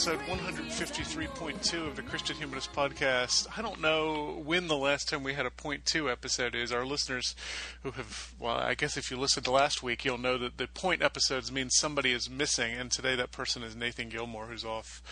episode 0.00 0.20
153.2 0.20 1.86
of 1.86 1.94
the 1.94 2.00
Christian 2.00 2.34
Humanist 2.36 2.72
Podcast. 2.72 3.46
I 3.54 3.60
don't 3.60 3.82
know 3.82 4.40
when 4.42 4.66
the 4.66 4.76
last 4.76 5.10
time 5.10 5.22
we 5.22 5.34
had 5.34 5.44
a 5.44 5.50
point 5.50 5.84
two 5.84 6.10
episode 6.10 6.54
is. 6.54 6.72
Our 6.72 6.86
listeners 6.86 7.36
who 7.82 7.90
have, 7.90 8.32
well, 8.38 8.56
I 8.56 8.72
guess 8.72 8.96
if 8.96 9.10
you 9.10 9.18
listened 9.18 9.44
to 9.44 9.50
last 9.50 9.82
week, 9.82 10.02
you'll 10.02 10.16
know 10.16 10.38
that 10.38 10.56
the 10.56 10.68
point 10.68 11.02
episodes 11.02 11.52
mean 11.52 11.68
somebody 11.68 12.12
is 12.12 12.30
missing, 12.30 12.72
and 12.72 12.90
today 12.90 13.14
that 13.14 13.30
person 13.30 13.62
is 13.62 13.76
Nathan 13.76 14.08
Gilmore, 14.08 14.46
who's 14.46 14.64
off 14.64 15.02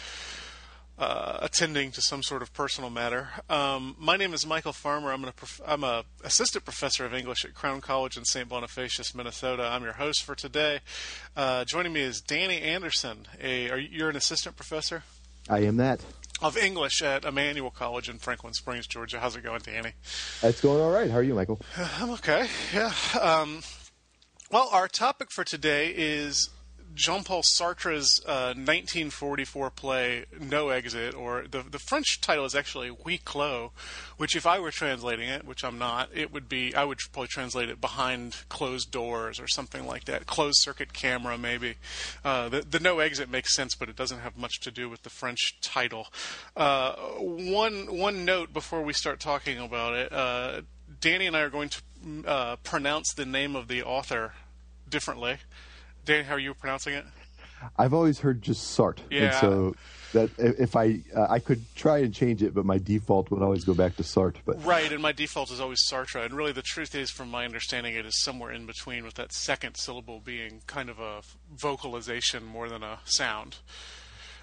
uh, 0.99 1.39
attending 1.41 1.93
to 1.93 2.03
some 2.03 2.23
sort 2.23 2.43
of 2.43 2.53
personal 2.53 2.91
matter. 2.91 3.29
Um, 3.49 3.95
my 3.99 4.17
name 4.17 4.35
is 4.35 4.45
Michial 4.45 4.75
Farmer. 4.75 5.13
I'm, 5.13 5.25
an, 5.25 5.33
I'm 5.65 5.85
a 5.85 6.05
assistant 6.25 6.65
professor 6.65 7.05
of 7.05 7.15
English 7.15 7.45
at 7.45 7.55
Crown 7.55 7.81
College 7.81 8.17
in 8.17 8.25
St. 8.25 8.49
Bonifacius, 8.49 9.15
Minnesota. 9.15 9.63
I'm 9.63 9.85
your 9.85 9.93
host 9.93 10.25
for 10.25 10.35
today. 10.35 10.81
Uh, 11.37 11.65
joining 11.65 11.93
me 11.93 12.01
is 12.01 12.21
Danny 12.21 12.61
Anderson. 12.61 13.27
A, 13.41 13.71
are 13.71 13.79
you, 13.79 13.89
you're 13.93 14.11
an 14.11 14.17
assistant 14.17 14.57
professor 14.57 15.05
I 15.49 15.61
am 15.61 15.77
that. 15.77 16.01
of 16.43 16.57
English 16.57 17.01
at 17.01 17.25
Emmanuel 17.25 17.71
College 17.71 18.09
in 18.09 18.19
Franklin 18.19 18.53
Springs, 18.55 18.87
Georgia. 18.87 19.21
How's 19.21 19.37
it 19.37 19.45
going, 19.45 19.61
Danny? 19.65 19.93
It's 20.43 20.61
going 20.61 20.81
all 20.81 20.91
right. 20.91 21.11
How 21.11 21.19
are 21.19 21.23
you, 21.23 21.35
Michial? 21.35 21.61
I'm 22.01 22.11
okay. 22.11 22.49
Yeah. 22.75 22.93
Um, 23.21 23.61
well, 24.51 24.69
our 24.73 24.89
topic 24.89 25.31
for 25.31 25.45
today 25.45 25.93
is 25.95 26.51
Jean 26.99 27.23
Paul 27.23 27.43
Sartre's 27.45 28.21
uh, 28.27 28.59
1944 28.59 29.71
play 29.71 30.25
No 30.41 30.71
Exit, 30.71 31.15
or 31.15 31.45
the 31.49 31.63
the 31.63 31.79
French 31.79 32.21
title 32.21 32.45
is 32.45 32.57
actually 32.57 32.91
Huis 32.91 33.25
Clos, 33.25 33.71
which, 34.17 34.35
if 34.35 34.47
I 34.47 34.59
were 34.59 34.73
translating 34.73 35.29
it, 35.29 35.47
which 35.47 35.63
I'm 35.63 35.79
not, 35.79 36.11
it 36.13 36.33
would 36.33 36.49
be 36.49 36.75
I 36.75 36.83
would 36.85 36.99
probably 37.13 37.29
translate 37.29 37.69
it 37.69 37.81
behind 37.81 38.37
closed 38.49 38.91
doors 38.91 39.39
or 39.39 39.47
something 39.47 39.87
like 39.87 40.07
that, 40.07 40.27
closed 40.27 40.59
circuit 40.61 40.93
camera 40.93 41.39
maybe. 41.39 41.77
Uh, 42.25 42.49
the 42.49 42.63
the 42.63 42.81
No 42.81 42.99
Exit 42.99 43.31
makes 43.31 43.55
sense, 43.55 43.77
but 43.77 43.89
it 43.89 43.95
doesn't 43.95 44.19
have 44.19 44.37
much 44.37 44.59
to 44.63 44.73
do 44.73 44.89
with 44.89 45.03
the 45.03 45.11
French 45.11 45.57
title. 45.61 46.09
Uh, 46.57 46.95
one 47.21 47.97
one 47.97 48.25
note 48.25 48.53
before 48.53 48.83
we 48.83 48.93
start 48.93 49.21
talking 49.21 49.59
about 49.59 49.95
it. 49.95 50.13
Uh, 50.13 50.63
Danny 51.01 51.29
and 51.29 51.37
I 51.37 51.43
are 51.43 51.51
going 51.51 51.69
to 51.69 51.83
uh, 52.27 52.57
pronounce 52.57 53.13
the 53.15 53.25
name 53.25 53.55
of 53.55 53.69
the 53.69 53.85
author 53.85 54.33
differently. 54.89 55.39
Danny, 56.09 56.25
how 56.25 56.37
are 56.37 56.39
you 56.39 56.55
pronouncing 56.55 56.95
it? 56.95 57.05
I've 57.77 57.93
always 57.93 58.19
heard 58.21 58.41
just 58.41 58.69
Sart, 58.69 59.03
Yeah. 59.11 59.25
and 59.25 59.35
so 59.35 59.75
that 60.15 60.31
if 60.39 60.75
I 60.75 61.01
uh, 61.15 61.27
I 61.29 61.39
could 61.39 61.63
try 61.75 61.99
and 61.99 62.15
change 62.15 62.43
it, 62.43 62.55
but 62.55 62.65
my 62.65 62.79
default 62.79 63.31
would 63.31 63.43
always 63.43 63.63
go 63.63 63.75
back 63.75 63.95
to 63.97 64.03
Sart. 64.03 64.39
But 64.47 64.65
Right, 64.65 64.91
and 64.91 65.03
my 65.03 65.13
default 65.13 65.51
is 65.51 65.61
always 65.61 65.81
Sartre. 65.87 66.25
And 66.25 66.33
really, 66.33 66.53
the 66.53 66.63
truth 66.63 66.95
is, 66.95 67.11
from 67.11 67.31
my 67.31 67.45
understanding, 67.45 67.95
it 67.95 68.07
is 68.07 68.23
somewhere 68.23 68.53
in 68.53 68.65
between, 68.65 69.05
with 69.05 69.15
that 69.15 69.35
second 69.35 69.77
syllable 69.77 70.21
being 70.21 70.63
kind 70.67 70.89
of 70.89 70.99
a 70.99 71.21
vocalization 71.55 72.43
more 72.43 72.71
than 72.71 72.83
a 72.83 73.01
sound. 73.05 73.57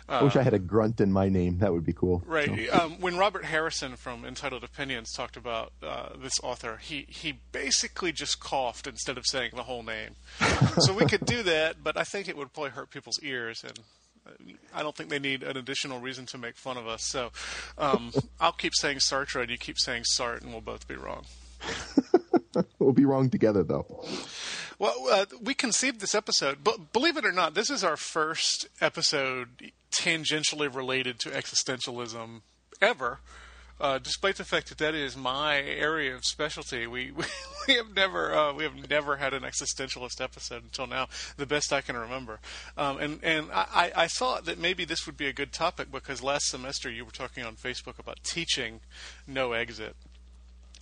I 0.07 0.23
wish 0.23 0.35
I 0.35 0.43
had 0.43 0.53
a 0.53 0.59
grunt 0.59 1.01
in 1.01 1.11
my 1.11 1.29
name. 1.29 1.59
That 1.59 1.73
would 1.73 1.85
be 1.85 1.93
cool. 1.93 2.23
Right. 2.27 2.69
Um, 2.69 2.99
when 2.99 3.17
Robert 3.17 3.45
Harrison 3.45 3.95
from 3.95 4.23
Entitled 4.23 4.63
Opinions 4.63 5.11
talked 5.11 5.35
about 5.35 5.73
uh, 5.81 6.09
this 6.21 6.39
author, 6.43 6.77
he, 6.77 7.05
he 7.09 7.39
basically 7.51 8.11
just 8.11 8.39
coughed 8.39 8.85
instead 8.85 9.17
of 9.17 9.25
saying 9.25 9.51
the 9.55 9.63
whole 9.63 9.81
name. 9.81 10.11
so 10.79 10.93
we 10.93 11.05
could 11.05 11.25
do 11.25 11.41
that, 11.43 11.83
but 11.83 11.97
I 11.97 12.03
think 12.03 12.27
it 12.27 12.37
would 12.37 12.53
probably 12.53 12.71
hurt 12.71 12.91
people's 12.91 13.19
ears, 13.23 13.63
and 13.63 13.79
uh, 14.27 14.53
I 14.75 14.83
don't 14.83 14.95
think 14.95 15.09
they 15.09 15.19
need 15.19 15.41
an 15.41 15.57
additional 15.57 15.99
reason 15.99 16.27
to 16.27 16.37
make 16.37 16.55
fun 16.55 16.77
of 16.77 16.87
us. 16.87 17.03
So 17.05 17.31
um, 17.77 18.11
I'll 18.39 18.51
keep 18.51 18.73
saying 18.75 18.99
Sartre, 18.99 19.41
and 19.41 19.49
you 19.49 19.57
keep 19.57 19.79
saying 19.79 20.03
Sart, 20.05 20.43
and 20.43 20.51
we'll 20.51 20.61
both 20.61 20.87
be 20.87 20.95
wrong. 20.95 21.25
We'll 22.79 22.93
be 22.93 23.05
wrong 23.05 23.29
together, 23.29 23.63
though. 23.63 23.85
Well, 24.77 25.07
uh, 25.09 25.25
we 25.41 25.53
conceived 25.53 26.01
this 26.01 26.15
episode, 26.15 26.59
but 26.63 26.91
believe 26.91 27.15
it 27.17 27.25
or 27.25 27.31
not, 27.31 27.53
this 27.53 27.69
is 27.69 27.83
our 27.83 27.95
first 27.95 28.67
episode 28.81 29.71
tangentially 29.91 30.73
related 30.73 31.19
to 31.19 31.29
existentialism 31.29 32.41
ever. 32.81 33.19
Uh, 33.79 33.99
despite 33.99 34.37
the 34.37 34.45
fact 34.45 34.69
that 34.69 34.77
that 34.77 34.95
is 34.95 35.17
my 35.17 35.57
area 35.57 36.15
of 36.15 36.23
specialty, 36.23 36.87
we 36.87 37.11
we, 37.15 37.25
we 37.67 37.73
have 37.73 37.93
never 37.93 38.33
uh, 38.33 38.53
we 38.53 38.63
have 38.63 38.89
never 38.89 39.17
had 39.17 39.33
an 39.33 39.43
existentialist 39.43 40.21
episode 40.21 40.63
until 40.63 40.87
now, 40.87 41.07
the 41.35 41.45
best 41.45 41.73
I 41.73 41.81
can 41.81 41.97
remember. 41.97 42.39
Um, 42.77 42.97
and 42.99 43.19
and 43.21 43.49
I, 43.53 43.91
I 43.95 44.07
thought 44.07 44.45
that 44.45 44.59
maybe 44.59 44.85
this 44.85 45.05
would 45.05 45.17
be 45.17 45.27
a 45.27 45.33
good 45.33 45.51
topic 45.51 45.91
because 45.91 46.23
last 46.23 46.47
semester 46.47 46.89
you 46.89 47.03
were 47.03 47.11
talking 47.11 47.43
on 47.43 47.55
Facebook 47.55 47.99
about 47.99 48.23
teaching 48.23 48.79
no 49.27 49.51
exit. 49.51 49.95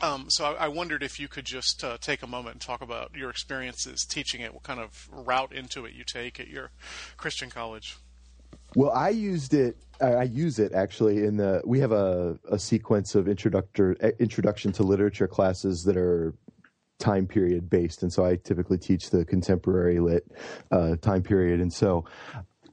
Um, 0.01 0.25
so 0.29 0.45
I, 0.45 0.65
I 0.65 0.67
wondered 0.67 1.03
if 1.03 1.19
you 1.19 1.27
could 1.27 1.45
just 1.45 1.83
uh, 1.83 1.97
take 1.99 2.23
a 2.23 2.27
moment 2.27 2.55
and 2.55 2.61
talk 2.61 2.81
about 2.81 3.11
your 3.15 3.29
experiences 3.29 4.05
teaching 4.05 4.41
it, 4.41 4.53
what 4.53 4.63
kind 4.63 4.79
of 4.79 5.07
route 5.11 5.53
into 5.53 5.85
it 5.85 5.93
you 5.93 6.03
take 6.03 6.39
at 6.39 6.47
your 6.47 6.71
Christian 7.17 7.49
college. 7.49 7.97
Well, 8.75 8.91
I 8.91 9.09
used 9.09 9.53
it. 9.53 9.77
I 10.01 10.23
use 10.23 10.59
it 10.59 10.73
actually 10.73 11.23
in 11.23 11.37
the. 11.37 11.61
We 11.65 11.79
have 11.79 11.91
a, 11.91 12.37
a 12.49 12.57
sequence 12.57 13.15
of 13.15 13.27
introductor 13.27 13.95
eh, 14.01 14.11
introduction 14.19 14.71
to 14.73 14.83
literature 14.83 15.27
classes 15.27 15.83
that 15.83 15.95
are 15.95 16.33
time 16.99 17.27
period 17.27 17.69
based, 17.69 18.01
and 18.01 18.11
so 18.11 18.25
I 18.25 18.37
typically 18.37 18.77
teach 18.77 19.11
the 19.11 19.25
contemporary 19.25 19.99
lit 19.99 20.25
uh, 20.71 20.95
time 20.97 21.21
period. 21.21 21.61
And 21.61 21.71
so, 21.71 22.05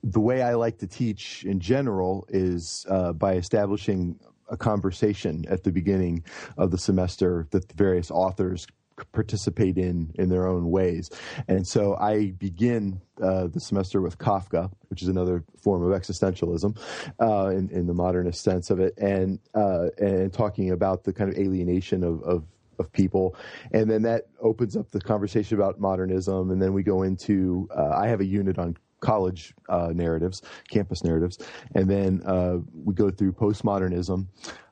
the 0.02 0.20
way 0.20 0.42
I 0.42 0.54
like 0.54 0.78
to 0.78 0.86
teach 0.86 1.44
in 1.44 1.60
general 1.60 2.26
is 2.30 2.86
uh, 2.88 3.12
by 3.12 3.34
establishing 3.34 4.18
a 4.50 4.56
conversation 4.56 5.44
at 5.48 5.62
the 5.64 5.72
beginning 5.72 6.24
of 6.58 6.70
the 6.70 6.78
semester 6.78 7.46
that 7.50 7.68
the 7.68 7.74
various 7.74 8.10
authors 8.10 8.66
participate 9.12 9.78
in 9.78 10.12
in 10.16 10.28
their 10.28 10.46
own 10.46 10.70
ways. 10.70 11.10
And 11.48 11.66
so 11.66 11.96
I 11.96 12.32
begin 12.32 13.00
uh, 13.22 13.46
the 13.46 13.60
semester 13.60 14.00
with 14.00 14.18
Kafka, 14.18 14.70
which 14.88 15.02
is 15.02 15.08
another 15.08 15.44
form 15.62 15.82
of 15.82 15.98
existentialism 15.98 16.78
uh, 17.20 17.48
in, 17.48 17.70
in 17.70 17.86
the 17.86 17.94
modernist 17.94 18.42
sense 18.42 18.70
of 18.70 18.80
it, 18.80 18.94
and 18.98 19.38
uh, 19.54 19.86
and 19.98 20.32
talking 20.32 20.70
about 20.70 21.04
the 21.04 21.12
kind 21.12 21.30
of 21.30 21.38
alienation 21.38 22.04
of, 22.04 22.22
of 22.22 22.44
of 22.78 22.90
people, 22.92 23.36
and 23.72 23.90
then 23.90 24.02
that 24.02 24.28
opens 24.40 24.76
up 24.76 24.90
the 24.90 25.00
conversation 25.00 25.58
about 25.58 25.78
modernism, 25.78 26.50
and 26.50 26.62
then 26.62 26.72
we 26.72 26.82
go 26.82 27.02
into 27.02 27.68
uh, 27.76 27.90
I 27.94 28.08
have 28.08 28.20
a 28.20 28.26
unit 28.26 28.58
on 28.58 28.76
college 29.00 29.54
uh, 29.68 29.92
narratives, 29.94 30.42
campus 30.70 31.04
narratives, 31.04 31.38
and 31.74 31.88
then 31.90 32.22
uh, 32.24 32.58
we 32.72 32.94
go 32.94 33.10
through 33.10 33.32
postmodernism, 33.32 34.26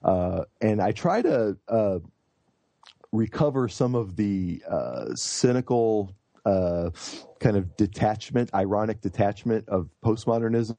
uh, 0.04 0.44
and 0.60 0.80
I 0.80 0.92
try 0.92 1.22
to 1.22 1.56
uh, 1.68 1.98
recover 3.12 3.68
some 3.68 3.94
of 3.94 4.16
the 4.16 4.62
uh, 4.68 5.14
cynical 5.14 6.14
uh, 6.44 6.90
kind 7.40 7.56
of 7.56 7.76
detachment, 7.76 8.52
ironic 8.54 9.00
detachment 9.00 9.68
of 9.68 9.88
postmodernism 10.04 10.76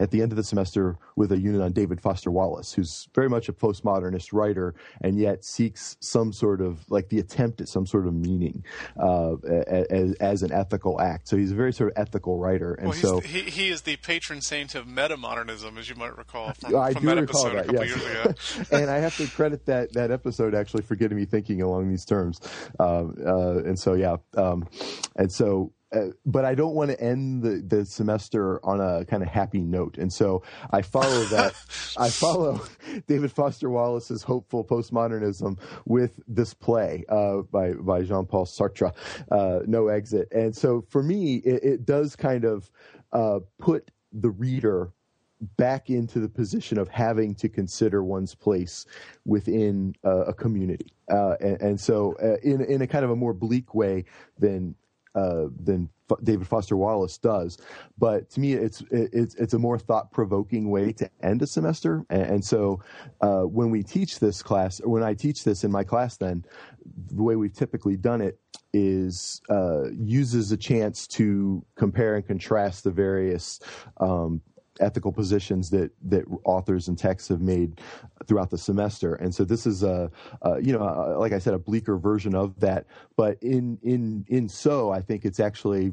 at 0.00 0.10
the 0.10 0.22
end 0.22 0.32
of 0.32 0.36
the 0.36 0.44
semester 0.44 0.98
with 1.16 1.30
a 1.32 1.38
unit 1.38 1.60
on 1.60 1.72
David 1.72 2.00
Foster 2.00 2.30
Wallace, 2.30 2.72
who's 2.72 3.08
very 3.14 3.28
much 3.28 3.48
a 3.48 3.52
postmodernist 3.52 4.32
writer 4.32 4.74
and 5.02 5.18
yet 5.18 5.44
seeks 5.44 5.96
some 6.00 6.32
sort 6.32 6.60
of 6.60 6.84
like 6.90 7.08
the 7.08 7.18
attempt 7.18 7.60
at 7.60 7.68
some 7.68 7.86
sort 7.86 8.06
of 8.06 8.14
meaning 8.14 8.64
uh, 9.00 9.36
as, 9.66 10.14
as, 10.14 10.42
an 10.42 10.52
ethical 10.52 11.00
act. 11.00 11.28
So 11.28 11.36
he's 11.36 11.52
a 11.52 11.54
very 11.54 11.72
sort 11.72 11.90
of 11.90 11.98
ethical 11.98 12.38
writer, 12.38 12.74
and 12.74 12.88
well, 12.88 12.98
so 12.98 13.20
he, 13.20 13.42
he 13.42 13.68
is 13.68 13.82
the 13.82 13.96
patron 13.96 14.40
saint 14.40 14.74
of 14.74 14.86
metamodernism, 14.86 15.78
as 15.78 15.88
you 15.88 15.94
might 15.94 16.16
recall 16.16 16.52
from, 16.54 16.76
I 16.76 16.92
from 16.92 17.02
do 17.02 17.08
that 17.08 17.20
recall 17.20 17.46
episode 17.46 17.56
that, 17.56 17.64
a 17.64 17.66
couple 17.66 17.86
yes. 17.86 17.96
years 17.96 18.66
ago. 18.70 18.76
and 18.82 18.90
I 18.90 18.98
have 18.98 19.16
to 19.18 19.26
credit 19.28 19.66
that 19.66 19.92
that 19.92 20.10
episode 20.10 20.54
actually 20.54 20.82
for 20.82 20.96
getting 20.96 21.16
me 21.16 21.24
thinking 21.24 21.62
along 21.62 21.88
these 21.88 22.04
terms. 22.04 22.40
Um, 22.80 23.16
uh, 23.24 23.58
and 23.58 23.78
so 23.78 23.94
yeah, 23.94 24.16
um, 24.36 24.68
and 25.16 25.30
so. 25.32 25.72
Uh, 25.92 26.06
but 26.24 26.44
I 26.44 26.54
don't 26.54 26.74
want 26.74 26.90
to 26.90 27.00
end 27.00 27.42
the, 27.42 27.62
the 27.66 27.84
semester 27.84 28.64
on 28.64 28.80
a 28.80 29.04
kind 29.04 29.22
of 29.22 29.28
happy 29.28 29.60
note, 29.60 29.98
and 29.98 30.12
so 30.12 30.42
I 30.70 30.82
follow 30.82 31.24
that. 31.30 31.54
I 31.98 32.08
follow 32.08 32.60
David 33.06 33.30
Foster 33.32 33.68
Wallace's 33.68 34.22
hopeful 34.22 34.64
postmodernism 34.64 35.58
with 35.84 36.12
this 36.26 36.54
play 36.54 37.04
uh, 37.08 37.42
by 37.50 37.72
by 37.74 38.02
Jean 38.02 38.26
Paul 38.26 38.46
Sartre, 38.46 38.92
uh, 39.30 39.60
No 39.66 39.88
Exit. 39.88 40.28
And 40.32 40.56
so 40.56 40.84
for 40.88 41.02
me, 41.02 41.36
it, 41.36 41.62
it 41.62 41.86
does 41.86 42.16
kind 42.16 42.44
of 42.44 42.70
uh, 43.12 43.40
put 43.58 43.90
the 44.12 44.30
reader 44.30 44.92
back 45.56 45.90
into 45.90 46.20
the 46.20 46.28
position 46.28 46.78
of 46.78 46.88
having 46.88 47.34
to 47.34 47.48
consider 47.48 48.04
one's 48.04 48.34
place 48.34 48.86
within 49.24 49.94
uh, 50.04 50.24
a 50.26 50.32
community, 50.32 50.92
uh, 51.10 51.34
and, 51.40 51.60
and, 51.60 51.80
so 51.80 52.14
uh, 52.22 52.36
in 52.42 52.60
in 52.64 52.80
a 52.80 52.86
kind 52.86 53.04
of 53.04 53.10
a 53.10 53.16
more 53.16 53.34
bleak 53.34 53.74
way 53.74 54.04
than 54.38 54.74
uh, 55.14 55.46
than 55.62 55.88
F- 56.10 56.18
David 56.22 56.46
Foster 56.46 56.76
Wallace 56.76 57.18
does. 57.18 57.58
But 57.98 58.30
to 58.30 58.40
me, 58.40 58.54
it's 58.54 58.82
it's 58.90 59.34
it's 59.36 59.54
a 59.54 59.58
more 59.58 59.78
thought 59.78 60.10
provoking 60.12 60.70
way 60.70 60.92
to 60.92 61.10
end 61.22 61.42
a 61.42 61.46
semester. 61.46 62.04
And, 62.10 62.22
and 62.22 62.44
so 62.44 62.80
uh, 63.20 63.42
when 63.42 63.70
we 63.70 63.82
teach 63.82 64.18
this 64.18 64.42
class, 64.42 64.80
or 64.80 64.90
when 64.90 65.02
I 65.02 65.14
teach 65.14 65.44
this 65.44 65.64
in 65.64 65.70
my 65.70 65.84
class, 65.84 66.16
then 66.16 66.44
the 67.08 67.22
way 67.22 67.36
we've 67.36 67.52
typically 67.52 67.96
done 67.96 68.20
it 68.20 68.38
is 68.72 69.40
uh, 69.50 69.90
uses 69.90 70.52
a 70.52 70.56
chance 70.56 71.06
to 71.06 71.64
compare 71.76 72.16
and 72.16 72.26
contrast 72.26 72.84
the 72.84 72.90
various 72.90 73.60
um, 73.98 74.40
ethical 74.80 75.12
positions 75.12 75.70
that 75.70 75.90
that 76.02 76.24
authors 76.44 76.88
and 76.88 76.98
texts 76.98 77.28
have 77.28 77.40
made 77.40 77.80
throughout 78.26 78.50
the 78.50 78.58
semester. 78.58 79.14
And 79.14 79.34
so 79.34 79.44
this 79.44 79.66
is 79.66 79.82
a, 79.82 80.10
a 80.42 80.60
you 80.60 80.72
know 80.72 80.82
a, 80.82 81.18
like 81.18 81.32
i 81.32 81.38
said 81.38 81.54
a 81.54 81.58
bleaker 81.58 81.96
version 81.96 82.34
of 82.34 82.58
that. 82.60 82.86
But 83.16 83.42
in 83.42 83.78
in 83.82 84.24
in 84.28 84.48
so 84.48 84.90
i 84.90 85.00
think 85.00 85.24
it's 85.24 85.40
actually 85.40 85.92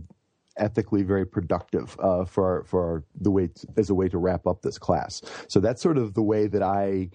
ethically 0.57 1.03
very 1.03 1.25
productive 1.25 1.97
uh, 1.99 2.25
for 2.25 2.63
for 2.65 3.03
the 3.21 3.31
way 3.31 3.47
to, 3.47 3.67
as 3.77 3.89
a 3.89 3.93
way 3.93 4.09
to 4.09 4.17
wrap 4.17 4.45
up 4.45 4.61
this 4.61 4.77
class. 4.77 5.21
So 5.47 5.59
that's 5.59 5.81
sort 5.81 5.97
of 5.97 6.13
the 6.13 6.23
way 6.23 6.47
that 6.47 6.63
i 6.63 7.09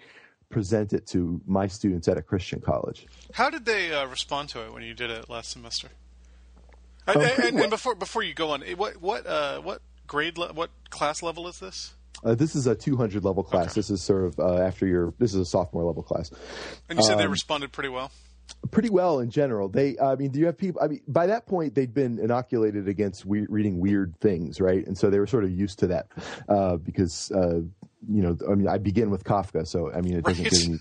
present 0.51 0.93
it 0.93 1.05
to 1.05 1.41
my 1.47 1.67
students 1.67 2.07
at 2.07 2.17
a 2.17 2.23
christian 2.23 2.61
college. 2.61 3.07
How 3.33 3.51
did 3.51 3.65
they 3.65 3.93
uh, 3.93 4.07
respond 4.07 4.51
to 4.51 4.65
it 4.65 4.73
when 4.73 4.83
you 4.83 4.95
did 4.95 5.11
it 5.11 5.29
last 5.29 5.51
semester? 5.51 5.89
Oh, 7.07 7.21
and, 7.21 7.45
and, 7.45 7.61
and 7.61 7.71
before 7.71 7.95
before 7.95 8.23
you 8.23 8.35
go 8.35 8.51
on, 8.51 8.63
what 8.77 8.97
what 8.99 9.27
uh, 9.27 9.61
what 9.61 9.83
grade 10.07 10.39
le- 10.39 10.53
what 10.53 10.71
class 10.91 11.23
level 11.23 11.47
is 11.49 11.59
this? 11.61 11.95
uh, 12.25 12.35
this 12.35 12.55
is 12.55 12.67
a 12.67 12.75
200 12.75 13.25
level 13.25 13.43
class 13.43 13.67
Okay. 13.67 13.75
this 13.75 13.91
is 13.91 14.03
sort 14.03 14.25
of 14.25 14.39
uh, 14.39 14.57
after 14.59 14.87
your 14.87 15.13
this 15.19 15.35
is 15.35 15.41
a 15.41 15.45
sophomore 15.45 15.85
level 15.85 16.03
class 16.03 16.31
And 16.89 16.99
you 16.99 17.05
said 17.05 17.15
Um, 17.15 17.19
they 17.19 17.27
responded 17.27 17.73
pretty 17.73 17.89
well. 17.91 18.11
pretty 18.71 18.91
well 18.91 19.21
in 19.21 19.31
general. 19.31 19.69
They, 19.69 19.99
I 19.99 20.15
mean, 20.17 20.31
do 20.31 20.39
you 20.39 20.47
have 20.47 20.57
people? 20.59 20.81
I 20.83 20.87
mean, 20.89 21.01
by 21.09 21.27
that 21.29 21.47
point, 21.47 21.75
they'd 21.75 21.95
been 21.95 22.19
inoculated 22.19 22.89
against 22.89 23.25
we- 23.25 23.47
reading 23.49 23.81
weird 23.81 24.15
things, 24.21 24.61
right? 24.61 24.87
And 24.87 24.97
so 24.99 25.09
they 25.11 25.19
were 25.19 25.27
sort 25.27 25.45
of 25.45 25.51
used 25.51 25.79
to 25.81 25.87
that 25.89 26.09
uh, 26.49 26.77
because, 26.77 27.31
uh, 27.33 27.61
you 28.07 28.23
know, 28.23 28.37
I 28.51 28.55
mean, 28.55 28.69
I 28.69 28.77
begin 28.79 29.11
with 29.11 29.25
Kafka, 29.25 29.67
so 29.67 29.91
I 29.93 30.03
mean, 30.03 30.15
it 30.19 30.25
doesn't 30.25 30.45
get 30.45 30.65
any, 30.65 30.79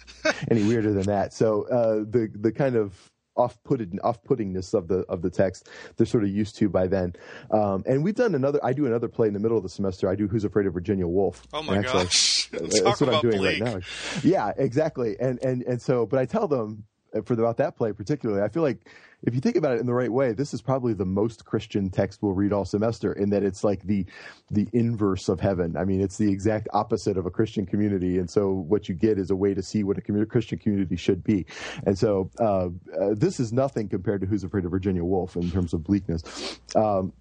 any 0.52 0.64
weirder 0.68 0.92
than 0.94 1.06
that. 1.06 1.34
So 1.34 1.64
uh, 1.70 1.96
the 2.10 2.30
the 2.36 2.52
kind 2.52 2.76
of 2.76 2.94
off-putted 3.36 4.00
off-puttingness 4.04 4.74
of 4.74 4.88
the 4.88 5.00
of 5.10 5.22
the 5.22 5.30
text 5.30 5.70
they're 5.98 6.06
sort 6.06 6.24
of 6.24 6.30
used 6.30 6.56
to 6.56 6.70
by 6.70 6.88
then 6.88 7.14
um, 7.52 7.84
and 7.86 8.04
we've 8.04 8.16
done 8.16 8.36
another 8.36 8.60
i 8.64 8.72
do 8.74 8.86
another 8.86 9.08
play 9.08 9.28
in 9.28 9.34
the 9.34 9.40
middle 9.40 9.58
of 9.58 9.64
the 9.64 9.70
semester 9.70 10.10
i 10.10 10.16
do 10.16 10.28
who's 10.28 10.44
afraid 10.44 10.66
of 10.66 10.74
virginia 10.74 11.08
woolf 11.08 11.44
Oh 11.54 11.62
my 11.64 11.78
actually, 11.78 12.04
gosh! 12.04 12.50
that's 12.52 13.02
what 13.02 13.14
I'm 13.14 13.22
doing 13.22 13.42
right 13.42 13.60
now. 13.60 13.80
Yeah, 14.24 14.52
exactly. 14.58 15.16
And 15.20 15.42
and 15.44 15.64
and 15.64 15.82
so, 15.82 16.06
but 16.06 16.20
I 16.20 16.26
tell 16.26 16.48
them 16.48 16.86
for 17.26 17.34
about 17.34 17.58
that 17.58 17.76
play 17.78 17.94
particularly, 17.94 18.42
I 18.42 18.50
feel 18.50 18.64
like 18.64 18.90
if 19.26 19.34
you 19.34 19.40
think 19.40 19.56
about 19.56 19.74
it 19.74 19.80
in 19.80 19.86
the 19.86 19.94
right 19.94 20.12
way, 20.12 20.34
this 20.34 20.54
is 20.54 20.62
probably 20.62 20.94
the 20.94 21.06
most 21.06 21.46
Christian 21.46 21.90
text 21.90 22.22
we'll 22.22 22.34
read 22.34 22.52
all 22.52 22.66
semester. 22.66 23.14
In 23.14 23.30
that 23.30 23.44
it's 23.44 23.64
like 23.64 23.84
the 23.84 24.06
the 24.52 24.68
inverse 24.74 25.30
of 25.30 25.40
heaven. 25.40 25.78
I 25.78 25.86
mean, 25.86 26.02
it's 26.02 26.18
the 26.18 26.30
exact 26.30 26.68
opposite 26.74 27.18
of 27.18 27.26
a 27.26 27.32
Christian 27.32 27.66
community. 27.66 28.18
And 28.18 28.30
so, 28.30 28.52
what 28.52 28.90
you 28.90 28.96
get 28.96 29.18
is 29.18 29.32
a 29.32 29.36
way 29.36 29.54
to 29.54 29.64
see 29.64 29.84
what 29.84 29.98
a 29.98 30.26
Christian 30.26 30.60
community 30.60 30.98
should 30.98 31.24
be. 31.24 31.46
And 31.86 31.98
so, 31.98 32.30
uh, 32.40 32.70
uh, 33.00 33.14
this 33.14 33.40
is 33.40 33.54
nothing 33.54 33.88
compared 33.88 34.22
to 34.22 34.28
Who's 34.28 34.44
Afraid 34.44 34.66
of 34.66 34.72
Virginia 34.72 35.04
Woolf 35.04 35.36
in 35.38 35.50
terms 35.50 35.74
of 35.74 35.84
bleakness. 35.84 36.60
Um, 36.76 37.14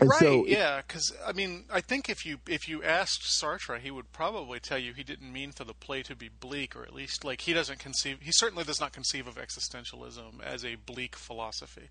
and 0.00 0.10
right? 0.10 0.18
so- 0.18 0.46
yeah, 0.46 0.82
because 0.86 1.12
I 1.26 1.32
mean, 1.32 1.64
I 1.72 1.80
think 1.80 2.08
if 2.08 2.24
you 2.24 2.38
if 2.46 2.68
you 2.68 2.82
asked 2.82 3.22
Sartre, 3.22 3.78
he 3.78 3.90
would 3.90 4.12
probably 4.12 4.60
tell 4.60 4.78
you 4.78 4.92
he 4.92 5.04
didn't 5.04 5.32
mean 5.32 5.52
for 5.52 5.64
the 5.64 5.74
play 5.74 6.02
to 6.02 6.16
be 6.16 6.28
bleak, 6.28 6.76
or 6.76 6.82
at 6.82 6.94
least 6.94 7.24
like 7.24 7.42
he 7.42 7.52
doesn't 7.52 7.78
conceive. 7.78 8.18
He 8.20 8.32
certainly 8.32 8.64
does 8.64 8.80
not 8.80 8.92
conceive 8.92 9.26
of 9.26 9.36
existentialism 9.36 10.42
as 10.42 10.64
a 10.64 10.76
bleak 10.76 11.16
philosophy. 11.16 11.90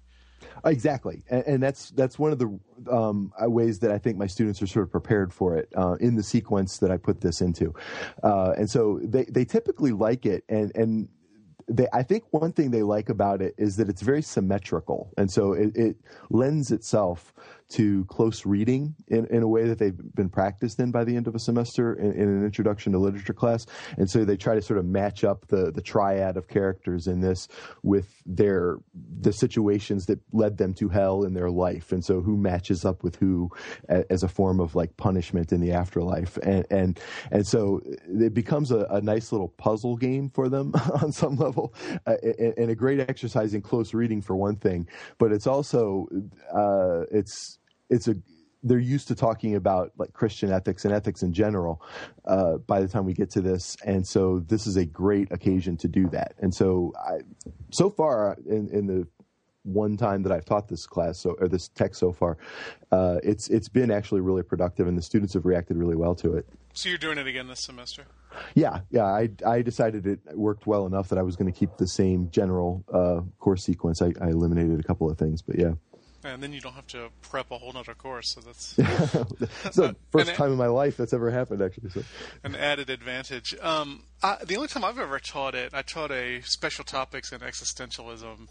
Exactly, 0.65 1.23
and, 1.29 1.43
and 1.45 1.63
that's 1.63 1.89
that's 1.91 2.19
one 2.19 2.31
of 2.31 2.39
the 2.39 2.59
um, 2.91 3.31
uh, 3.41 3.49
ways 3.49 3.79
that 3.79 3.91
I 3.91 3.97
think 3.97 4.17
my 4.17 4.27
students 4.27 4.61
are 4.61 4.67
sort 4.67 4.83
of 4.85 4.91
prepared 4.91 5.33
for 5.33 5.55
it 5.55 5.69
uh, 5.75 5.95
in 5.99 6.15
the 6.15 6.23
sequence 6.23 6.77
that 6.79 6.91
I 6.91 6.97
put 6.97 7.21
this 7.21 7.41
into, 7.41 7.73
uh, 8.23 8.53
and 8.57 8.69
so 8.69 8.99
they 9.03 9.23
they 9.25 9.45
typically 9.45 9.91
like 9.91 10.25
it, 10.25 10.43
and 10.49 10.71
and 10.75 11.07
they 11.67 11.87
I 11.93 12.03
think 12.03 12.25
one 12.31 12.51
thing 12.51 12.71
they 12.71 12.83
like 12.83 13.09
about 13.09 13.41
it 13.41 13.55
is 13.57 13.77
that 13.77 13.89
it's 13.89 14.01
very 14.01 14.21
symmetrical, 14.21 15.13
and 15.17 15.31
so 15.31 15.53
it, 15.53 15.75
it 15.75 15.97
lends 16.29 16.71
itself 16.71 17.33
to 17.73 18.05
close 18.05 18.45
reading 18.45 18.93
in, 19.07 19.25
in 19.27 19.41
a 19.41 19.47
way 19.47 19.67
that 19.67 19.79
they've 19.79 19.97
been 20.15 20.29
practiced 20.29 20.79
in 20.79 20.91
by 20.91 21.03
the 21.03 21.15
end 21.15 21.27
of 21.27 21.33
a 21.33 21.39
semester 21.39 21.95
in, 21.95 22.11
in 22.13 22.29
an 22.29 22.45
introduction 22.45 22.93
to 22.93 22.99
literature 22.99 23.33
class, 23.33 23.65
and 23.97 24.09
so 24.09 24.23
they 24.23 24.37
try 24.37 24.53
to 24.53 24.61
sort 24.61 24.77
of 24.77 24.85
match 24.85 25.23
up 25.23 25.47
the 25.47 25.71
the 25.71 25.81
triad 25.81 26.37
of 26.37 26.47
characters 26.47 27.07
in 27.07 27.21
this 27.21 27.47
with 27.81 28.21
their 28.27 28.77
the 29.21 29.33
situations 29.33 30.05
that 30.05 30.19
led 30.31 30.57
them 30.57 30.73
to 30.75 30.87
hell 30.87 31.23
in 31.23 31.33
their 31.33 31.49
life, 31.49 31.91
and 31.91 32.05
so 32.05 32.21
who 32.21 32.37
matches 32.37 32.85
up 32.85 33.03
with 33.03 33.15
who 33.15 33.49
a, 33.89 34.03
as 34.11 34.21
a 34.21 34.27
form 34.27 34.59
of 34.59 34.75
like 34.75 34.95
punishment 34.97 35.51
in 35.51 35.59
the 35.59 35.71
afterlife, 35.71 36.37
and 36.43 36.65
and 36.69 36.99
and 37.31 37.47
so 37.47 37.81
it 38.07 38.35
becomes 38.35 38.71
a, 38.71 38.85
a 38.91 39.01
nice 39.01 39.31
little 39.31 39.49
puzzle 39.49 39.97
game 39.97 40.29
for 40.29 40.47
them 40.47 40.73
on 41.01 41.11
some 41.11 41.37
level, 41.37 41.73
uh, 42.05 42.17
and, 42.21 42.53
and 42.55 42.69
a 42.69 42.75
great 42.75 42.99
exercise 42.99 43.55
in 43.55 43.61
close 43.61 43.95
reading 43.95 44.21
for 44.21 44.35
one 44.35 44.55
thing, 44.55 44.87
but 45.17 45.31
it's 45.31 45.47
also 45.47 46.07
uh, 46.53 47.01
it's 47.11 47.57
it's 47.93 48.07
a 48.07 48.15
they're 48.63 48.79
used 48.79 49.09
to 49.09 49.15
talking 49.15 49.55
about 49.55 49.91
like 49.97 50.13
Christian 50.13 50.51
ethics 50.51 50.85
and 50.85 50.93
ethics 50.93 51.21
in 51.21 51.33
general 51.33 51.81
uh, 52.25 52.57
by 52.57 52.79
the 52.79 52.87
time 52.87 53.05
we 53.05 53.13
get 53.13 53.29
to 53.31 53.41
this, 53.41 53.75
and 53.85 54.07
so 54.07 54.39
this 54.47 54.65
is 54.65 54.77
a 54.77 54.85
great 54.85 55.31
occasion 55.31 55.75
to 55.77 55.87
do 55.87 56.07
that. 56.09 56.33
And 56.39 56.53
so, 56.53 56.93
I, 56.97 57.19
so 57.71 57.89
far 57.89 58.37
in, 58.45 58.69
in 58.69 58.87
the 58.87 59.05
one 59.63 59.95
time 59.97 60.23
that 60.23 60.31
I've 60.31 60.45
taught 60.45 60.67
this 60.67 60.85
class 60.85 61.19
so 61.19 61.35
or 61.39 61.47
this 61.47 61.67
text 61.69 61.99
so 61.99 62.11
far, 62.13 62.37
uh, 62.91 63.17
it's 63.23 63.49
it's 63.49 63.69
been 63.69 63.91
actually 63.91 64.21
really 64.21 64.43
productive, 64.43 64.87
and 64.87 64.97
the 64.97 65.01
students 65.01 65.33
have 65.33 65.45
reacted 65.45 65.77
really 65.77 65.95
well 65.95 66.15
to 66.15 66.35
it. 66.35 66.47
So 66.73 66.89
you're 66.89 66.97
doing 66.97 67.17
it 67.17 67.27
again 67.27 67.47
this 67.47 67.59
semester. 67.59 68.05
Yeah, 68.55 68.79
yeah. 68.89 69.05
I 69.05 69.29
I 69.45 69.61
decided 69.61 70.07
it 70.07 70.19
worked 70.33 70.65
well 70.65 70.85
enough 70.85 71.09
that 71.09 71.19
I 71.19 71.21
was 71.21 71.35
going 71.35 71.51
to 71.51 71.57
keep 71.57 71.77
the 71.77 71.87
same 71.87 72.29
general 72.31 72.83
uh, 72.91 73.21
course 73.39 73.63
sequence. 73.63 74.01
I, 74.01 74.13
I 74.21 74.29
eliminated 74.29 74.79
a 74.79 74.83
couple 74.83 75.11
of 75.11 75.17
things, 75.17 75.41
but 75.41 75.59
yeah. 75.59 75.73
And 76.25 76.41
then 76.41 76.53
you 76.53 76.61
don't 76.61 76.73
have 76.73 76.87
to 76.87 77.09
prep 77.21 77.51
a 77.51 77.57
whole 77.57 77.73
nother 77.73 77.93
course, 77.93 78.33
so 78.33 78.41
that's 78.41 78.75
It's 78.79 79.75
the 79.75 79.95
first 80.11 80.27
And 80.27 80.29
it- 80.29 80.35
time 80.35 80.51
in 80.51 80.57
my 80.57 80.67
life 80.67 80.95
that's 80.97 81.13
ever 81.13 81.29
happened, 81.31 81.61
actually. 81.61 81.89
So. 81.89 82.03
an 82.43 82.55
added 82.55 82.89
advantage. 82.89 83.53
Um, 83.61 84.03
I, 84.21 84.37
the 84.45 84.55
only 84.55 84.67
time 84.69 84.83
I've 84.85 84.99
ever 84.99 85.19
taught 85.19 85.53
it, 85.55 85.73
I 85.73 85.81
taught 85.81 86.11
a 86.11 86.41
special 86.41 86.85
topics 86.85 87.31
in 87.31 87.39
existentialism 87.41 88.47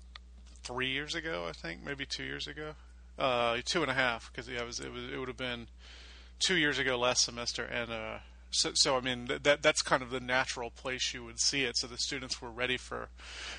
three 0.62 0.88
years 0.90 1.14
ago, 1.14 1.46
I 1.48 1.52
think, 1.52 1.82
maybe 1.84 2.04
two 2.06 2.24
years 2.24 2.46
ago, 2.46 2.74
uh, 3.18 3.58
two 3.64 3.82
and 3.82 3.90
a 3.90 3.94
half, 3.94 4.30
because 4.30 4.48
yeah, 4.48 4.60
it 4.60 4.66
was 4.66 4.78
it 4.80 4.92
was 4.92 5.04
it 5.12 5.18
would 5.18 5.28
have 5.28 5.36
been 5.36 5.68
two 6.38 6.56
years 6.56 6.78
ago 6.78 6.98
last 6.98 7.24
semester, 7.24 7.64
and 7.64 7.90
uh, 7.90 8.18
so 8.50 8.70
so 8.74 8.96
I 8.96 9.00
mean 9.00 9.26
th- 9.26 9.42
that 9.44 9.62
that's 9.62 9.82
kind 9.82 10.02
of 10.02 10.10
the 10.10 10.20
natural 10.20 10.70
place 10.70 11.12
you 11.14 11.24
would 11.24 11.40
see 11.40 11.64
it. 11.64 11.76
So 11.78 11.86
the 11.86 11.98
students 11.98 12.40
were 12.42 12.50
ready 12.50 12.76
for 12.76 13.08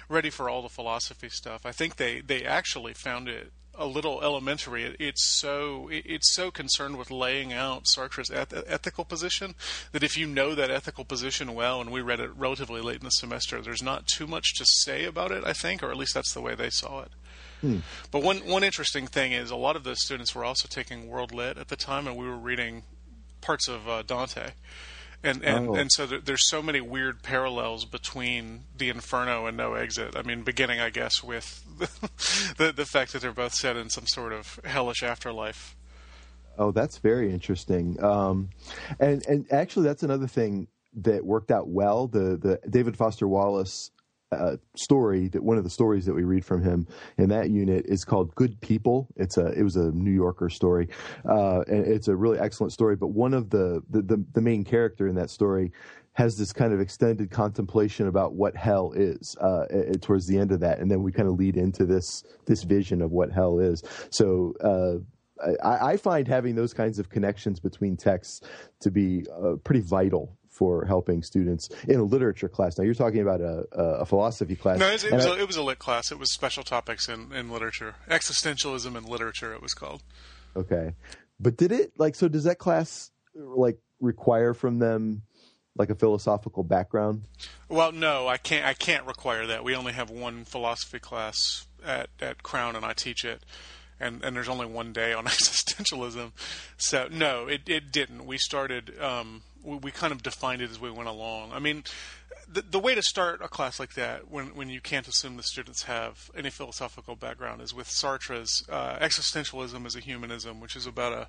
ready 0.08 0.29
for 0.29 0.50
all 0.50 0.62
the 0.62 0.70
philosophy 0.70 1.29
stuff. 1.29 1.65
I 1.65 1.72
think 1.72 1.96
they 1.98 2.22
they 2.22 2.43
actually 2.46 2.93
found 2.93 3.27
it 3.27 3.51
a 3.75 3.86
little 3.86 4.22
elementary. 4.22 4.84
It, 4.84 4.96
it's 5.00 5.25
so 5.25 5.88
it, 5.89 6.03
it's 6.06 6.34
so 6.34 6.51
concerned 6.51 6.98
with 6.98 7.10
laying 7.12 7.51
out 7.53 7.88
Sartre's 7.88 8.30
eth- 8.30 8.53
ethical 8.68 9.03
position 9.06 9.56
that 9.92 10.03
if 10.03 10.15
you 10.18 10.27
know 10.27 10.53
that 10.56 10.70
ethical 10.72 11.06
position 11.06 11.53
well, 11.56 11.82
and 11.82 11.92
we 11.92 12.01
read 12.01 12.20
it 12.20 12.32
relatively 12.36 12.82
late 12.82 12.98
in 12.98 13.03
the 13.06 13.10
semester, 13.10 13.62
there's 13.62 13.82
not 13.84 14.08
too 14.08 14.27
much 14.27 14.53
to 14.56 14.65
say 14.65 15.06
about 15.06 15.32
it. 15.32 15.44
I 15.46 15.53
think, 15.53 15.82
or 15.84 15.89
at 15.92 15.98
least 15.98 16.13
that's 16.13 16.34
the 16.34 16.42
way 16.42 16.56
they 16.56 16.70
saw 16.70 17.01
it. 17.01 17.12
But 18.12 18.24
one 18.24 18.39
one 18.46 18.63
interesting 18.63 19.08
thing 19.08 19.32
is 19.32 19.50
a 19.50 19.56
lot 19.56 19.77
of 19.77 19.86
the 19.86 19.96
students 19.96 20.36
were 20.36 20.44
also 20.44 20.68
taking 20.70 21.08
world 21.08 21.32
lit 21.34 21.58
at 21.58 21.70
the 21.70 21.77
time, 21.77 22.08
and 22.08 22.18
we 22.18 22.27
were 22.27 22.36
reading 22.36 22.84
parts 23.39 23.70
of 23.70 23.88
uh, 23.88 24.01
Dante. 24.01 24.50
And 25.24 25.42
and, 25.46 25.70
Oh. 25.70 25.75
and 25.75 25.89
so 25.89 26.06
there, 26.06 26.20
there's 26.20 26.50
so 26.50 26.62
many 26.62 26.82
weird 26.82 27.24
parallels 27.24 27.86
between 27.86 28.65
the 28.77 28.89
Inferno 28.89 29.46
and 29.46 29.56
No 29.56 29.75
Exit. 29.75 30.18
I 30.18 30.24
mean, 30.24 30.42
beginning 30.44 30.82
I 30.82 30.89
guess 30.89 31.24
with 31.24 31.62
the 32.58 32.74
the 32.75 32.86
fact 32.86 33.13
that 33.13 33.22
they're 33.22 33.32
both 33.32 33.53
set 33.53 33.75
in 33.75 33.89
some 33.89 34.08
sort 34.08 34.34
of 34.34 34.60
hellish 34.65 35.03
afterlife. 35.03 35.75
Oh, 36.58 36.72
that's 36.72 37.00
very 37.00 37.32
interesting. 37.32 38.01
Um, 38.03 38.50
and 39.00 39.25
and 39.27 39.46
actually, 39.51 39.86
that's 39.86 40.03
another 40.03 40.27
thing 40.27 40.68
that 40.96 41.25
worked 41.25 41.51
out 41.51 41.68
well. 41.68 42.08
The 42.08 42.38
the 42.38 42.60
David 42.70 42.96
Foster 42.96 43.27
Wallace 43.27 43.92
uh, 44.34 44.58
story 44.75 45.27
that 45.30 45.44
one 45.44 45.58
of 45.58 45.63
the 45.63 45.70
stories 45.70 46.06
that 46.06 46.13
we 46.13 46.24
read 46.24 46.44
from 46.44 46.63
him 46.63 46.88
in 47.18 47.30
that 47.30 47.50
unit 47.50 47.86
is 47.88 48.03
called 48.03 48.34
"Good 48.36 48.60
People." 48.62 49.08
It's 49.15 49.38
a 49.38 49.48
it 49.48 49.63
was 49.63 49.75
a 49.75 49.92
New 49.92 50.12
Yorker 50.12 50.50
story, 50.50 50.89
uh, 51.27 51.62
and 51.68 51.86
it's 51.86 52.08
a 52.08 52.15
really 52.15 52.39
excellent 52.39 52.74
story. 52.74 52.96
But 52.96 53.08
one 53.08 53.34
of 53.34 53.50
the 53.50 53.82
the, 53.89 54.01
the 54.01 54.25
the 54.34 54.42
main 54.42 54.63
character 54.63 55.08
in 55.08 55.15
that 55.15 55.30
story 55.30 55.72
has 56.13 56.38
this 56.38 56.53
kind 56.53 56.74
of 56.74 56.79
extended 56.79 57.32
contemplation 57.32 58.08
about 58.08 58.34
what 58.34 58.55
hell 58.55 58.93
is 58.96 59.36
uh, 59.41 59.65
towards 60.01 60.27
the 60.27 60.38
end 60.38 60.51
of 60.51 60.60
that, 60.60 60.79
and 60.79 60.89
then 60.89 61.03
we 61.03 61.12
kind 61.12 61.27
of 61.27 61.36
lead 61.36 61.58
into 61.58 61.86
this 61.86 62.24
this 62.46 62.63
vision 62.63 63.01
of 63.01 63.12
what 63.12 63.32
hell 63.32 63.60
is. 63.60 63.84
So. 64.10 64.53
Uh, 64.62 65.03
I, 65.62 65.93
I 65.93 65.98
find 65.98 66.25
having 66.27 66.55
those 66.55 66.74
kinds 66.74 67.00
of 67.00 67.10
connections 67.10 67.60
between 67.60 67.98
texts 67.98 68.41
to 68.79 68.91
be 68.91 69.25
uh, 69.29 69.55
pretty 69.63 69.82
vital 69.82 70.38
for 70.48 70.86
helping 70.86 71.22
students 71.24 71.70
in 71.88 72.00
a 72.00 72.03
literature 72.03 72.48
class. 72.48 72.77
Now 72.77 72.86
you're 72.86 72.93
talking 72.93 73.20
about 73.22 73.41
a, 73.41 73.65
a 73.74 74.05
philosophy 74.05 74.55
class. 74.55 74.77
No, 74.79 74.88
it 74.88 74.93
was, 74.93 75.03
it 75.03 75.12
was, 75.12 75.25
I- 75.25 75.29
a, 75.38 75.41
it 75.41 75.48
was 75.48 75.58
a 75.58 75.63
lit 75.63 75.79
class. 75.79 76.12
It 76.12 76.20
was 76.20 76.32
special 76.32 76.63
topics 76.63 77.10
in, 77.10 77.34
in 77.34 77.50
literature, 77.51 77.96
existentialism 78.10 78.96
in 78.96 79.03
literature. 79.03 79.53
It 79.53 79.62
was 79.62 79.74
called. 79.74 80.03
Okay. 80.55 80.93
But 81.39 81.58
did 81.58 81.72
it 81.74 81.93
like 81.98 82.15
so 82.15 82.29
does 82.29 82.43
that 82.46 82.60
class 82.60 83.12
like 83.36 83.79
require 84.00 84.53
from 84.53 84.79
them 84.79 85.24
like 85.75 85.89
a 85.89 85.96
philosophical 85.96 86.63
background? 86.63 87.24
Well, 87.70 87.92
no, 87.92 88.27
I 88.27 88.38
can't. 88.38 88.65
I 88.65 88.74
can't 88.74 89.06
require 89.06 89.48
that. 89.48 89.63
We 89.63 89.75
only 89.75 89.94
have 89.94 90.10
one 90.10 90.46
philosophy 90.46 91.00
class 91.00 91.65
at, 91.84 92.10
at 92.22 92.44
Crown, 92.44 92.75
and 92.75 92.86
I 92.86 92.94
teach 92.94 93.25
it. 93.25 93.44
And 94.00 94.24
and 94.24 94.36
there's 94.36 94.50
only 94.50 94.65
one 94.65 94.94
day 94.94 95.13
on 95.13 95.25
existentialism, 95.25 96.32
so 96.77 97.08
no, 97.12 97.48
it 97.48 97.62
it 97.68 97.92
didn't. 97.92 98.25
We 98.25 98.38
started. 98.38 99.00
Um, 99.00 99.44
we, 99.63 99.77
we 99.77 99.92
kind 99.92 100.12
of 100.12 100.22
defined 100.22 100.62
it 100.62 100.70
as 100.70 100.80
we 100.80 100.92
went 100.92 101.08
along. 101.08 101.51
I 101.53 101.60
mean, 101.60 101.84
the 102.51 102.62
the 102.62 102.80
way 102.80 102.96
to 102.96 103.01
start 103.01 103.42
a 103.42 103.48
class 103.48 103.80
like 103.80 103.94
that, 103.94 104.30
when 104.30 104.56
when 104.56 104.70
you 104.70 104.82
can't 104.82 105.08
assume 105.08 105.38
the 105.38 105.44
students 105.44 105.84
have 105.84 106.30
any 106.36 106.50
philosophical 106.50 107.15
background, 107.15 107.62
is 107.62 107.74
with 107.74 107.89
Sartre's 107.89 108.63
uh, 108.70 108.98
Existentialism 108.98 109.86
as 109.86 109.96
a 109.96 110.00
Humanism, 110.00 110.60
which 110.60 110.75
is 110.75 110.86
about 110.86 111.13
a 111.13 111.27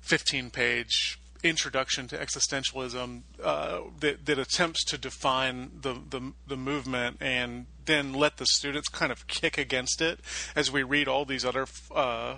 15 0.00 0.50
page 0.50 1.19
introduction 1.42 2.06
to 2.08 2.16
existentialism 2.16 3.22
uh, 3.42 3.80
that, 4.00 4.26
that 4.26 4.38
attempts 4.38 4.84
to 4.84 4.98
define 4.98 5.70
the, 5.80 5.94
the 6.08 6.32
the 6.46 6.56
movement 6.56 7.16
and 7.20 7.66
then 7.84 8.12
let 8.12 8.36
the 8.36 8.46
students 8.46 8.88
kind 8.88 9.10
of 9.10 9.26
kick 9.26 9.58
against 9.58 10.00
it 10.00 10.20
as 10.54 10.70
we 10.70 10.82
read 10.82 11.08
all 11.08 11.24
these 11.24 11.44
other 11.44 11.66
uh, 11.94 12.36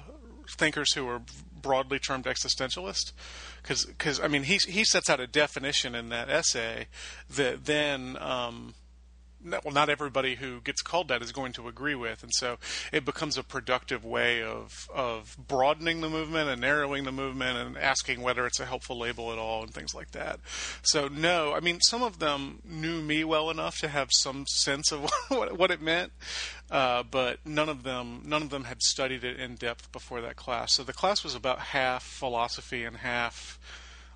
thinkers 0.56 0.94
who 0.94 1.08
are 1.08 1.22
broadly 1.60 1.98
termed 1.98 2.24
existentialist. 2.24 3.12
Because 3.62 4.20
I 4.20 4.28
mean 4.28 4.44
he 4.44 4.58
he 4.66 4.84
sets 4.84 5.08
out 5.08 5.20
a 5.20 5.26
definition 5.26 5.94
in 5.94 6.08
that 6.10 6.28
essay 6.28 6.86
that 7.30 7.64
then 7.64 8.16
um, 8.20 8.74
well, 9.44 9.72
not 9.72 9.88
everybody 9.88 10.36
who 10.36 10.60
gets 10.60 10.82
called 10.82 11.08
that 11.08 11.22
is 11.22 11.32
going 11.32 11.52
to 11.54 11.68
agree 11.68 11.94
with, 11.94 12.22
and 12.22 12.32
so 12.34 12.58
it 12.92 13.04
becomes 13.04 13.36
a 13.36 13.42
productive 13.42 14.04
way 14.04 14.42
of 14.42 14.88
of 14.94 15.36
broadening 15.48 16.00
the 16.00 16.08
movement 16.08 16.48
and 16.48 16.60
narrowing 16.60 17.04
the 17.04 17.12
movement 17.12 17.56
and 17.58 17.78
asking 17.78 18.20
whether 18.20 18.46
it's 18.46 18.60
a 18.60 18.66
helpful 18.66 18.98
label 18.98 19.32
at 19.32 19.38
all 19.38 19.62
and 19.62 19.74
things 19.74 19.94
like 19.94 20.12
that. 20.12 20.40
So 20.82 21.08
no, 21.08 21.52
I 21.52 21.60
mean 21.60 21.80
some 21.80 22.02
of 22.02 22.18
them 22.18 22.60
knew 22.64 23.00
me 23.00 23.24
well 23.24 23.50
enough 23.50 23.78
to 23.78 23.88
have 23.88 24.08
some 24.12 24.46
sense 24.46 24.92
of 24.92 25.10
what 25.28 25.58
what 25.58 25.70
it 25.70 25.82
meant, 25.82 26.12
uh, 26.70 27.02
but 27.02 27.38
none 27.44 27.68
of 27.68 27.82
them 27.82 28.22
none 28.24 28.42
of 28.42 28.50
them 28.50 28.64
had 28.64 28.82
studied 28.82 29.24
it 29.24 29.38
in 29.38 29.56
depth 29.56 29.90
before 29.92 30.20
that 30.20 30.36
class. 30.36 30.74
So 30.74 30.82
the 30.84 30.92
class 30.92 31.24
was 31.24 31.34
about 31.34 31.58
half 31.58 32.02
philosophy 32.02 32.84
and 32.84 32.98
half 32.98 33.58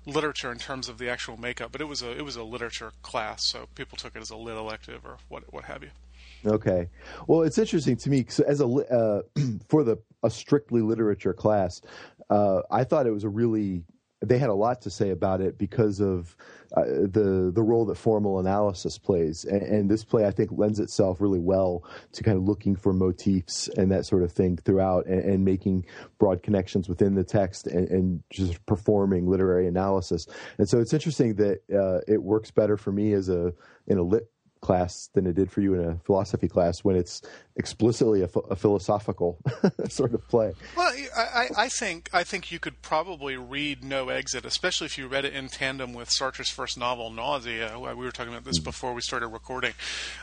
literature 0.07 0.51
in 0.51 0.57
terms 0.57 0.89
of 0.89 0.97
the 0.97 1.09
actual 1.09 1.37
makeup, 1.37 1.71
but 1.71 1.81
it 1.81 1.85
was 1.85 2.01
a 2.01 2.11
it 2.17 2.23
was 2.23 2.35
a 2.35 2.43
literature 2.43 2.93
class, 3.03 3.43
so 3.43 3.67
people 3.75 3.97
took 3.97 4.15
it 4.15 4.21
as 4.21 4.31
a 4.31 4.35
lit 4.35 4.57
elective 4.57 5.05
or 5.05 5.17
what 5.29 5.43
what 5.53 5.65
have 5.65 5.83
you. 5.83 5.91
Okay. 6.45 6.89
Well, 7.27 7.41
it's 7.41 7.57
interesting 7.57 7.97
to 7.97 8.09
me 8.09 8.25
as 8.47 8.61
a 8.61 8.65
uh, 8.65 9.21
for 9.69 9.83
the 9.83 9.97
a 10.23 10.29
strictly 10.29 10.81
literature 10.81 11.33
class, 11.33 11.81
uh, 12.29 12.61
I 12.71 12.83
thought 12.83 13.05
it 13.05 13.11
was 13.11 13.23
a 13.23 13.29
really 13.29 13.83
they 14.21 14.37
had 14.37 14.49
a 14.49 14.53
lot 14.53 14.81
to 14.81 14.89
say 14.89 15.11
about 15.11 15.41
it 15.41 15.57
because 15.57 15.99
of 15.99 16.35
uh, 16.75 16.83
the 16.83 17.51
the 17.53 17.61
role 17.61 17.85
that 17.85 17.95
formal 17.95 18.39
analysis 18.39 18.97
plays, 18.97 19.45
and, 19.45 19.61
and 19.61 19.91
this 19.91 20.03
play 20.03 20.25
I 20.25 20.31
think 20.31 20.51
lends 20.51 20.79
itself 20.79 21.21
really 21.21 21.39
well 21.39 21.83
to 22.13 22.23
kind 22.23 22.37
of 22.37 22.43
looking 22.43 22.75
for 22.75 22.93
motifs 22.93 23.69
and 23.77 23.91
that 23.91 24.05
sort 24.05 24.23
of 24.23 24.31
thing 24.31 24.57
throughout, 24.57 25.05
and, 25.05 25.23
and 25.23 25.45
making 25.45 25.85
broad 26.17 26.43
connections 26.43 26.89
within 26.89 27.15
the 27.15 27.23
text, 27.23 27.67
and, 27.67 27.87
and 27.89 28.23
just 28.29 28.65
performing 28.65 29.27
literary 29.27 29.67
analysis. 29.67 30.25
And 30.57 30.67
so 30.67 30.79
it's 30.79 30.93
interesting 30.93 31.35
that 31.35 31.59
uh, 31.73 32.01
it 32.11 32.21
works 32.21 32.51
better 32.51 32.75
for 32.75 32.91
me 32.91 33.13
as 33.13 33.29
a 33.29 33.53
in 33.85 33.97
a 33.97 34.03
lit 34.03 34.29
class 34.67 35.09
than 35.13 35.25
it 35.25 35.33
did 35.33 35.49
for 35.49 35.61
you 35.61 35.73
in 35.75 35.79
a 35.79 35.95
philosophy 36.03 36.49
class 36.49 36.83
when 36.83 36.97
it's 36.97 37.21
explicitly 37.55 38.21
a, 38.21 38.29
a 38.49 38.55
philosophical 38.55 39.37
sort 39.89 40.13
of 40.13 40.27
play. 40.27 40.51
Well, 40.75 40.91
I, 41.15 41.47
I, 41.55 41.69
think 41.69 42.09
I 42.11 42.25
think 42.25 42.51
you 42.51 42.59
could 42.59 42.81
probably 42.81 43.37
read 43.37 43.81
No 43.81 44.09
Exit, 44.09 44.45
especially 44.45 44.85
if 44.85 44.97
you 44.97 45.07
read 45.07 45.23
it 45.23 45.33
in 45.33 45.47
tandem 45.47 45.93
with 45.93 46.09
Sartre's 46.11 46.49
first 46.49 46.77
novel, 46.77 47.09
Nausea. 47.09 47.79
We 47.79 47.95
were 47.95 48.11
talking 48.11 48.33
about 48.33 48.43
this 48.43 48.59
before 48.59 48.93
we 48.93 48.99
started 48.99 49.29
recording. 49.29 49.71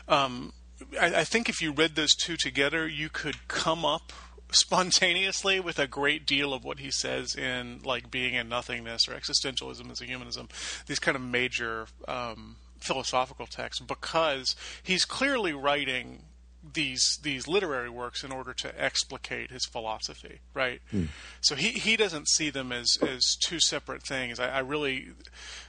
Um, 0.07 0.53
I, 1.01 1.21
I 1.21 1.23
think 1.23 1.49
if 1.49 1.59
you 1.59 1.71
read 1.71 1.95
those 1.95 2.13
two 2.13 2.37
together, 2.37 2.87
you 2.87 3.09
could 3.09 3.47
come 3.47 3.83
up 3.83 4.13
spontaneously 4.51 5.59
with 5.59 5.79
a 5.79 5.87
great 5.87 6.27
deal 6.27 6.53
of 6.53 6.63
what 6.63 6.77
he 6.77 6.91
says 6.91 7.33
in 7.33 7.79
like 7.83 8.11
Being 8.11 8.35
and 8.35 8.47
Nothingness 8.47 9.07
or 9.09 9.15
existentialism 9.15 9.89
as 9.89 10.01
a 10.01 10.05
humanism 10.05 10.49
these 10.85 10.99
kind 10.99 11.15
of 11.15 11.23
major 11.23 11.87
um, 12.07 12.57
philosophical 12.79 13.47
texts 13.47 13.83
because 13.83 14.55
he's 14.83 15.05
clearly 15.05 15.53
writing 15.53 16.23
these 16.73 17.19
these 17.21 17.47
literary 17.47 17.89
works 17.89 18.23
in 18.23 18.31
order 18.31 18.53
to 18.53 18.81
explicate 18.81 19.51
his 19.51 19.65
philosophy, 19.65 20.39
right? 20.53 20.81
Hmm. 20.91 21.05
So 21.41 21.55
he, 21.55 21.69
he 21.69 21.95
doesn't 21.95 22.27
see 22.29 22.49
them 22.49 22.71
as, 22.71 22.97
as 23.01 23.35
two 23.35 23.59
separate 23.59 24.03
things. 24.03 24.39
I, 24.39 24.49
I 24.49 24.59
really 24.59 25.09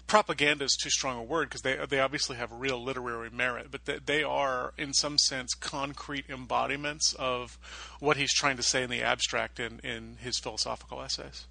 propaganda 0.06 0.64
is 0.64 0.76
too 0.76 0.90
strong 0.90 1.18
a 1.18 1.22
word 1.22 1.48
because 1.48 1.62
they 1.62 1.76
they 1.88 2.00
obviously 2.00 2.36
have 2.36 2.50
real 2.52 2.82
literary 2.82 3.30
merit, 3.30 3.68
but 3.70 3.84
they, 3.84 3.98
they 4.04 4.22
are 4.22 4.72
in 4.78 4.92
some 4.94 5.18
sense 5.18 5.54
concrete 5.54 6.26
embodiments 6.28 7.14
of 7.18 7.58
what 8.00 8.16
he's 8.16 8.32
trying 8.32 8.56
to 8.56 8.62
say 8.62 8.82
in 8.82 8.90
the 8.90 9.02
abstract 9.02 9.60
in, 9.60 9.80
in 9.80 10.16
his 10.20 10.38
philosophical 10.38 11.02
essays. 11.02 11.46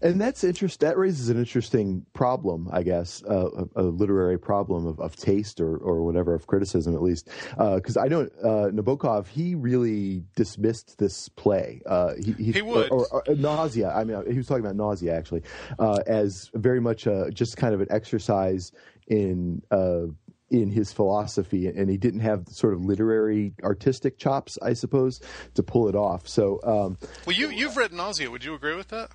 And 0.00 0.20
that's 0.20 0.44
interest. 0.44 0.80
That 0.80 0.96
raises 0.96 1.28
an 1.28 1.38
interesting 1.38 2.04
problem, 2.12 2.68
I 2.72 2.82
guess, 2.82 3.22
uh, 3.24 3.64
a, 3.74 3.82
a 3.82 3.84
literary 3.84 4.38
problem 4.38 4.86
of, 4.86 5.00
of 5.00 5.16
taste 5.16 5.60
or, 5.60 5.76
or 5.76 6.02
whatever, 6.02 6.34
of 6.34 6.46
criticism 6.46 6.94
at 6.94 7.02
least. 7.02 7.28
Because 7.56 7.96
I 7.96 8.06
know 8.06 8.22
uh, 8.42 8.70
Nabokov, 8.70 9.28
he 9.28 9.54
really 9.54 10.22
dismissed 10.36 10.98
this 10.98 11.28
play. 11.28 11.82
Uh, 11.86 12.14
he, 12.14 12.52
He 12.52 12.62
would. 12.62 12.90
Or, 12.90 13.06
or, 13.08 13.22
or 13.28 13.34
nausea. 13.34 13.90
I 13.90 14.04
mean, 14.04 14.22
he 14.30 14.36
was 14.36 14.46
talking 14.46 14.64
about 14.64 14.76
nausea 14.76 15.16
actually, 15.16 15.42
uh, 15.78 15.98
as 16.06 16.50
very 16.54 16.80
much 16.80 17.06
uh, 17.06 17.30
just 17.30 17.56
kind 17.56 17.74
of 17.74 17.80
an 17.80 17.88
exercise 17.90 18.72
in. 19.06 19.62
Uh, 19.70 20.06
in 20.50 20.70
his 20.70 20.94
philosophy, 20.94 21.66
and 21.66 21.90
he 21.90 21.98
didn't 21.98 22.20
have 22.20 22.46
the 22.46 22.54
sort 22.54 22.72
of 22.72 22.82
literary 22.82 23.52
artistic 23.62 24.16
chops, 24.16 24.58
I 24.62 24.72
suppose, 24.72 25.20
to 25.52 25.62
pull 25.62 25.90
it 25.90 25.94
off. 25.94 26.26
So, 26.26 26.58
um, 26.64 26.96
Well, 27.26 27.36
you 27.36 27.50
you've 27.50 27.76
read 27.76 27.92
Nausea. 27.92 28.30
Would 28.30 28.44
you 28.44 28.54
agree 28.54 28.74
with 28.74 28.88
that? 28.88 29.10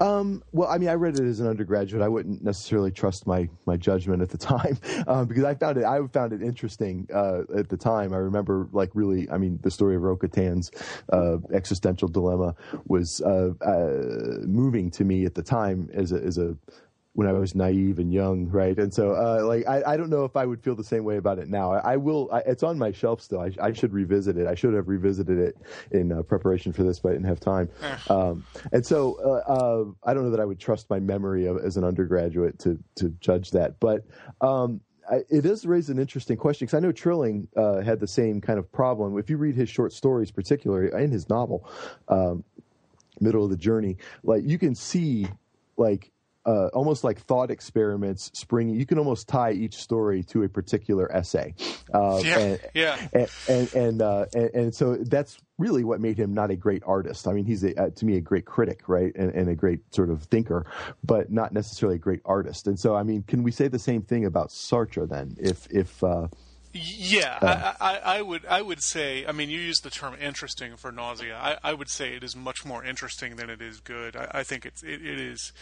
Um, 0.00 0.42
well, 0.52 0.68
I 0.68 0.78
mean, 0.78 0.88
I 0.88 0.94
read 0.94 1.18
it 1.18 1.26
as 1.26 1.40
an 1.40 1.46
undergraduate. 1.46 2.02
I 2.02 2.08
wouldn't 2.08 2.42
necessarily 2.42 2.90
trust 2.90 3.26
my 3.26 3.48
my 3.66 3.76
judgment 3.76 4.22
at 4.22 4.30
the 4.30 4.38
time 4.52 4.78
um, 5.06 5.26
because 5.26 5.44
I 5.44 5.54
found 5.54 5.76
it. 5.76 5.84
I 5.84 6.00
found 6.08 6.32
it 6.32 6.42
interesting 6.42 7.06
uh, 7.12 7.42
at 7.54 7.68
the 7.68 7.76
time. 7.76 8.14
I 8.14 8.16
remember, 8.16 8.66
like, 8.72 8.90
really. 8.94 9.30
I 9.30 9.36
mean, 9.36 9.58
the 9.62 9.70
story 9.70 9.96
of 9.96 10.02
Roquentin's 10.02 10.70
uh, 11.12 11.36
existential 11.52 12.08
dilemma 12.08 12.54
was 12.86 13.20
uh, 13.20 13.52
uh, 13.60 14.46
moving 14.46 14.90
to 14.92 15.04
me 15.04 15.26
at 15.26 15.34
the 15.34 15.42
time 15.42 15.90
as 15.92 16.12
a 16.12 16.16
as 16.22 16.38
a 16.38 16.56
when 17.14 17.26
I 17.26 17.32
was 17.32 17.56
naive 17.56 17.98
and 17.98 18.12
young, 18.12 18.46
right? 18.48 18.78
And 18.78 18.94
so, 18.94 19.12
uh, 19.12 19.44
like, 19.44 19.66
I, 19.66 19.82
I 19.94 19.96
don't 19.96 20.10
know 20.10 20.24
if 20.24 20.36
I 20.36 20.46
would 20.46 20.62
feel 20.62 20.76
the 20.76 20.84
same 20.84 21.02
way 21.02 21.16
about 21.16 21.40
it 21.40 21.48
now. 21.48 21.72
I, 21.72 21.94
I 21.94 21.96
will. 21.96 22.30
I, 22.32 22.38
it's 22.40 22.62
on 22.62 22.78
my 22.78 22.92
shelf 22.92 23.20
still. 23.20 23.40
I, 23.40 23.50
I 23.60 23.72
should 23.72 23.92
revisit 23.92 24.36
it. 24.36 24.46
I 24.46 24.54
should 24.54 24.74
have 24.74 24.86
revisited 24.86 25.38
it 25.38 25.56
in 25.90 26.12
uh, 26.12 26.22
preparation 26.22 26.72
for 26.72 26.84
this, 26.84 27.00
but 27.00 27.10
I 27.10 27.12
didn't 27.14 27.26
have 27.26 27.40
time. 27.40 27.68
Um, 28.08 28.46
and 28.72 28.86
so, 28.86 29.18
uh, 29.24 29.52
uh, 29.52 29.84
I 30.08 30.14
don't 30.14 30.24
know 30.24 30.30
that 30.30 30.40
I 30.40 30.44
would 30.44 30.60
trust 30.60 30.88
my 30.88 31.00
memory 31.00 31.46
of, 31.46 31.58
as 31.58 31.76
an 31.76 31.84
undergraduate 31.84 32.58
to 32.60 32.78
to 32.96 33.08
judge 33.20 33.50
that. 33.50 33.80
But 33.80 34.06
um, 34.40 34.80
I, 35.10 35.22
it 35.28 35.40
does 35.40 35.66
raise 35.66 35.90
an 35.90 35.98
interesting 35.98 36.36
question 36.36 36.66
because 36.66 36.76
I 36.76 36.80
know 36.80 36.92
Trilling 36.92 37.48
uh, 37.56 37.80
had 37.80 37.98
the 37.98 38.06
same 38.06 38.40
kind 38.40 38.58
of 38.58 38.70
problem. 38.70 39.18
If 39.18 39.28
you 39.28 39.36
read 39.36 39.56
his 39.56 39.68
short 39.68 39.92
stories, 39.92 40.30
particularly 40.30 40.90
in 41.02 41.10
his 41.10 41.28
novel, 41.28 41.68
um, 42.06 42.44
Middle 43.20 43.42
of 43.42 43.50
the 43.50 43.56
Journey, 43.56 43.96
like 44.22 44.44
you 44.46 44.58
can 44.58 44.76
see, 44.76 45.26
like 45.76 46.12
uh, 46.46 46.68
almost 46.68 47.04
like 47.04 47.20
thought 47.20 47.50
experiments 47.50 48.30
springing. 48.34 48.74
You 48.74 48.86
can 48.86 48.98
almost 48.98 49.28
tie 49.28 49.52
each 49.52 49.76
story 49.76 50.22
to 50.24 50.42
a 50.42 50.48
particular 50.48 51.10
essay. 51.14 51.54
Uh, 51.92 52.20
Yeah, 52.22 52.38
and, 52.38 52.60
yeah. 52.74 53.08
And 53.12 53.28
and 53.48 53.74
and, 53.74 54.02
uh, 54.02 54.26
and 54.34 54.50
and 54.54 54.74
so 54.74 54.96
that's 54.96 55.38
really 55.58 55.84
what 55.84 56.00
made 56.00 56.16
him 56.16 56.32
not 56.32 56.50
a 56.50 56.56
great 56.56 56.82
artist. 56.86 57.28
I 57.28 57.32
mean, 57.32 57.44
he's 57.44 57.62
a, 57.64 57.78
uh, 57.78 57.90
to 57.90 58.06
me 58.06 58.16
a 58.16 58.20
great 58.20 58.46
critic, 58.46 58.88
right, 58.88 59.12
and, 59.14 59.30
and 59.34 59.48
a 59.50 59.54
great 59.54 59.80
sort 59.94 60.08
of 60.08 60.22
thinker, 60.24 60.64
but 61.04 61.30
not 61.30 61.52
necessarily 61.52 61.96
a 61.96 61.98
great 61.98 62.20
artist. 62.24 62.66
And 62.66 62.78
so, 62.78 62.96
I 62.96 63.02
mean, 63.02 63.22
can 63.24 63.42
we 63.42 63.50
say 63.50 63.68
the 63.68 63.78
same 63.78 64.02
thing 64.02 64.24
about 64.24 64.48
Sartre 64.48 65.08
then? 65.08 65.36
If 65.38 65.66
if 65.70 66.02
uh, 66.02 66.28
Yeah, 66.72 67.38
I, 67.42 67.74
I, 67.80 67.98
I 68.18 68.22
would 68.22 68.46
I 68.46 68.62
would 68.62 68.82
say. 68.82 69.26
I 69.26 69.32
mean, 69.32 69.50
you 69.50 69.60
use 69.60 69.80
the 69.80 69.90
term 69.90 70.14
"interesting" 70.20 70.76
for 70.76 70.92
nausea. 70.92 71.36
I, 71.36 71.58
I 71.70 71.74
would 71.74 71.90
say 71.90 72.14
it 72.14 72.22
is 72.22 72.36
much 72.36 72.64
more 72.64 72.84
interesting 72.84 73.36
than 73.36 73.50
it 73.50 73.60
is 73.60 73.80
good. 73.80 74.16
I, 74.16 74.30
I 74.34 74.42
think 74.44 74.64
it's 74.64 74.82
it, 74.82 75.04
it 75.04 75.20
is. 75.20 75.52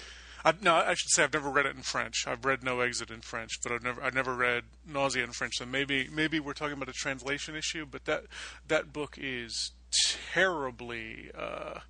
I, 0.44 0.54
no, 0.60 0.74
I 0.74 0.94
should 0.94 1.10
say 1.10 1.24
I've 1.24 1.32
never 1.32 1.50
read 1.50 1.66
it 1.66 1.76
in 1.76 1.82
French. 1.82 2.24
I've 2.26 2.44
read 2.44 2.62
No 2.62 2.80
Exit 2.80 3.10
in 3.10 3.20
French, 3.20 3.60
but 3.62 3.72
I've 3.72 3.82
never 3.82 4.02
I've 4.02 4.14
never 4.14 4.34
read 4.34 4.64
Nausea 4.86 5.24
in 5.24 5.32
French. 5.32 5.54
So 5.56 5.66
maybe 5.66 6.08
maybe 6.12 6.40
we're 6.40 6.52
talking 6.52 6.74
about 6.74 6.88
a 6.88 6.92
translation 6.92 7.56
issue. 7.56 7.86
But 7.90 8.04
that 8.04 8.24
that 8.68 8.92
book 8.92 9.16
is 9.20 9.72
terribly 10.32 11.30
uh, 11.36 11.80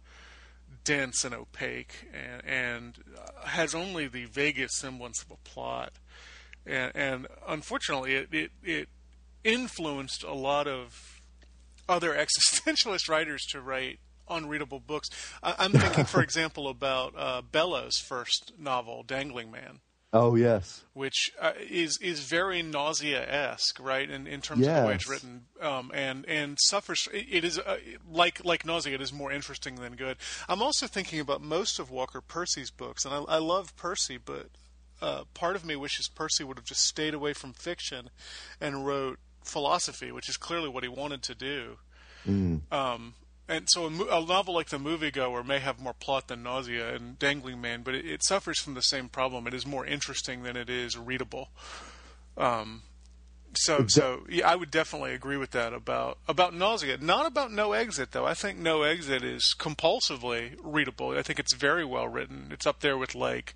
dense 0.85 1.25
and 1.25 1.35
opaque, 1.35 2.09
and, 2.13 2.45
and 2.45 2.99
uh, 3.17 3.47
has 3.47 3.75
only 3.75 4.09
the 4.09 4.25
vaguest 4.25 4.77
semblance 4.77 5.23
of 5.23 5.31
a 5.31 5.37
plot. 5.49 5.93
And, 6.67 6.93
and 6.95 7.27
unfortunately, 7.47 8.15
it, 8.15 8.29
it 8.33 8.51
it 8.63 8.89
influenced 9.45 10.23
a 10.23 10.35
lot 10.35 10.67
of 10.67 11.21
other 11.89 12.15
existentialist 12.15 13.09
writers 13.09 13.45
to 13.51 13.61
write 13.61 14.01
unreadable 14.31 14.81
books. 14.81 15.11
I, 15.43 15.55
I'm 15.59 15.73
thinking, 15.73 16.05
for 16.05 16.23
example, 16.29 16.69
about 16.69 17.15
uh, 17.17 17.43
Bellow's 17.43 17.99
first 17.99 18.53
novel, 18.59 19.03
Dangling 19.03 19.51
Man 19.51 19.81
Oh 20.13 20.37
yes. 20.37 20.83
which 20.95 21.31
uh, 21.39 21.53
is 21.69 21.99
is 21.99 22.21
very 22.21 22.63
nausea 22.63 23.21
esque, 23.29 23.79
right? 23.79 24.09
In 24.09 24.27
in 24.27 24.41
terms 24.41 24.67
of 24.67 24.75
the 24.75 24.87
way 24.87 24.95
it's 24.95 25.09
written, 25.09 25.45
um, 25.61 25.91
and 25.93 26.25
and 26.27 26.57
suffers. 26.59 27.09
It, 27.13 27.27
it 27.31 27.45
is 27.45 27.59
uh, 27.59 27.77
like 28.11 28.43
like 28.43 28.65
nausea. 28.65 28.95
It 28.95 29.03
is 29.03 29.13
more 29.13 29.31
interesting 29.31 29.75
than 29.75 29.97
good. 29.97 30.17
I'm 30.49 30.63
also 30.63 30.87
thinking 30.87 31.21
about 31.21 31.43
most 31.43 31.79
of 31.79 31.91
Walker 31.91 32.23
Percy's 32.23 32.71
books, 32.71 33.05
and 33.05 33.13
I, 33.13 33.19
I 33.19 33.37
love 33.37 33.77
Percy, 33.77 34.17
but 34.17 34.47
uh, 35.03 35.25
part 35.35 35.57
of 35.57 35.65
me 35.67 35.77
wishes 35.77 36.09
Percy 36.09 36.43
would 36.43 36.57
have 36.57 36.65
just 36.67 36.85
stayed 36.85 37.13
away 37.13 37.35
from 37.35 37.53
fiction 37.53 38.09
and 38.63 38.87
wrote 38.87 39.19
philosophy, 39.45 40.11
which 40.11 40.31
is 40.31 40.39
clearly 40.39 40.71
what 40.71 40.85
he 40.85 40.89
wanted 40.89 41.23
to 41.25 41.35
do. 41.35 41.77
Um, 42.73 43.15
and 43.49 43.67
so 43.69 43.87
a, 43.87 43.91
mo- 43.91 44.09
a 44.11 44.25
novel 44.25 44.55
like 44.55 44.69
The 44.69 44.79
Moviegoer 44.79 45.45
may 45.45 45.59
have 45.59 45.81
more 45.81 45.95
plot 45.95 46.29
than 46.29 46.43
Nausea 46.43 46.95
and 46.95 47.19
Dangling 47.19 47.61
Man, 47.61 47.83
but 47.83 47.95
it, 47.95 48.07
it 48.07 48.23
suffers 48.23 48.59
from 48.61 48.75
the 48.75 48.83
same 48.83 49.09
problem. 49.09 49.47
It 49.47 49.55
is 49.55 49.67
more 49.67 49.87
interesting 49.87 50.43
than 50.43 50.57
it 50.57 50.69
is 50.69 50.97
readable. 50.97 51.49
Um, 52.37 52.83
so, 53.55 53.87
so 53.89 54.25
yeah, 54.29 54.49
I 54.49 54.57
would 54.57 54.71
definitely 54.71 55.15
agree 55.15 55.37
with 55.37 55.53
that 55.53 55.73
about 55.73 56.19
about 56.29 56.55
Nausea. 56.55 56.99
Not 56.99 57.27
about 57.27 57.51
No 57.51 57.73
Exit 57.73 58.13
though. 58.13 58.27
I 58.27 58.35
think 58.35 58.59
No 58.59 58.83
Exit 58.83 59.25
is 59.25 59.55
compulsively 59.59 60.57
readable. 60.63 61.17
I 61.17 61.23
think 61.23 61.39
it's 61.39 61.55
very 61.55 61.85
well 61.85 62.09
written. 62.09 62.49
It's 62.53 62.67
up 62.67 62.81
there 62.81 62.99
with 62.99 63.15
like 63.15 63.55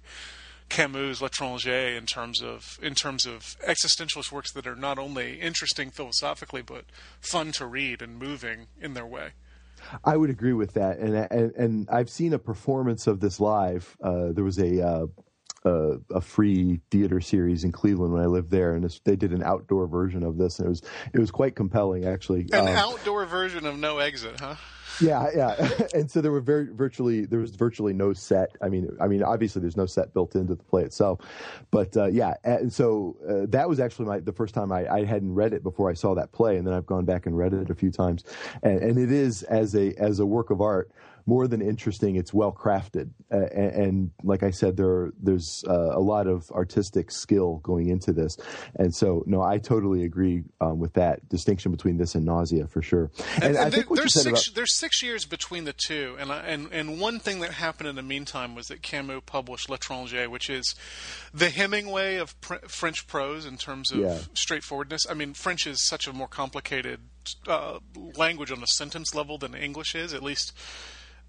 Camus' 0.69 1.21
L'Étranger 1.21 1.97
in 1.97 2.07
terms 2.07 2.43
of 2.43 2.79
in 2.83 2.95
terms 2.95 3.27
of 3.27 3.57
existentialist 3.69 4.33
works 4.33 4.53
that 4.53 4.67
are 4.67 4.75
not 4.75 4.99
only 4.99 5.39
interesting 5.39 5.91
philosophically 5.91 6.63
but 6.63 6.87
fun 7.21 7.53
to 7.53 7.67
read 7.67 8.01
and 8.01 8.19
moving 8.19 8.69
in 8.81 8.95
their 8.95 9.07
way. 9.07 9.33
I 10.05 10.17
would 10.17 10.31
agree 10.31 10.53
with 10.53 10.75
that, 10.75 10.99
and 10.99 11.15
and, 11.31 11.53
and 11.57 11.91
I've 11.91 12.11
seen 12.11 12.33
a 12.33 12.39
performance 12.39 13.07
of 13.07 13.21
this 13.21 13.41
live. 13.41 13.97
Uh, 14.03 14.33
there 14.33 14.45
was 14.45 14.59
a 14.59 15.09
uh, 15.64 15.97
a 16.11 16.21
free 16.21 16.81
theater 16.90 17.21
series 17.21 17.64
in 17.64 17.73
Cleveland 17.73 18.12
when 18.12 18.23
I 18.23 18.26
lived 18.26 18.50
there, 18.50 18.75
and 18.75 19.00
they 19.04 19.16
did 19.16 19.33
an 19.33 19.42
outdoor 19.42 19.87
version 19.87 20.23
of 20.23 20.38
this, 20.38 20.59
and 20.59 20.66
it 20.66 20.71
was 20.71 20.83
it 21.12 21.19
was 21.19 21.31
quite 21.31 21.54
compelling 21.54 22.04
actually. 22.04 22.47
An 22.52 22.69
Um, 22.69 22.69
outdoor 22.69 23.26
version 23.26 23.66
of 23.66 23.78
No 23.78 23.99
Exit, 23.99 24.40
huh? 24.40 24.57
yeah, 25.00 25.28
yeah, 25.35 25.71
and 25.95 26.11
so 26.11 26.21
there 26.21 26.33
were 26.33 26.40
very 26.40 26.69
virtually 26.73 27.25
there 27.25 27.38
was 27.38 27.54
virtually 27.57 27.92
no 27.92 28.12
set. 28.12 28.50
I 28.61 28.69
mean, 28.69 28.88
I 29.00 29.07
mean, 29.07 29.23
obviously 29.23 29.61
there's 29.62 29.76
no 29.76 29.87
set 29.87 30.12
built 30.12 30.35
into 30.35 30.54
the 30.54 30.62
play 30.62 30.83
itself, 30.83 31.21
but 31.71 31.97
uh, 31.97 32.07
yeah, 32.07 32.35
and 32.45 32.73
so 32.73 33.16
uh, 33.28 33.47
that 33.50 33.69
was 33.69 33.81
actually 33.81 34.07
my 34.07 34.19
the 34.21 34.33
first 34.33 34.54
time 34.54 34.73
I, 34.73 34.87
I 34.92 35.04
hadn't 35.04 35.35
read 35.35 35.52
it 35.52 35.62
before 35.62 35.88
I 35.90 35.95
saw 35.95 36.14
that 36.16 36.33
play, 36.33 36.57
and 36.57 36.66
then 36.66 36.75
I've 36.75 36.87
gone 36.87 37.04
back 37.04 37.26
and 37.26 37.37
read 37.37 37.54
it 37.54 37.71
a 37.71 37.75
few 37.75 37.90
times, 37.90 38.25
and, 38.62 38.81
and 38.81 38.99
it 38.99 39.11
is 39.12 39.42
as 39.45 39.75
a 39.75 39.95
as 39.95 40.19
a 40.21 40.26
work 40.26 40.50
of 40.50 40.61
art 40.61 40.90
more 41.26 41.47
than 41.49 41.61
interesting. 41.62 42.17
It's 42.17 42.33
well 42.35 42.52
crafted, 42.52 43.11
uh, 43.33 43.37
and, 43.55 43.71
and 43.75 44.11
like 44.23 44.43
I 44.43 44.50
said, 44.50 44.76
there 44.76 45.12
there's 45.21 45.64
uh, 45.69 45.73
a 45.97 46.00
lot 46.00 46.26
of 46.26 46.50
artistic 46.50 47.11
skill 47.11 47.57
going 47.62 47.88
into 47.88 48.12
this, 48.12 48.37
and 48.76 48.95
so 48.95 49.23
no, 49.26 49.43
I 49.43 49.59
totally 49.59 50.05
agree 50.05 50.45
um, 50.61 50.79
with 50.79 50.93
that 50.95 51.29
distinction 51.29 51.73
between 51.73 51.97
this 51.99 52.14
and 52.14 52.25
Nausea 52.25 52.67
for 52.67 52.83
sure. 52.83 53.11
And, 53.37 53.45
And, 53.45 53.59
I 53.59 53.62
and 53.64 53.73
think 53.75 53.85
there- 53.85 53.91
what 53.91 53.97
you 53.99 54.02
there's 54.02 54.14
said 54.14 54.23
six 54.23 54.49
about 54.49 54.55
there's 54.57 54.75
six 54.75 55.02
years 55.02 55.25
between 55.25 55.64
the 55.64 55.73
two, 55.75 56.17
and 56.19 56.31
and 56.31 56.69
and 56.73 57.00
one 57.00 57.19
thing 57.19 57.41
that 57.41 57.52
happened 57.52 57.88
in 57.88 57.97
the 57.97 58.02
meantime 58.02 58.55
was 58.55 58.69
that 58.69 58.83
Camus 58.83 59.23
published 59.26 59.69
L'Étranger, 59.71 60.29
which 60.29 60.49
is 60.50 60.75
the 61.35 61.50
Hemingway 61.50 62.17
of 62.17 62.38
pr- 62.41 62.55
French 62.69 63.07
prose 63.07 63.45
in 63.47 63.57
terms 63.57 63.91
of 63.93 63.99
Yeah. 63.99 64.19
straightforwardness. 64.35 65.07
I 65.09 65.14
mean, 65.14 65.35
French 65.35 65.66
is 65.66 65.87
such 65.87 66.07
a 66.07 66.12
more 66.12 66.29
complicated 66.29 67.01
uh, 67.47 67.79
language 68.16 68.51
on 68.51 68.62
a 68.62 68.66
sentence 68.66 69.14
level 69.14 69.38
than 69.38 69.55
English 69.55 69.94
is. 69.94 70.12
At 70.12 70.23
least 70.23 70.53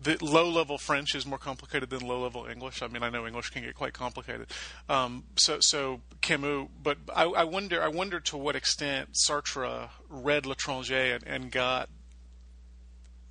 the 0.04 0.18
low 0.24 0.50
level 0.50 0.78
French 0.78 1.16
is 1.16 1.26
more 1.26 1.38
complicated 1.38 1.89
than 1.89 2.02
low 2.02 2.22
level 2.22 2.46
English. 2.46 2.82
I 2.82 2.88
mean, 2.88 3.04
I 3.04 3.10
know 3.10 3.26
English 3.26 3.50
can 3.50 3.63
get 3.63 3.76
quite 3.76 3.94
complicated. 3.94 4.48
Um, 4.89 5.24
so, 5.36 5.58
so 5.62 6.02
Camus, 6.22 6.68
but 6.82 6.98
I, 7.16 7.24
I 7.24 7.44
wonder, 7.44 7.82
I 7.82 7.88
wonder 7.88 8.20
to 8.22 8.38
what 8.38 8.56
extent 8.56 9.13
Sartre 9.13 9.89
read 10.10 10.46
L'Étranger 10.46 11.16
and, 11.16 11.28
and 11.28 11.52
got 11.52 11.89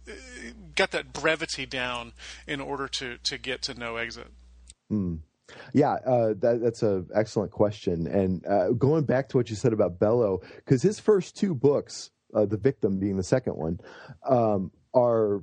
uh, 0.08 0.12
got 0.74 0.90
that 0.90 1.12
brevity 1.12 1.66
down 1.66 2.12
in 2.46 2.60
order 2.60 2.88
to 2.88 3.18
to 3.18 3.38
get 3.38 3.62
to 3.62 3.74
no 3.74 3.96
exit. 3.96 4.28
Yeah, 5.72 5.94
uh, 5.94 6.34
that, 6.40 6.60
that's 6.62 6.82
an 6.82 7.08
excellent 7.14 7.50
question. 7.50 8.06
And 8.06 8.46
uh, 8.46 8.70
going 8.70 9.04
back 9.04 9.28
to 9.30 9.36
what 9.36 9.50
you 9.50 9.56
said 9.56 9.72
about 9.72 9.98
Bellow, 9.98 10.40
because 10.56 10.82
his 10.82 10.98
first 10.98 11.36
two 11.36 11.54
books, 11.54 12.10
uh, 12.34 12.46
The 12.46 12.56
Victim 12.56 12.98
being 12.98 13.16
the 13.16 13.22
second 13.22 13.56
one, 13.56 13.80
um, 14.28 14.70
are 14.94 15.42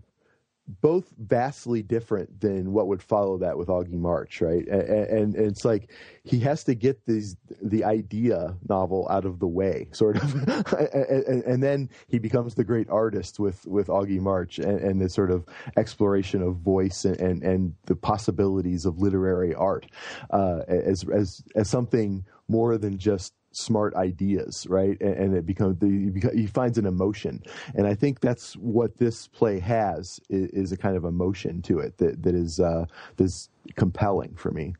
both 0.81 1.11
vastly 1.17 1.81
different 1.81 2.41
than 2.41 2.71
what 2.71 2.87
would 2.87 3.01
follow 3.01 3.39
that 3.39 3.57
with 3.57 3.69
Augie 3.69 3.93
March, 3.93 4.39
right? 4.39 4.67
And, 4.67 4.81
and, 4.81 5.35
and 5.35 5.47
it's 5.47 5.65
like 5.65 5.91
he 6.23 6.39
has 6.41 6.63
to 6.65 6.75
get 6.75 7.03
these 7.07 7.35
the 7.61 7.83
idea 7.83 8.55
novel 8.67 9.07
out 9.09 9.25
of 9.25 9.39
the 9.39 9.47
way, 9.47 9.87
sort 9.91 10.17
of, 10.17 10.35
and, 10.93 11.43
and, 11.43 11.63
then 11.63 11.89
he 12.07 12.19
becomes 12.19 12.53
the 12.53 12.63
great 12.63 12.87
artist 12.89 13.39
with 13.39 13.65
with 13.65 13.87
Augie 13.87 14.19
March 14.19 14.59
and, 14.59 14.79
and 14.79 15.01
the 15.01 15.09
sort 15.09 15.31
of 15.31 15.43
exploration 15.75 16.43
of 16.43 16.57
voice 16.57 17.03
and 17.03 17.19
and, 17.19 17.43
and 17.43 17.73
the 17.85 17.95
possibilities 17.95 18.85
of 18.85 18.99
literary 18.99 19.55
art 19.55 19.87
uh, 20.29 20.59
as 20.67 21.03
as 21.09 21.41
as 21.55 21.67
something 21.67 22.23
more 22.47 22.77
than 22.77 22.97
just 22.97 23.33
smart 23.59 23.93
ideas, 23.95 24.65
right? 24.67 24.99
And, 25.01 25.13
and 25.13 25.35
it 25.35 25.45
becomes 25.45 25.79
the 25.79 26.31
he 26.33 26.47
finds 26.47 26.77
an 26.77 26.85
emotion, 26.85 27.43
and 27.75 27.85
I 27.85 27.95
think 27.95 28.19
that's 28.19 28.55
what 28.55 28.97
this 28.97 29.27
play 29.27 29.59
has 29.59 30.19
is, 30.29 30.49
is 30.51 30.71
a 30.71 30.77
kind 30.77 30.95
of 30.95 31.05
emotion 31.05 31.61
to 31.63 31.79
it 31.79 31.97
that 31.97 32.23
that 32.23 32.35
is 32.35 32.59
uh, 32.59 32.85
that's 33.17 33.49
compelling 33.75 34.35
for 34.35 34.51
me. 34.51 34.75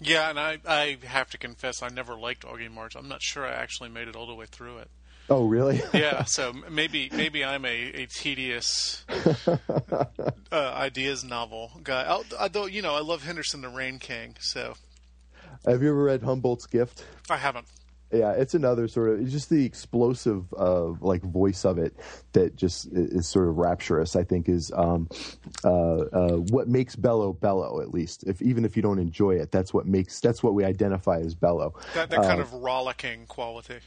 Yeah, 0.00 0.30
and 0.30 0.38
I 0.38 0.58
I 0.66 0.98
have 1.04 1.30
to 1.30 1.38
confess 1.38 1.82
I 1.82 1.88
never 1.88 2.16
liked 2.16 2.44
Augie 2.44 2.70
March. 2.70 2.96
I'm 2.96 3.08
not 3.08 3.22
sure 3.22 3.46
I 3.46 3.52
actually 3.52 3.88
made 3.88 4.08
it 4.08 4.16
all 4.16 4.26
the 4.26 4.34
way 4.34 4.46
through 4.46 4.78
it. 4.78 4.90
Oh, 5.28 5.46
really? 5.46 5.82
yeah, 5.94 6.24
so 6.24 6.52
maybe 6.70 7.10
maybe 7.12 7.44
I'm 7.44 7.64
a, 7.64 7.68
a 7.68 8.06
tedious 8.06 9.04
uh, 9.48 10.06
ideas 10.52 11.24
novel 11.24 11.72
guy. 11.82 12.06
Although 12.38 12.66
you 12.66 12.82
know 12.82 12.94
I 12.94 13.00
love 13.00 13.24
Henderson 13.24 13.62
the 13.62 13.68
Rain 13.68 13.98
King, 13.98 14.36
so 14.40 14.74
Have 15.64 15.82
you 15.82 15.90
ever 15.90 16.04
read 16.04 16.22
Humboldt's 16.22 16.66
Gift? 16.66 17.04
I 17.30 17.36
haven't. 17.36 17.66
Yeah, 18.12 18.32
it's 18.32 18.54
another 18.54 18.86
sort 18.86 19.10
of 19.10 19.20
it's 19.20 19.32
just 19.32 19.50
the 19.50 19.64
explosive 19.64 20.52
uh, 20.54 20.90
like 21.00 21.22
voice 21.22 21.64
of 21.64 21.76
it 21.78 21.96
that 22.32 22.54
just 22.54 22.86
is 22.92 23.26
sort 23.26 23.48
of 23.48 23.56
rapturous. 23.56 24.14
I 24.14 24.22
think 24.22 24.48
is 24.48 24.70
um, 24.76 25.08
uh, 25.64 25.96
uh, 25.96 26.36
what 26.36 26.68
makes 26.68 26.94
Bellow 26.94 27.32
Bellow. 27.32 27.80
At 27.80 27.90
least, 27.90 28.22
if 28.24 28.40
even 28.40 28.64
if 28.64 28.76
you 28.76 28.82
don't 28.82 29.00
enjoy 29.00 29.32
it, 29.32 29.50
that's 29.50 29.74
what 29.74 29.86
makes 29.86 30.20
that's 30.20 30.40
what 30.40 30.54
we 30.54 30.64
identify 30.64 31.18
as 31.18 31.34
Bellow. 31.34 31.74
That 31.94 32.10
that 32.10 32.22
kind 32.22 32.40
of 32.40 32.52
rollicking 32.54 33.26
quality. 33.26 33.80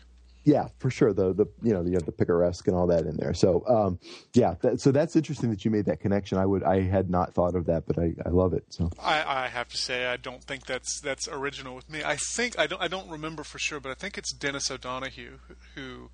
Yeah, 0.46 0.70
for 0.80 0.90
sure. 0.90 1.14
The 1.14 1.34
the 1.34 1.46
you 1.62 1.74
know 1.74 1.84
the 1.84 2.00
the 2.00 2.12
picaresque 2.12 2.68
and 2.68 2.76
all 2.76 2.88
that 2.88 3.06
in 3.06 3.18
there. 3.18 3.34
So 3.34 3.64
um, 3.68 4.00
yeah, 4.34 4.56
that, 4.62 4.80
so 4.80 4.92
that's 4.92 5.16
interesting 5.16 5.50
that 5.50 5.66
you 5.66 5.72
made 5.72 5.86
that 5.86 6.00
connection. 6.00 6.38
I 6.38 6.46
would 6.46 6.64
I 6.64 6.82
had 6.82 7.10
not 7.10 7.34
thought 7.34 7.56
of 7.56 7.66
that, 7.66 7.86
but 7.86 8.00
I, 8.00 8.14
I 8.26 8.30
love 8.30 8.54
it. 8.54 8.64
So 8.70 8.90
I, 9.02 9.44
I 9.44 9.48
have 9.48 9.68
to 9.70 9.78
say 9.78 10.06
I 10.06 10.18
don't 10.18 10.44
think 10.44 10.66
that's 10.66 11.02
that's 11.02 11.28
original 11.28 11.76
with 11.76 11.90
me. 11.90 12.04
I 12.04 12.16
think 12.16 12.58
I 12.58 12.68
don't 12.68 12.82
I 12.82 12.88
don't 12.88 13.10
remember 13.10 13.44
for 13.44 13.60
sure, 13.60 13.80
but 13.80 13.92
I 13.92 13.96
think 13.96 14.18
it's 14.18 14.34
Dennis 14.34 14.72
O'Donoghue 14.72 15.40
who 15.76 16.10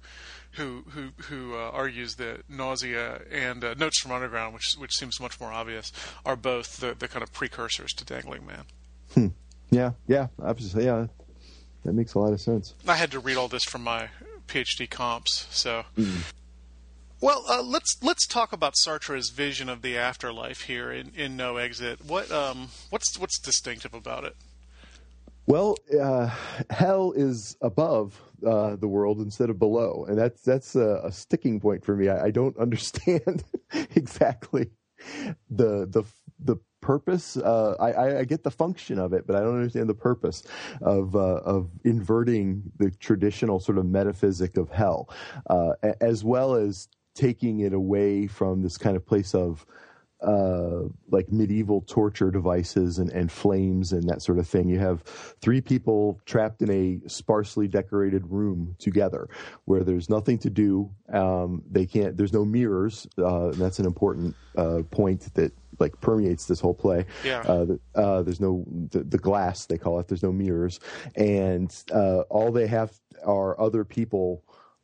who 0.53 0.83
who 0.89 1.09
who 1.23 1.55
uh, 1.55 1.69
argues 1.71 2.15
that 2.15 2.49
nausea 2.49 3.21
and 3.31 3.63
uh, 3.63 3.73
notes 3.75 3.99
from 4.01 4.11
underground, 4.11 4.53
which 4.53 4.75
which 4.77 4.93
seems 4.93 5.19
much 5.19 5.39
more 5.39 5.51
obvious, 5.51 5.91
are 6.25 6.35
both 6.35 6.77
the, 6.77 6.95
the 6.97 7.07
kind 7.07 7.23
of 7.23 7.31
precursors 7.31 7.91
to 7.93 8.05
Dangling 8.05 8.45
Man. 8.45 9.33
yeah, 9.69 9.91
yeah, 10.07 10.27
absolutely. 10.43 10.85
yeah, 10.85 11.07
that 11.86 11.93
makes 11.93 12.13
a 12.13 12.19
lot 12.19 12.34
of 12.34 12.41
sense. 12.41 12.74
I 12.88 12.95
had 12.95 13.12
to 13.12 13.19
read 13.19 13.38
all 13.38 13.48
this 13.48 13.63
from 13.63 13.84
my 13.84 14.10
PhD 14.48 14.89
comps, 14.89 15.48
so. 15.50 15.86
Well, 17.21 17.43
uh, 17.48 17.63
let's 17.63 17.98
let's 18.04 18.28
talk 18.28 18.52
about 18.52 18.74
Sartre's 18.76 19.30
vision 19.30 19.69
of 19.69 19.82
the 19.82 19.98
afterlife 19.98 20.62
here 20.62 20.91
in, 20.91 21.12
in 21.15 21.38
No 21.38 21.58
Exit. 21.58 22.04
What 22.06 22.32
um 22.32 22.69
what's 22.89 23.17
what's 23.17 23.39
distinctive 23.39 23.93
about 23.93 24.26
it? 24.26 24.36
Well, 25.48 25.78
uh, 26.00 26.32
hell 26.71 27.13
is 27.15 27.56
above 27.62 28.19
uh, 28.45 28.76
the 28.76 28.88
world 28.88 29.19
instead 29.19 29.50
of 29.50 29.60
below, 29.60 30.06
and 30.08 30.17
that's 30.17 30.41
that's 30.41 30.76
a, 30.76 31.02
a 31.04 31.12
sticking 31.12 31.60
point 31.60 31.86
for 31.86 31.95
me. 31.95 32.10
I, 32.10 32.26
I 32.26 32.32
don't 32.32 32.58
understand 32.60 33.43
exactly 33.95 34.71
the 35.50 35.86
the 35.86 36.04
the 36.39 36.58
purpose. 36.86 37.36
Uh, 37.36 37.76
I, 37.80 38.19
I, 38.19 38.24
get 38.26 38.43
the 38.43 38.52
function 38.52 39.00
of 39.00 39.12
it, 39.12 39.26
but 39.26 39.36
I 39.36 39.39
don't 39.39 39.56
understand 39.56 39.89
the 39.89 39.95
purpose 39.95 40.43
of 40.84 41.15
uh, 41.15 41.41
of 41.43 41.71
inverting 41.84 42.62
the 42.78 42.91
traditional 42.91 43.60
sort 43.60 43.80
of 43.80 43.88
metaphysic 43.88 44.56
of 44.56 44.69
hell, 44.69 45.10
uh, 45.50 45.71
as 46.00 46.24
well 46.24 46.54
as 46.54 46.88
taking 47.15 47.62
it 47.62 47.74
away 47.74 48.28
from 48.28 48.62
this 48.62 48.78
kind 48.78 48.95
of 48.95 49.04
place 49.04 49.34
of 49.34 49.65
uh, 50.21 50.82
like 51.10 51.32
medieval 51.32 51.82
torture 51.82 52.32
devices 52.32 53.00
and, 53.00 53.12
and 53.12 53.32
flames 53.32 53.91
and 53.91 54.08
that 54.10 54.21
sort 54.21 54.39
of 54.39 54.48
thing. 54.48 54.67
You 54.67 54.80
have 54.80 55.02
three 55.41 55.62
people 55.62 56.19
trapped 56.26 56.62
in 56.62 56.71
a 56.71 57.08
sparsely 57.08 57.67
decorated 57.67 58.26
room 58.28 58.76
together 58.80 59.28
where 59.65 59.84
there's 59.84 60.10
nothing 60.10 60.38
to 60.39 60.50
do. 60.50 60.89
Um, 61.12 61.63
they 61.69 61.86
can't. 61.86 62.17
There's 62.17 62.34
no 62.34 62.45
mirrors. 62.45 63.08
Uh, 63.17 63.52
that's 63.52 63.80
an 63.80 63.86
important 63.86 64.36
uh, 64.56 64.82
point 64.89 65.34
that 65.36 65.52
like 65.79 65.99
permeates 66.01 66.45
this 66.45 66.59
whole 66.59 66.73
play. 66.73 67.05
Yeah. 67.23 67.41
Uh, 67.41 67.65
uh, 67.95 68.21
there's 68.23 68.39
no 68.39 68.65
the, 68.91 69.03
the 69.03 69.17
glass 69.17 69.65
they 69.65 69.77
call 69.77 69.99
it. 69.99 70.07
There's 70.07 70.23
no 70.23 70.31
mirrors, 70.31 70.79
and 71.15 71.75
uh, 71.93 72.21
all 72.29 72.51
they 72.51 72.67
have 72.67 72.91
are 73.23 73.59
other 73.59 73.83
people 73.83 74.43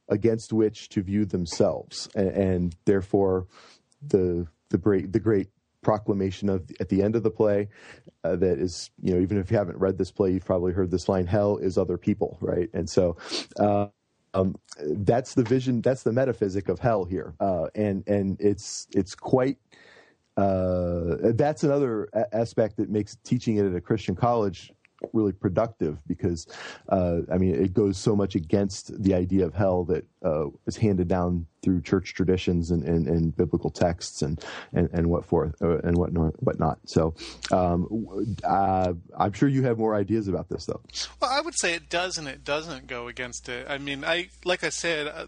against 0.10 0.51
which 0.51 0.89
to 0.89 1.01
view 1.01 1.25
themselves, 1.25 2.10
and, 2.15 2.30
and 2.30 2.75
therefore 2.86 3.47
the 4.01 4.47
the 4.69 4.77
great 4.77 5.12
the 5.12 5.19
great 5.19 5.47
proclamation 5.82 6.49
of 6.49 6.69
at 6.80 6.89
the 6.89 7.01
end 7.01 7.15
of 7.15 7.23
the 7.23 7.32
play 7.32 7.67
uh, 8.23 8.36
that 8.36 8.60
is 8.60 8.91
you 9.01 9.13
know 9.13 9.19
even 9.19 9.38
if 9.38 9.49
you 9.49 9.58
haven't 9.58 9.77
read 9.77 9.97
this 9.97 10.12
play 10.12 10.32
you've 10.32 10.45
probably 10.45 10.71
heard 10.71 10.91
this 10.91 11.10
line 11.10 11.25
hell 11.25 11.58
is 11.58 11.77
other 11.77 11.97
people 11.97 12.38
right 12.39 12.69
and 12.73 12.89
so 12.89 13.17
uh, 13.60 13.88
um, 14.34 14.56
that's 14.80 15.34
the 15.34 15.43
vision 15.43 15.82
that's 15.82 16.04
the 16.04 16.12
metaphysic 16.12 16.69
of 16.69 16.80
hell 16.80 17.04
here 17.04 17.34
uh, 17.39 17.65
and 17.73 18.08
and 18.08 18.38
it's 18.39 18.88
it's 18.93 19.15
quite 19.15 19.58
uh, 20.41 21.32
that's 21.34 21.63
another 21.63 22.10
a- 22.13 22.36
aspect 22.36 22.77
that 22.77 22.89
makes 22.89 23.17
teaching 23.23 23.58
it 23.58 23.65
at 23.65 23.75
a 23.75 23.82
Christian 23.82 24.15
college 24.15 24.71
really 25.13 25.32
productive 25.32 25.99
because 26.08 26.47
uh, 26.89 27.19
I 27.32 27.38
mean 27.38 27.56
it 27.56 27.73
goes 27.73 27.97
so 27.97 28.15
much 28.15 28.36
against 28.36 29.01
the 29.01 29.13
idea 29.13 29.45
of 29.45 29.54
hell 29.54 29.84
that 29.86 30.06
uh, 30.23 30.47
is 30.67 30.77
handed 30.77 31.08
down 31.08 31.47
through 31.62 31.82
church 31.82 32.13
traditions 32.13 32.71
and, 32.71 32.84
and, 32.84 33.08
and 33.08 33.36
biblical 33.36 33.69
texts 33.69 34.21
and 34.21 34.43
and, 34.73 34.89
and 34.93 35.08
what 35.08 35.25
forth 35.25 35.60
uh, 35.62 35.80
and 35.80 35.97
what 35.97 36.13
not 36.13 36.34
what 36.41 36.60
not. 36.60 36.80
So 36.86 37.13
um, 37.51 38.27
uh, 38.43 38.93
I'm 39.17 39.34
sure 39.34 39.49
you 39.49 39.63
have 39.63 39.77
more 39.77 39.95
ideas 39.95 40.27
about 40.27 40.49
this 40.49 40.65
though. 40.65 40.82
Well, 41.21 41.32
I 41.32 41.41
would 41.41 41.58
say 41.58 41.73
it 41.73 41.89
does 41.89 42.17
and 42.17 42.27
it 42.27 42.43
doesn't 42.43 42.88
go 42.88 43.08
against 43.08 43.49
it. 43.49 43.67
I 43.69 43.77
mean, 43.77 44.04
I 44.04 44.30
like 44.45 44.63
I 44.63 44.69
said, 44.69 45.08
uh, 45.08 45.27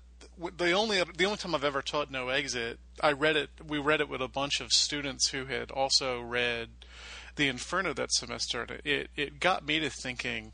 the 0.57 0.71
only 0.71 1.01
the 1.15 1.25
only 1.25 1.37
time 1.37 1.55
I've 1.55 1.63
ever 1.63 1.81
taught 1.81 2.11
No 2.11 2.29
Exit, 2.29 2.79
I 3.01 3.11
read 3.11 3.35
it. 3.35 3.49
We 3.65 3.77
read 3.77 4.01
it 4.01 4.09
with 4.09 4.21
a 4.21 4.27
bunch 4.27 4.59
of 4.59 4.71
students 4.71 5.29
who 5.29 5.45
had 5.45 5.71
also 5.71 6.21
read 6.21 6.69
the 7.35 7.47
Inferno 7.47 7.93
that 7.93 8.11
semester, 8.11 8.61
and 8.61 8.81
it 8.83 9.09
it 9.15 9.39
got 9.39 9.65
me 9.65 9.79
to 9.79 9.89
thinking 9.89 10.53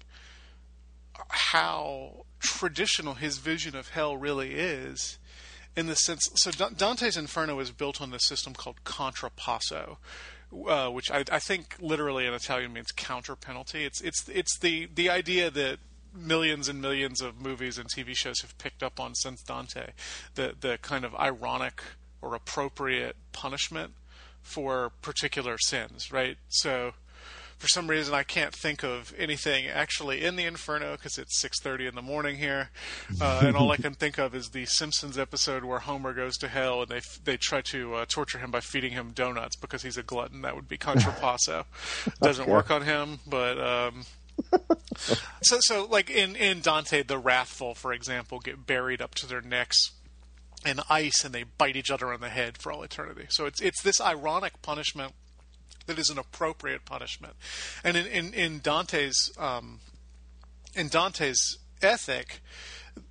how 1.27 2.25
traditional 2.39 3.15
his 3.15 3.37
vision 3.37 3.75
of 3.75 3.89
hell 3.89 4.15
really 4.15 4.55
is 4.55 5.17
in 5.75 5.87
the 5.87 5.95
sense 5.95 6.29
so 6.35 6.51
dante's 6.51 7.17
inferno 7.17 7.59
is 7.59 7.71
built 7.71 8.01
on 8.01 8.11
this 8.11 8.25
system 8.25 8.53
called 8.53 8.83
contrapasso 8.85 9.97
uh, 10.67 10.89
which 10.89 11.11
I, 11.11 11.23
I 11.31 11.39
think 11.39 11.75
literally 11.79 12.25
in 12.25 12.33
italian 12.33 12.73
means 12.73 12.91
counter 12.95 13.35
penalty 13.35 13.83
it's 13.83 14.01
it's 14.01 14.27
it's 14.29 14.57
the 14.59 14.87
the 14.93 15.09
idea 15.09 15.51
that 15.51 15.79
millions 16.13 16.67
and 16.69 16.81
millions 16.81 17.21
of 17.21 17.39
movies 17.41 17.77
and 17.77 17.89
tv 17.89 18.15
shows 18.15 18.41
have 18.41 18.57
picked 18.57 18.81
up 18.83 18.99
on 18.99 19.13
since 19.15 19.41
dante 19.43 19.91
the 20.35 20.53
the 20.59 20.77
kind 20.81 21.03
of 21.05 21.13
ironic 21.15 21.81
or 22.21 22.35
appropriate 22.35 23.15
punishment 23.31 23.93
for 24.41 24.91
particular 25.01 25.57
sins 25.59 26.11
right 26.11 26.37
so 26.49 26.93
for 27.57 27.67
some 27.67 27.89
reason 27.89 28.13
I 28.13 28.23
can't 28.23 28.55
think 28.55 28.83
of 28.85 29.13
anything 29.17 29.67
actually 29.67 30.23
in 30.23 30.37
the 30.37 30.45
Inferno 30.45 30.93
because 30.93 31.17
it's 31.17 31.37
6:30 31.41 31.89
in 31.89 31.95
the 31.95 32.01
morning 32.01 32.37
here, 32.37 32.69
uh, 33.19 33.41
and 33.45 33.53
all 33.57 33.69
I 33.69 33.75
can 33.75 33.93
think 33.95 34.17
of 34.17 34.33
is 34.33 34.51
the 34.51 34.65
Simpsons 34.65 35.17
episode 35.17 35.65
where 35.65 35.79
Homer 35.79 36.13
goes 36.13 36.37
to 36.37 36.47
hell 36.47 36.83
and 36.83 36.89
they 36.89 36.99
f- 36.99 37.19
they 37.21 37.35
try 37.35 37.59
to 37.63 37.95
uh, 37.95 38.05
torture 38.07 38.37
him 38.37 38.49
by 38.49 38.61
feeding 38.61 38.93
him 38.93 39.11
donuts 39.11 39.57
because 39.57 39.81
he's 39.83 39.97
a 39.97 40.03
glutton. 40.03 40.41
That 40.43 40.55
would 40.55 40.69
be 40.69 40.77
contrapasso. 40.77 41.65
Doesn't 42.21 42.43
Okay. 42.43 42.49
work 42.49 42.71
on 42.71 42.83
him, 42.83 43.19
but. 43.27 43.59
Um, 43.59 44.05
so, 45.41 45.57
so 45.61 45.85
like 45.85 46.09
in, 46.09 46.35
in 46.35 46.61
Dante, 46.61 47.03
the 47.03 47.17
wrathful, 47.17 47.75
for 47.75 47.93
example, 47.93 48.39
get 48.39 48.65
buried 48.65 49.01
up 49.01 49.15
to 49.15 49.27
their 49.27 49.41
necks 49.41 49.91
in 50.65 50.79
ice 50.89 51.23
and 51.23 51.33
they 51.33 51.43
bite 51.43 51.75
each 51.75 51.91
other 51.91 52.11
on 52.11 52.19
the 52.19 52.29
head 52.29 52.57
for 52.57 52.71
all 52.71 52.83
eternity. 52.83 53.27
So 53.29 53.45
it's 53.45 53.61
it's 53.61 53.81
this 53.81 54.01
ironic 54.01 54.61
punishment 54.61 55.13
that 55.85 55.97
is 55.97 56.09
an 56.09 56.17
appropriate 56.17 56.85
punishment. 56.85 57.33
And 57.83 57.95
in 57.95 58.05
in, 58.05 58.33
in 58.33 58.59
Dante's 58.59 59.31
um, 59.37 59.79
in 60.75 60.89
Dante's 60.89 61.57
ethic, 61.81 62.41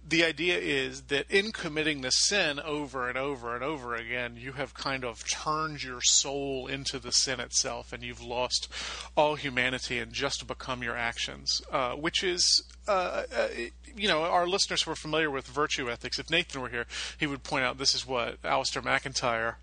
the 0.09 0.25
idea 0.25 0.59
is 0.59 1.03
that 1.03 1.31
in 1.31 1.53
committing 1.53 2.01
the 2.01 2.11
sin 2.11 2.59
over 2.61 3.09
and 3.09 3.19
over 3.19 3.55
and 3.55 3.63
over 3.63 3.95
again, 3.95 4.37
you 4.37 4.53
have 4.53 4.73
kind 4.75 5.05
of 5.05 5.23
turned 5.29 5.83
your 5.83 6.01
soul 6.01 6.67
into 6.67 6.99
the 6.99 7.11
sin 7.11 7.41
itself, 7.41 7.93
and 7.93 8.03
you've 8.03 8.23
lost 8.23 8.69
all 9.17 9.35
humanity 9.35 9.99
and 9.99 10.13
just 10.13 10.47
become 10.47 10.83
your 10.83 10.97
actions, 10.97 11.61
uh, 11.73 11.93
which 11.93 12.23
is. 12.23 12.65
Uh, 12.87 13.25
uh, 13.37 13.49
you 13.97 14.09
know, 14.09 14.23
our 14.23 14.47
listeners 14.47 14.83
who 14.83 14.91
are 14.93 14.97
familiar 14.97 15.31
with 15.31 15.47
virtue 15.47 15.91
ethics, 15.91 16.19
if 16.19 16.31
Nathan 16.31 16.63
were 16.63 16.69
here, 16.69 16.87
he 17.19 17.27
would 17.27 17.43
point 17.43 17.65
out 17.65 17.77
this 17.77 17.95
is 17.95 18.07
what 18.07 18.41
Alasdair 18.43 18.83
MacIntyre 18.83 19.59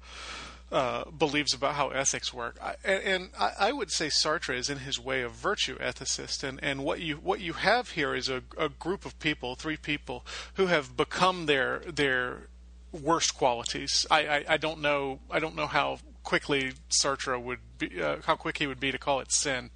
uh, 0.71 1.09
believes 1.11 1.53
about 1.53 1.75
how 1.75 1.89
ethics 1.89 2.33
work. 2.33 2.57
I, 2.61 2.75
and 2.85 3.29
I, 3.39 3.51
I 3.59 3.71
would 3.71 3.91
say 3.91 4.07
Sartre 4.07 4.57
is 4.57 4.69
in 4.69 4.79
his 4.79 4.99
way 4.99 5.21
a 5.21 5.29
virtue 5.29 5.77
ethicist, 5.77 6.43
and, 6.43 6.59
and 6.63 6.83
what 6.83 7.01
you 7.01 7.17
what 7.17 7.39
you 7.39 7.53
have 7.53 7.91
here 7.91 8.15
is 8.15 8.29
a, 8.29 8.41
a 8.57 8.69
group 8.69 9.05
of 9.05 9.17
people, 9.19 9.55
three 9.55 9.77
people, 9.77 10.25
who 10.55 10.65
have 10.67 10.97
become 10.97 11.45
their 11.45 11.79
their 11.79 12.47
worst 12.91 13.35
qualities. 13.35 14.05
I, 14.09 14.27
I, 14.27 14.45
I 14.49 14.57
don't 14.57 14.81
know 14.81 15.19
I 15.29 15.39
don't 15.39 15.55
know 15.55 15.67
how 15.67 15.99
quickly 16.23 16.73
Sartre 16.89 17.41
would 17.41 17.59
be 17.77 18.01
uh, 18.01 18.17
how 18.25 18.35
quick 18.35 18.57
he 18.57 18.67
would 18.67 18.79
be 18.79 18.91
to 18.91 18.97
call 18.97 19.19
it 19.19 19.31
sin, 19.31 19.69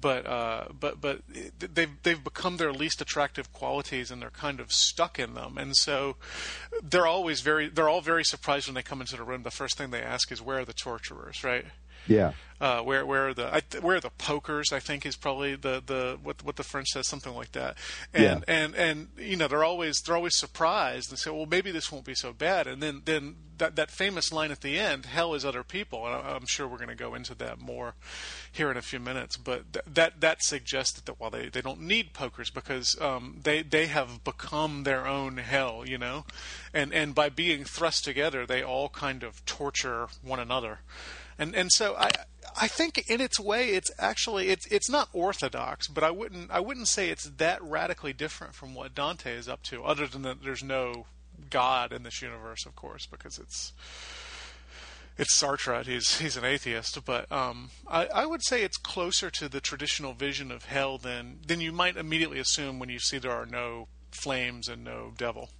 but 0.00 0.26
uh, 0.26 0.64
but 0.78 1.00
but 1.00 1.20
they've 1.58 2.02
they've 2.02 2.22
become 2.22 2.56
their 2.56 2.72
least 2.72 3.00
attractive 3.00 3.52
qualities 3.52 4.10
and 4.10 4.22
they're 4.22 4.30
kind 4.30 4.60
of 4.60 4.72
stuck 4.72 5.18
in 5.18 5.34
them, 5.34 5.58
and 5.58 5.76
so 5.76 6.16
they're 6.82 7.06
always 7.06 7.40
very 7.40 7.68
they're 7.68 7.88
all 7.88 8.00
very 8.00 8.24
surprised 8.24 8.66
when 8.66 8.74
they 8.74 8.82
come 8.82 9.00
into 9.00 9.16
the 9.16 9.24
room. 9.24 9.42
The 9.42 9.50
first 9.50 9.76
thing 9.76 9.90
they 9.90 10.02
ask 10.02 10.32
is 10.32 10.40
where 10.40 10.60
are 10.60 10.64
the 10.64 10.72
torturers, 10.72 11.44
right? 11.44 11.66
Yeah. 12.06 12.32
Uh, 12.60 12.82
where 12.82 13.06
where 13.06 13.28
are 13.28 13.32
the 13.32 13.46
I, 13.46 13.62
where 13.80 13.96
are 13.96 14.00
the 14.00 14.10
pokers? 14.10 14.70
I 14.70 14.80
think 14.80 15.06
is 15.06 15.16
probably 15.16 15.56
the, 15.56 15.82
the 15.84 16.18
what 16.22 16.44
what 16.44 16.56
the 16.56 16.62
French 16.62 16.88
says 16.88 17.08
something 17.08 17.34
like 17.34 17.52
that. 17.52 17.78
And 18.12 18.44
Yeah. 18.46 18.54
and 18.54 18.74
and 18.74 19.08
you 19.16 19.36
know 19.36 19.48
they're 19.48 19.64
always 19.64 19.98
they're 20.02 20.16
always 20.16 20.36
surprised 20.36 21.08
and 21.08 21.18
say, 21.18 21.30
well 21.30 21.46
maybe 21.46 21.70
this 21.70 21.90
won't 21.90 22.04
be 22.04 22.14
so 22.14 22.34
bad. 22.34 22.66
And 22.66 22.82
then 22.82 23.00
then 23.06 23.36
that 23.56 23.76
that 23.76 23.90
famous 23.90 24.30
line 24.30 24.50
at 24.50 24.60
the 24.60 24.78
end, 24.78 25.06
hell 25.06 25.32
is 25.32 25.42
other 25.42 25.62
people. 25.62 26.04
And 26.06 26.14
I, 26.14 26.34
I'm 26.36 26.44
sure 26.44 26.68
we're 26.68 26.76
going 26.76 26.90
to 26.90 26.94
go 26.94 27.14
into 27.14 27.34
that 27.36 27.60
more 27.60 27.94
here 28.52 28.70
in 28.70 28.76
a 28.76 28.82
few 28.82 29.00
minutes. 29.00 29.38
But 29.38 29.72
th- 29.72 29.84
that 29.94 30.20
that 30.20 30.42
suggested 30.42 31.06
that 31.06 31.18
while 31.18 31.30
they, 31.30 31.48
they 31.48 31.62
don't 31.62 31.80
need 31.80 32.12
pokers 32.12 32.50
because 32.50 32.94
um, 33.00 33.40
they 33.42 33.62
they 33.62 33.86
have 33.86 34.22
become 34.22 34.82
their 34.82 35.06
own 35.06 35.38
hell, 35.38 35.84
you 35.86 35.96
know, 35.96 36.26
and 36.74 36.92
and 36.92 37.14
by 37.14 37.30
being 37.30 37.64
thrust 37.64 38.04
together, 38.04 38.44
they 38.44 38.62
all 38.62 38.90
kind 38.90 39.22
of 39.22 39.42
torture 39.46 40.08
one 40.22 40.40
another 40.40 40.80
and 41.40 41.56
and 41.56 41.72
so 41.72 41.96
I 41.96 42.10
I 42.60 42.68
think 42.68 43.04
in 43.08 43.20
its 43.20 43.40
way 43.40 43.70
it's 43.70 43.90
actually 43.98 44.48
it's 44.48 44.66
it's 44.66 44.90
not 44.90 45.08
orthodox, 45.12 45.88
but 45.88 46.04
I 46.04 46.10
wouldn't 46.10 46.50
I 46.50 46.60
wouldn't 46.60 46.88
say 46.88 47.08
it's 47.08 47.24
that 47.24 47.62
radically 47.62 48.12
different 48.12 48.54
from 48.54 48.74
what 48.74 48.94
Dante 48.94 49.34
is 49.34 49.48
up 49.48 49.62
to, 49.64 49.82
other 49.82 50.06
than 50.06 50.22
that 50.22 50.42
there's 50.44 50.62
no 50.62 51.06
God 51.48 51.92
in 51.92 52.02
this 52.02 52.20
universe, 52.20 52.66
of 52.66 52.76
course, 52.76 53.06
because 53.06 53.38
it's 53.38 53.72
it's 55.16 55.36
Sartre. 55.36 55.84
He's 55.86 56.18
he's 56.18 56.36
an 56.36 56.44
atheist, 56.44 57.04
but 57.04 57.30
um, 57.32 57.70
I, 57.88 58.06
I 58.06 58.26
would 58.26 58.44
say 58.44 58.62
it's 58.62 58.76
closer 58.76 59.30
to 59.30 59.48
the 59.48 59.60
traditional 59.60 60.12
vision 60.12 60.50
of 60.52 60.64
hell 60.66 60.98
than 60.98 61.40
than 61.46 61.60
you 61.60 61.72
might 61.72 61.96
immediately 61.96 62.38
assume 62.38 62.78
when 62.78 62.90
you 62.90 62.98
see 62.98 63.18
there 63.18 63.32
are 63.32 63.46
no 63.46 63.88
flames 64.10 64.68
and 64.68 64.84
no 64.84 65.12
devil. 65.16 65.50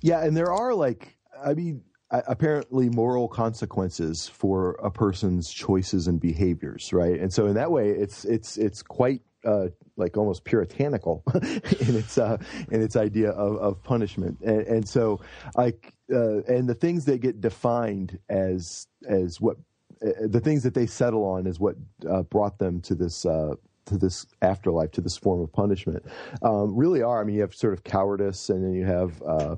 Yeah, 0.00 0.24
and 0.24 0.34
there 0.36 0.52
are 0.52 0.72
like, 0.72 1.14
I 1.44 1.52
mean, 1.52 1.84
apparently 2.12 2.90
moral 2.90 3.26
consequences 3.26 4.28
for 4.28 4.72
a 4.82 4.90
person's 4.90 5.50
choices 5.50 6.08
and 6.08 6.20
behaviors, 6.20 6.92
right? 6.92 7.18
And 7.18 7.32
so 7.32 7.46
in 7.46 7.54
that 7.54 7.70
way, 7.70 7.90
it's 7.90 8.24
it's 8.24 8.58
it's 8.58 8.82
quite 8.82 9.22
uh, 9.44 9.68
like 9.96 10.16
almost 10.16 10.44
puritanical 10.44 11.24
in 11.34 11.96
its 11.96 12.18
uh, 12.18 12.36
in 12.70 12.82
its 12.82 12.96
idea 12.96 13.30
of, 13.30 13.56
of 13.56 13.82
punishment, 13.82 14.38
and, 14.42 14.60
and 14.62 14.88
so 14.88 15.20
like 15.56 15.94
uh, 16.12 16.42
and 16.42 16.68
the 16.68 16.74
things 16.74 17.04
that 17.06 17.20
get 17.20 17.40
defined 17.40 18.18
as 18.28 18.86
as 19.08 19.40
what 19.40 19.56
uh, 20.04 20.10
the 20.26 20.40
things 20.40 20.62
that 20.62 20.74
they 20.74 20.86
settle 20.86 21.24
on 21.24 21.46
is 21.46 21.58
what 21.58 21.76
uh, 22.08 22.22
brought 22.22 22.58
them 22.58 22.80
to 22.82 22.94
this 22.94 23.24
uh, 23.24 23.54
to 23.86 23.98
this 23.98 24.26
afterlife, 24.40 24.92
to 24.92 25.00
this 25.00 25.16
form 25.16 25.40
of 25.40 25.52
punishment, 25.52 26.04
um, 26.42 26.74
really 26.76 27.02
are. 27.02 27.20
I 27.20 27.24
mean, 27.24 27.36
you 27.36 27.42
have 27.42 27.54
sort 27.54 27.72
of 27.72 27.84
cowardice, 27.84 28.48
and 28.48 28.64
then 28.64 28.74
you 28.74 28.84
have 28.84 29.22
uh, 29.22 29.56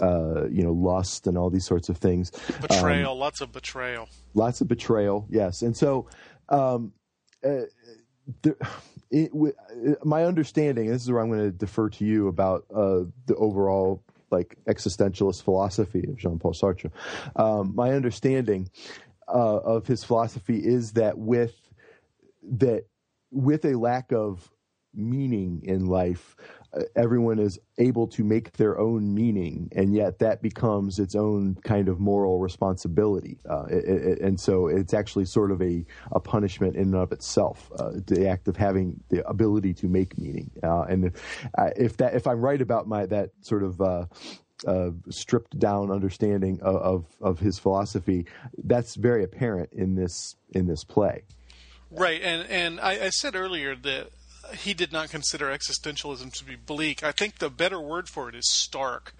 uh, 0.00 0.46
you 0.48 0.62
know 0.62 0.72
lust 0.72 1.26
and 1.26 1.36
all 1.36 1.50
these 1.50 1.66
sorts 1.66 1.88
of 1.88 1.96
things. 1.96 2.30
Betrayal, 2.60 3.16
lots 3.16 3.40
of 3.40 3.52
betrayal. 3.52 4.08
Lots 4.34 4.60
of 4.60 4.68
betrayal, 4.68 5.26
yes, 5.30 5.62
and 5.62 5.76
so. 5.76 6.08
Um, 6.48 6.92
uh, 7.44 7.62
there, 8.42 8.56
it, 9.10 9.32
w- 9.32 9.52
uh, 9.88 9.94
my 10.04 10.24
understanding, 10.24 10.86
and 10.86 10.94
this 10.94 11.02
is 11.02 11.10
where 11.10 11.22
I'm 11.22 11.28
going 11.28 11.40
to 11.40 11.50
defer 11.50 11.88
to 11.90 12.04
you 12.04 12.28
about 12.28 12.64
uh, 12.74 13.04
the 13.26 13.36
overall 13.36 14.02
like 14.30 14.56
existentialist 14.66 15.42
philosophy 15.42 16.04
of 16.08 16.16
Jean-Paul 16.16 16.52
Sartre. 16.52 16.90
Um, 17.36 17.72
my 17.74 17.92
understanding 17.92 18.68
uh, 19.28 19.58
of 19.58 19.86
his 19.86 20.02
philosophy 20.02 20.58
is 20.58 20.92
that 20.92 21.18
with 21.18 21.54
that 22.42 22.86
with 23.30 23.64
a 23.64 23.74
lack 23.78 24.12
of 24.12 24.50
meaning 24.96 25.60
in 25.64 25.86
life, 25.86 26.36
uh, 26.72 26.82
everyone 26.96 27.38
is 27.38 27.58
able 27.78 28.06
to 28.06 28.24
make 28.24 28.52
their 28.52 28.78
own 28.78 29.14
meaning, 29.14 29.68
and 29.74 29.94
yet 29.94 30.18
that 30.18 30.42
becomes 30.42 30.98
its 30.98 31.14
own 31.14 31.56
kind 31.64 31.88
of 31.88 32.00
moral 32.00 32.38
responsibility. 32.38 33.38
Uh, 33.48 33.64
it, 33.64 33.84
it, 33.84 34.20
and 34.20 34.38
so 34.38 34.68
it's 34.68 34.94
actually 34.94 35.24
sort 35.24 35.50
of 35.50 35.60
a, 35.62 35.84
a 36.12 36.20
punishment 36.20 36.76
in 36.76 36.82
and 36.82 36.94
of 36.94 37.12
itself, 37.12 37.70
uh, 37.78 37.92
the 38.06 38.28
act 38.28 38.48
of 38.48 38.56
having 38.56 39.00
the 39.08 39.26
ability 39.28 39.74
to 39.74 39.88
make 39.88 40.18
meaning. 40.18 40.50
Uh, 40.62 40.82
and 40.82 41.06
if, 41.06 41.46
uh, 41.58 41.70
if 41.76 41.96
that 41.96 42.14
if 42.14 42.26
I'm 42.26 42.40
right 42.40 42.60
about 42.60 42.86
my 42.86 43.06
that 43.06 43.30
sort 43.40 43.62
of 43.62 43.80
uh, 43.80 44.06
uh, 44.66 44.90
stripped 45.10 45.58
down 45.58 45.90
understanding 45.90 46.60
of, 46.62 46.76
of, 46.76 47.06
of 47.20 47.38
his 47.40 47.58
philosophy, 47.58 48.26
that's 48.64 48.94
very 48.94 49.24
apparent 49.24 49.70
in 49.72 49.94
this 49.94 50.36
in 50.52 50.66
this 50.66 50.84
play. 50.84 51.24
Right, 51.96 52.20
and 52.22 52.48
and 52.50 52.80
I, 52.80 53.06
I 53.06 53.10
said 53.10 53.36
earlier 53.36 53.76
that 53.76 54.10
he 54.52 54.74
did 54.74 54.92
not 54.92 55.10
consider 55.10 55.46
existentialism 55.46 56.32
to 56.34 56.44
be 56.44 56.56
bleak. 56.56 57.02
I 57.04 57.12
think 57.12 57.38
the 57.38 57.50
better 57.50 57.80
word 57.80 58.08
for 58.08 58.28
it 58.28 58.34
is 58.34 58.50
stark. 58.50 59.14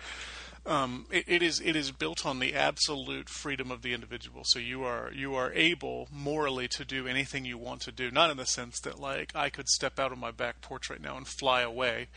Um, 0.66 1.04
it, 1.10 1.24
it 1.26 1.42
is 1.42 1.60
it 1.60 1.76
is 1.76 1.90
built 1.90 2.24
on 2.24 2.38
the 2.38 2.54
absolute 2.54 3.28
freedom 3.28 3.70
of 3.70 3.82
the 3.82 3.92
individual. 3.92 4.44
So 4.44 4.58
you 4.58 4.82
are 4.84 5.10
you 5.12 5.34
are 5.34 5.52
able 5.52 6.08
morally 6.10 6.68
to 6.68 6.86
do 6.86 7.06
anything 7.06 7.44
you 7.44 7.58
want 7.58 7.82
to 7.82 7.92
do. 7.92 8.10
Not 8.10 8.30
in 8.30 8.38
the 8.38 8.46
sense 8.46 8.80
that 8.80 8.98
like 8.98 9.32
I 9.34 9.50
could 9.50 9.68
step 9.68 9.98
out 9.98 10.10
of 10.10 10.18
my 10.18 10.30
back 10.30 10.62
porch 10.62 10.88
right 10.88 11.02
now 11.02 11.18
and 11.18 11.26
fly 11.26 11.60
away. 11.60 12.08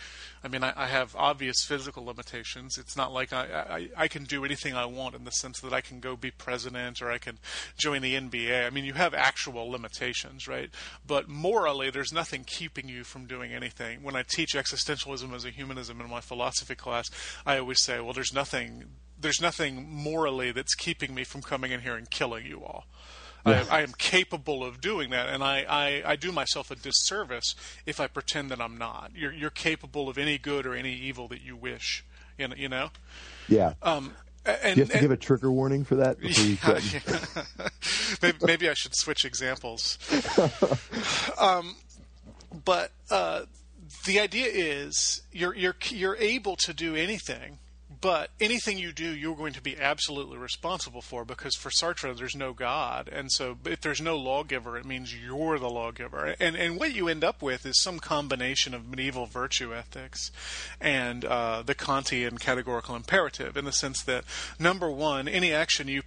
I 0.46 0.48
mean 0.48 0.64
I, 0.64 0.72
I 0.78 0.88
have 0.88 1.14
obvious 1.18 1.66
physical 1.66 2.06
limitations. 2.06 2.78
It's 2.78 2.96
not 2.96 3.12
like 3.12 3.34
I, 3.34 3.90
I 3.98 4.04
I 4.04 4.08
can 4.08 4.24
do 4.24 4.46
anything 4.46 4.74
I 4.74 4.86
want 4.86 5.16
in 5.16 5.26
the 5.26 5.32
sense 5.32 5.60
that 5.60 5.74
I 5.74 5.82
can 5.82 6.00
go 6.00 6.16
be 6.16 6.32
president 6.32 7.02
or 7.02 7.12
I 7.12 7.18
can 7.18 7.40
join 7.78 8.02
the 8.02 8.16
NBA. 8.16 8.66
I 8.66 8.70
mean 8.70 8.86
you 8.86 8.94
have 8.94 9.14
actual 9.14 9.70
limitations, 9.70 10.48
right? 10.48 10.70
But 11.06 11.28
morally, 11.28 11.90
there's 11.90 12.14
nothing 12.14 12.46
keeping 12.46 12.88
you 12.88 13.04
from 13.04 13.26
doing 13.26 13.52
anything. 13.52 14.04
When 14.04 14.16
I 14.16 14.24
teach 14.24 14.54
existentialism 14.54 15.34
as 15.34 15.44
a 15.44 15.50
humanism 15.50 16.00
in 16.00 16.10
my 16.10 16.22
philosophy 16.22 16.76
class, 16.76 17.10
I 17.46 17.58
always 17.58 17.82
say, 17.82 18.00
well, 18.00 18.14
there's 18.14 18.37
nothing 18.38 18.84
there's 19.20 19.42
nothing 19.42 19.88
morally 19.90 20.52
that's 20.52 20.76
keeping 20.76 21.16
me 21.16 21.24
from 21.24 21.42
coming 21.42 21.72
in 21.72 21.82
here 21.82 21.96
and 21.96 22.08
killing 22.10 22.46
you 22.46 22.64
all. 22.64 22.86
I, 23.46 23.66
I 23.72 23.82
am 23.82 23.94
capable 23.98 24.64
of 24.64 24.82
doing 24.82 25.10
that, 25.12 25.30
and 25.30 25.44
I, 25.44 25.66
I, 25.68 26.12
I 26.12 26.16
do 26.18 26.32
myself 26.32 26.70
a 26.70 26.76
disservice 26.76 27.56
if 27.86 28.00
I 28.00 28.08
pretend 28.08 28.52
that 28.52 28.62
I'm 28.62 28.78
not. 28.78 29.12
You're, 29.16 29.32
you're 29.32 29.50
capable 29.50 30.10
of 30.10 30.18
any 30.18 30.38
good 30.38 30.66
or 30.68 30.76
any 30.76 30.94
evil 30.94 31.28
that 31.30 31.42
you 31.42 31.56
wish. 31.56 32.04
You 32.38 32.50
know, 32.50 32.56
you 32.56 32.70
know? 32.70 32.90
Yeah. 33.48 33.74
Um, 33.82 34.14
and, 34.46 34.76
Do 34.76 34.82
you 34.82 34.84
have 34.84 34.90
to 34.90 34.94
and- 34.96 35.02
give 35.02 35.12
a 35.12 35.18
trigger 35.18 35.52
warning 35.52 35.84
for 35.84 35.96
that? 35.96 36.20
before 36.20 36.78
yeah, 36.78 37.02
yeah. 37.58 37.68
maybe, 38.22 38.38
maybe 38.46 38.70
I 38.70 38.74
should 38.74 38.96
switch 38.96 39.26
examples. 39.26 39.98
um, 41.40 41.76
but 42.66 42.92
uh, 43.10 43.44
the 44.06 44.20
idea 44.20 44.48
is 44.52 45.22
you're 45.32 45.56
you're 45.56 45.76
you're 45.90 46.18
able 46.18 46.56
to 46.58 46.74
do 46.74 46.96
anything, 46.96 47.60
but 48.02 48.30
anything 48.40 48.78
you 48.78 48.92
do, 48.92 49.06
you're 49.06 49.36
going 49.36 49.54
to 49.54 49.62
be 49.62 49.78
absolutely 49.78 50.38
responsible 50.38 51.02
for 51.02 51.26
because 51.26 51.56
for 51.56 51.70
Sartre, 51.70 52.16
there's 52.18 52.36
no 52.36 52.54
God, 52.54 53.08
and 53.08 53.32
so 53.32 53.58
if 53.66 53.82
there's 53.82 54.02
no 54.02 54.18
lawgiver, 54.18 54.78
it 54.78 54.86
means 54.86 55.16
you're 55.16 55.60
the 55.60 55.70
lawgiver, 55.70 56.36
and 56.40 56.56
and 56.56 56.80
what 56.80 56.94
you 56.94 57.08
end 57.08 57.24
up 57.24 57.42
with 57.42 57.66
is 57.66 57.82
some 57.82 58.00
combination 58.00 58.74
of 58.74 58.88
medieval 58.88 59.26
virtue 59.26 59.74
ethics 59.74 60.32
and 60.80 61.26
uh, 61.26 61.62
the 61.62 61.76
Kantian 61.76 62.40
categorical 62.40 62.96
imperative, 62.96 63.58
in 63.58 63.66
the 63.66 63.72
sense 63.72 64.04
that 64.04 64.24
number 64.60 64.90
one, 64.90 65.28
any 65.28 65.54
action 65.54 65.88
you 65.88 66.04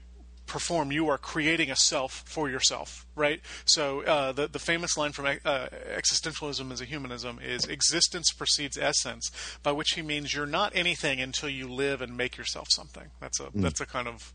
perform, 0.50 0.90
you 0.90 1.08
are 1.08 1.16
creating 1.16 1.70
a 1.70 1.76
self 1.76 2.24
for 2.26 2.50
yourself, 2.50 3.06
right? 3.14 3.40
So 3.64 4.02
uh, 4.02 4.32
the 4.32 4.48
the 4.48 4.58
famous 4.58 4.96
line 4.96 5.12
from 5.12 5.26
uh, 5.26 5.68
existentialism 5.96 6.72
as 6.72 6.80
a 6.80 6.84
humanism 6.84 7.38
is 7.42 7.64
"existence 7.64 8.32
precedes 8.32 8.76
essence," 8.76 9.30
by 9.62 9.72
which 9.72 9.92
he 9.94 10.02
means 10.02 10.34
you're 10.34 10.46
not 10.46 10.72
anything 10.74 11.20
until 11.20 11.48
you 11.48 11.68
live 11.68 12.02
and 12.02 12.16
make 12.16 12.36
yourself 12.36 12.66
something. 12.70 13.10
That's 13.20 13.40
a 13.40 13.48
that's 13.54 13.80
a 13.80 13.86
kind 13.86 14.08
of 14.08 14.34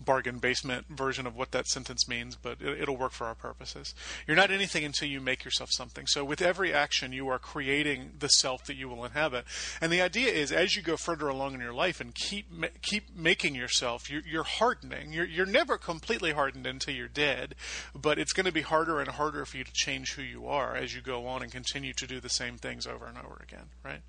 bargain 0.00 0.38
basement 0.38 0.86
version 0.88 1.26
of 1.26 1.36
what 1.36 1.52
that 1.52 1.66
sentence 1.66 2.08
means, 2.08 2.36
but 2.36 2.60
it, 2.60 2.80
it'll 2.80 2.96
work 2.96 3.12
for 3.12 3.26
our 3.26 3.34
purposes. 3.34 3.94
You're 4.26 4.36
not 4.36 4.50
anything 4.50 4.84
until 4.84 5.08
you 5.08 5.20
make 5.20 5.44
yourself 5.44 5.70
something. 5.72 6.06
So 6.06 6.24
with 6.24 6.42
every 6.42 6.72
action, 6.72 7.12
you 7.12 7.28
are 7.28 7.38
creating 7.38 8.12
the 8.18 8.28
self 8.28 8.64
that 8.66 8.76
you 8.76 8.88
will 8.88 9.04
inhabit. 9.04 9.44
And 9.80 9.92
the 9.92 10.02
idea 10.02 10.32
is, 10.32 10.52
as 10.52 10.76
you 10.76 10.82
go 10.82 10.96
further 10.96 11.28
along 11.28 11.54
in 11.54 11.60
your 11.60 11.72
life 11.72 12.00
and 12.00 12.14
keep 12.14 12.46
keep 12.82 13.16
making 13.16 13.54
yourself, 13.54 14.10
you're, 14.10 14.22
you're 14.26 14.44
hardening. 14.44 15.12
You're 15.12 15.26
you're 15.26 15.46
never 15.46 15.78
completely 15.78 16.32
hardened 16.32 16.66
until 16.66 16.94
you're 16.94 17.08
dead, 17.08 17.54
but 17.94 18.18
it's 18.18 18.32
going 18.32 18.46
to 18.46 18.52
be 18.52 18.62
harder 18.62 19.00
and 19.00 19.08
harder 19.08 19.44
for 19.44 19.56
you 19.56 19.64
to 19.64 19.72
change 19.72 20.14
who 20.14 20.22
you 20.22 20.46
are 20.46 20.74
as 20.76 20.94
you 20.94 21.00
go 21.00 21.26
on 21.26 21.42
and 21.42 21.50
continue 21.50 21.92
to 21.94 22.06
do 22.06 22.20
the 22.20 22.28
same 22.28 22.56
things 22.58 22.86
over 22.86 23.06
and 23.06 23.18
over 23.18 23.40
again. 23.42 23.70
Right? 23.84 24.00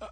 Uh, 0.00 0.08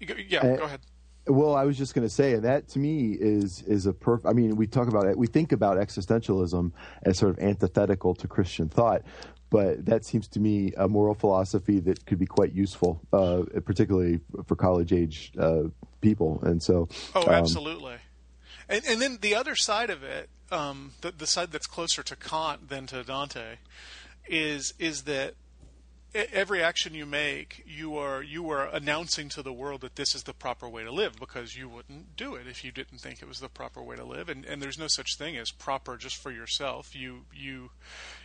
yeah. 0.00 0.40
Uh, 0.40 0.56
go 0.56 0.64
ahead. 0.64 0.80
Well, 1.26 1.54
I 1.54 1.64
was 1.64 1.78
just 1.78 1.94
going 1.94 2.06
to 2.06 2.12
say, 2.12 2.34
and 2.34 2.44
that 2.44 2.68
to 2.70 2.78
me 2.78 3.12
is 3.12 3.62
is 3.62 3.86
a 3.86 3.92
perfect. 3.92 4.26
I 4.28 4.32
mean, 4.34 4.56
we 4.56 4.66
talk 4.66 4.88
about 4.88 5.06
it. 5.06 5.16
We 5.16 5.26
think 5.26 5.52
about 5.52 5.78
existentialism 5.78 6.70
as 7.02 7.18
sort 7.18 7.30
of 7.30 7.38
antithetical 7.42 8.14
to 8.16 8.28
Christian 8.28 8.68
thought, 8.68 9.02
but 9.48 9.86
that 9.86 10.04
seems 10.04 10.28
to 10.28 10.40
me 10.40 10.72
a 10.76 10.86
moral 10.88 11.14
philosophy 11.14 11.80
that 11.80 12.04
could 12.06 12.18
be 12.18 12.26
quite 12.26 12.52
useful, 12.52 13.00
uh, 13.12 13.42
particularly 13.64 14.20
for 14.46 14.56
college 14.56 14.92
age 14.92 15.32
uh, 15.38 15.62
people. 16.00 16.40
And 16.42 16.62
so, 16.62 16.88
Oh, 17.14 17.22
um, 17.22 17.28
absolutely. 17.30 17.96
And, 18.68 18.84
and 18.86 19.00
then 19.00 19.18
the 19.20 19.34
other 19.34 19.54
side 19.54 19.90
of 19.90 20.02
it, 20.02 20.28
um, 20.50 20.92
the, 21.00 21.10
the 21.10 21.26
side 21.26 21.52
that's 21.52 21.66
closer 21.66 22.02
to 22.02 22.16
Kant 22.16 22.68
than 22.68 22.86
to 22.88 23.02
Dante, 23.02 23.56
is 24.26 24.74
is 24.78 25.02
that 25.02 25.34
every 26.14 26.62
action 26.62 26.94
you 26.94 27.06
make, 27.06 27.64
you 27.66 27.96
are 27.96 28.22
you 28.22 28.48
are 28.50 28.66
announcing 28.66 29.28
to 29.30 29.42
the 29.42 29.52
world 29.52 29.80
that 29.80 29.96
this 29.96 30.14
is 30.14 30.22
the 30.22 30.32
proper 30.32 30.68
way 30.68 30.84
to 30.84 30.92
live 30.92 31.18
because 31.18 31.56
you 31.56 31.68
wouldn't 31.68 32.16
do 32.16 32.34
it 32.34 32.46
if 32.46 32.64
you 32.64 32.70
didn't 32.70 32.98
think 32.98 33.20
it 33.20 33.28
was 33.28 33.40
the 33.40 33.48
proper 33.48 33.82
way 33.82 33.96
to 33.96 34.04
live. 34.04 34.28
And 34.28 34.44
and 34.44 34.62
there's 34.62 34.78
no 34.78 34.86
such 34.86 35.16
thing 35.16 35.36
as 35.36 35.50
proper 35.50 35.96
just 35.96 36.16
for 36.16 36.30
yourself. 36.30 36.94
You 36.94 37.24
you 37.34 37.70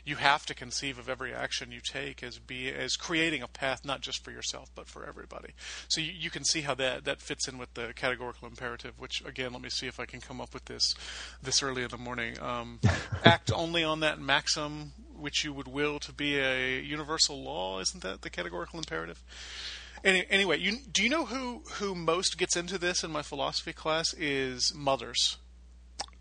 you 0.06 0.18
have 0.18 0.46
to 0.46 0.54
conceive 0.54 1.00
of 1.00 1.10
every 1.10 1.34
action 1.34 1.72
you 1.72 1.82
take 1.84 2.22
as 2.22 2.38
be 2.38 2.72
as 2.72 2.96
creating 2.96 3.42
a 3.42 3.48
path 3.48 3.84
not 3.84 4.02
just 4.02 4.24
for 4.24 4.32
yourself 4.32 4.70
but 4.76 4.88
for 4.88 5.06
everybody. 5.06 5.54
So 5.88 6.02
you, 6.02 6.12
you 6.12 6.30
can 6.30 6.44
see 6.44 6.62
how 6.62 6.76
that 6.76 7.06
that 7.06 7.22
fits 7.22 7.48
in 7.48 7.58
with 7.58 7.74
the 7.74 7.94
categorical 7.96 8.48
imperative. 8.48 9.00
Which 9.00 9.24
again, 9.26 9.52
let 9.52 9.62
me 9.62 9.70
see 9.70 9.88
if 9.88 10.00
I 10.00 10.06
can 10.06 10.22
come 10.22 10.40
up 10.40 10.54
with 10.54 10.66
this 10.66 10.94
this 11.42 11.64
early 11.64 11.84
in 11.84 11.90
the 11.90 11.98
morning. 11.98 12.40
Um, 12.40 12.80
act 13.26 13.52
only 13.52 13.84
on 13.84 14.02
that 14.02 14.20
maxim 14.20 14.94
which 15.20 15.44
you 15.44 15.54
would 15.54 15.68
will 15.68 16.00
to 16.00 16.14
be 16.14 16.38
a 16.40 16.80
universal 16.80 17.42
law. 17.42 17.80
Isn't 17.80 18.04
that 18.04 18.22
the 18.22 18.30
categorical 18.30 18.80
imperative? 18.80 19.24
Any, 20.04 20.26
anyway, 20.30 20.60
you, 20.60 20.78
do 20.92 21.04
you 21.04 21.10
know 21.10 21.26
who 21.26 21.64
who 21.74 21.94
most 21.94 22.38
gets 22.38 22.56
into 22.56 22.78
this 22.78 23.04
in 23.04 23.12
my 23.12 23.22
philosophy 23.22 23.74
class 23.74 24.14
is 24.14 24.74
mothers. 24.74 25.38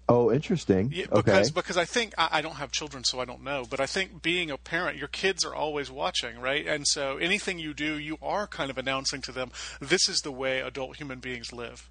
oh, 0.09 0.33
interesting. 0.33 0.91
Yeah, 0.93 1.07
okay. 1.13 1.23
because 1.23 1.51
because 1.51 1.77
I 1.77 1.85
think 1.85 2.15
I, 2.19 2.29
I 2.33 2.41
don't 2.41 2.57
have 2.57 2.73
children, 2.73 3.05
so 3.05 3.21
I 3.21 3.25
don't 3.25 3.43
know. 3.45 3.65
But 3.69 3.79
I 3.81 3.87
think 3.87 4.23
being 4.23 4.51
a 4.51 4.57
parent, 4.57 4.99
your 4.99 5.09
kids 5.09 5.45
are 5.45 5.55
always 5.55 5.91
watching, 5.91 6.41
right? 6.41 6.67
And 6.67 6.87
so 6.87 7.19
anything 7.19 7.59
you 7.59 7.75
do, 7.75 7.99
you 7.99 8.19
are 8.21 8.47
kind 8.47 8.71
of 8.71 8.79
announcing 8.79 9.23
to 9.23 9.33
them, 9.33 9.53
this 9.81 10.09
is 10.09 10.21
the 10.21 10.33
way 10.33 10.61
adult 10.61 10.97
human 10.97 11.21
beings 11.21 11.53
live. 11.53 11.89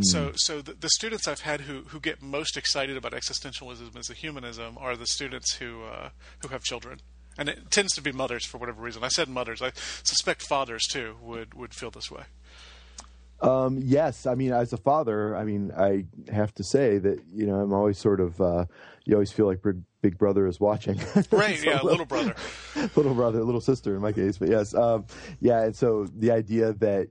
So, 0.00 0.32
so 0.36 0.62
the, 0.62 0.72
the 0.72 0.88
students 0.88 1.28
I've 1.28 1.40
had 1.40 1.62
who, 1.62 1.82
who 1.88 2.00
get 2.00 2.22
most 2.22 2.56
excited 2.56 2.96
about 2.96 3.12
existentialism 3.12 3.94
as 3.96 4.08
a 4.08 4.14
humanism 4.14 4.78
are 4.78 4.96
the 4.96 5.06
students 5.06 5.56
who 5.56 5.84
uh, 5.84 6.10
who 6.40 6.48
have 6.48 6.62
children, 6.62 7.00
and 7.36 7.50
it 7.50 7.70
tends 7.70 7.94
to 7.94 8.02
be 8.02 8.10
mothers 8.10 8.46
for 8.46 8.56
whatever 8.56 8.80
reason. 8.80 9.04
I 9.04 9.08
said 9.08 9.28
mothers. 9.28 9.60
I 9.60 9.72
suspect 10.02 10.42
fathers 10.42 10.86
too 10.86 11.16
would 11.20 11.52
would 11.54 11.74
feel 11.74 11.90
this 11.90 12.10
way. 12.10 12.22
Um, 13.42 13.78
yes, 13.82 14.26
I 14.26 14.34
mean, 14.34 14.52
as 14.52 14.72
a 14.72 14.78
father, 14.78 15.36
I 15.36 15.44
mean, 15.44 15.70
I 15.76 16.06
have 16.32 16.54
to 16.54 16.64
say 16.64 16.96
that 16.98 17.20
you 17.30 17.46
know 17.46 17.56
I'm 17.56 17.74
always 17.74 17.98
sort 17.98 18.20
of 18.20 18.40
uh, 18.40 18.64
you 19.04 19.14
always 19.14 19.30
feel 19.30 19.46
like 19.46 19.62
Big, 19.62 19.82
Big 20.00 20.16
Brother 20.16 20.46
is 20.46 20.58
watching. 20.58 20.98
Right? 21.30 21.58
So 21.58 21.70
yeah, 21.70 21.82
little 21.82 22.06
brother. 22.06 22.34
little 22.96 23.14
brother, 23.14 23.42
little 23.44 23.60
sister 23.60 23.94
in 23.94 24.00
my 24.00 24.12
case, 24.12 24.38
but 24.38 24.48
yes, 24.48 24.74
um, 24.74 25.04
yeah. 25.40 25.64
And 25.64 25.76
so 25.76 26.06
the 26.16 26.30
idea 26.30 26.72
that 26.74 27.08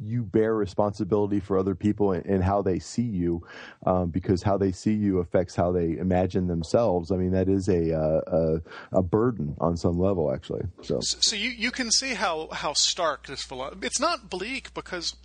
you 0.00 0.22
bear 0.22 0.54
responsibility 0.54 1.40
for 1.40 1.58
other 1.58 1.74
people 1.74 2.12
and, 2.12 2.24
and 2.26 2.44
how 2.44 2.62
they 2.62 2.78
see 2.78 3.02
you, 3.02 3.44
um, 3.86 4.10
because 4.10 4.42
how 4.42 4.56
they 4.56 4.72
see 4.72 4.92
you 4.92 5.18
affects 5.18 5.56
how 5.56 5.72
they 5.72 5.96
imagine 5.98 6.46
themselves. 6.46 7.10
I 7.10 7.16
mean, 7.16 7.32
that 7.32 7.48
is 7.48 7.68
a 7.68 7.94
uh, 7.94 8.20
a, 8.26 8.98
a 8.98 9.02
burden 9.02 9.56
on 9.60 9.76
some 9.76 9.98
level, 9.98 10.32
actually. 10.32 10.62
So 10.82 11.00
So 11.00 11.36
you, 11.36 11.50
you 11.50 11.70
can 11.70 11.90
see 11.90 12.14
how, 12.14 12.48
how 12.52 12.72
stark 12.74 13.26
this 13.26 13.42
philosophy. 13.42 13.86
It's 13.86 14.00
not 14.00 14.30
bleak 14.30 14.72
because, 14.74 15.16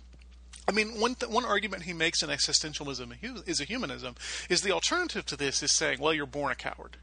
I 0.68 0.72
mean, 0.72 1.00
one 1.00 1.14
th- 1.14 1.30
one 1.30 1.44
argument 1.44 1.84
he 1.84 1.92
makes 1.92 2.22
in 2.22 2.28
existentialism 2.30 3.12
is 3.46 3.60
a 3.60 3.64
humanism 3.64 4.14
is 4.48 4.62
the 4.62 4.72
alternative 4.72 5.24
to 5.26 5.36
this 5.36 5.62
is 5.62 5.72
saying, 5.72 6.00
well, 6.00 6.12
you're 6.12 6.26
born 6.26 6.52
a 6.52 6.54
coward. 6.54 6.96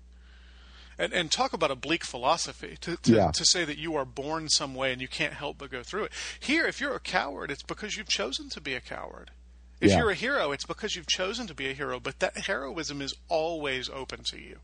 And, 1.01 1.13
and 1.13 1.31
talk 1.31 1.51
about 1.53 1.71
a 1.71 1.75
bleak 1.75 2.03
philosophy 2.05 2.77
to, 2.81 2.95
to, 2.97 3.11
Yeah. 3.11 3.31
to 3.31 3.43
say 3.45 3.65
that 3.65 3.77
you 3.79 3.95
are 3.95 4.05
born 4.05 4.49
some 4.49 4.75
way 4.75 4.91
and 4.93 5.01
you 5.01 5.07
can't 5.07 5.33
help 5.33 5.57
but 5.57 5.71
go 5.71 5.81
through 5.81 6.03
it. 6.05 6.11
Here, 6.39 6.65
if 6.67 6.79
you're 6.79 6.93
a 6.95 6.99
coward, 6.99 7.49
it's 7.49 7.63
because 7.63 7.95
you've 7.97 8.07
chosen 8.09 8.49
to 8.49 8.61
be 8.61 8.75
a 8.75 8.81
coward. 8.81 9.31
If 9.79 9.89
Yeah. 9.89 9.97
you're 9.97 10.11
a 10.11 10.15
hero, 10.15 10.51
it's 10.51 10.65
because 10.65 10.95
you've 10.95 11.07
chosen 11.07 11.47
to 11.47 11.55
be 11.55 11.67
a 11.69 11.73
hero, 11.73 11.99
but 11.99 12.19
that 12.19 12.37
heroism 12.45 13.01
is 13.01 13.15
always 13.29 13.89
open 13.89 14.23
to 14.25 14.37
you. 14.39 14.59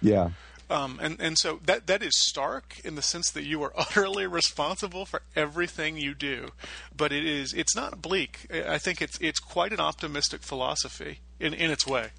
Yeah. 0.00 0.30
Um, 0.70 1.00
and 1.02 1.20
and 1.20 1.36
so 1.36 1.58
that 1.64 1.88
that 1.88 2.00
is 2.04 2.12
stark 2.28 2.76
in 2.84 2.94
the 2.94 3.02
sense 3.02 3.28
that 3.32 3.42
you 3.42 3.60
are 3.64 3.72
utterly 3.76 4.28
responsible 4.28 5.04
for 5.04 5.22
everything 5.34 5.96
you 5.96 6.14
do, 6.14 6.50
but 6.96 7.10
it 7.10 7.26
is 7.26 7.52
it's 7.52 7.74
not 7.74 8.00
bleak. 8.00 8.46
I 8.54 8.74
I 8.74 8.78
think 8.78 9.02
it's 9.02 9.18
it's 9.20 9.40
quite 9.40 9.72
an 9.72 9.80
optimistic 9.80 10.42
philosophy 10.44 11.18
in 11.40 11.52
in 11.52 11.72
its 11.72 11.84
way. 11.88 12.10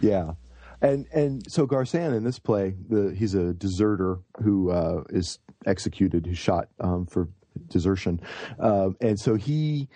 Yeah, 0.00 0.32
and 0.80 1.06
and 1.12 1.50
so 1.50 1.66
Garcin 1.66 2.14
in 2.14 2.24
this 2.24 2.38
play, 2.38 2.74
the, 2.88 3.14
he's 3.14 3.34
a 3.34 3.52
deserter 3.54 4.18
who 4.42 4.70
uh, 4.70 5.02
is 5.10 5.38
executed, 5.66 6.26
who's 6.26 6.38
shot 6.38 6.68
um, 6.80 7.06
for 7.06 7.28
desertion, 7.68 8.20
um, 8.58 8.96
and 9.00 9.18
so 9.18 9.34
he 9.34 9.88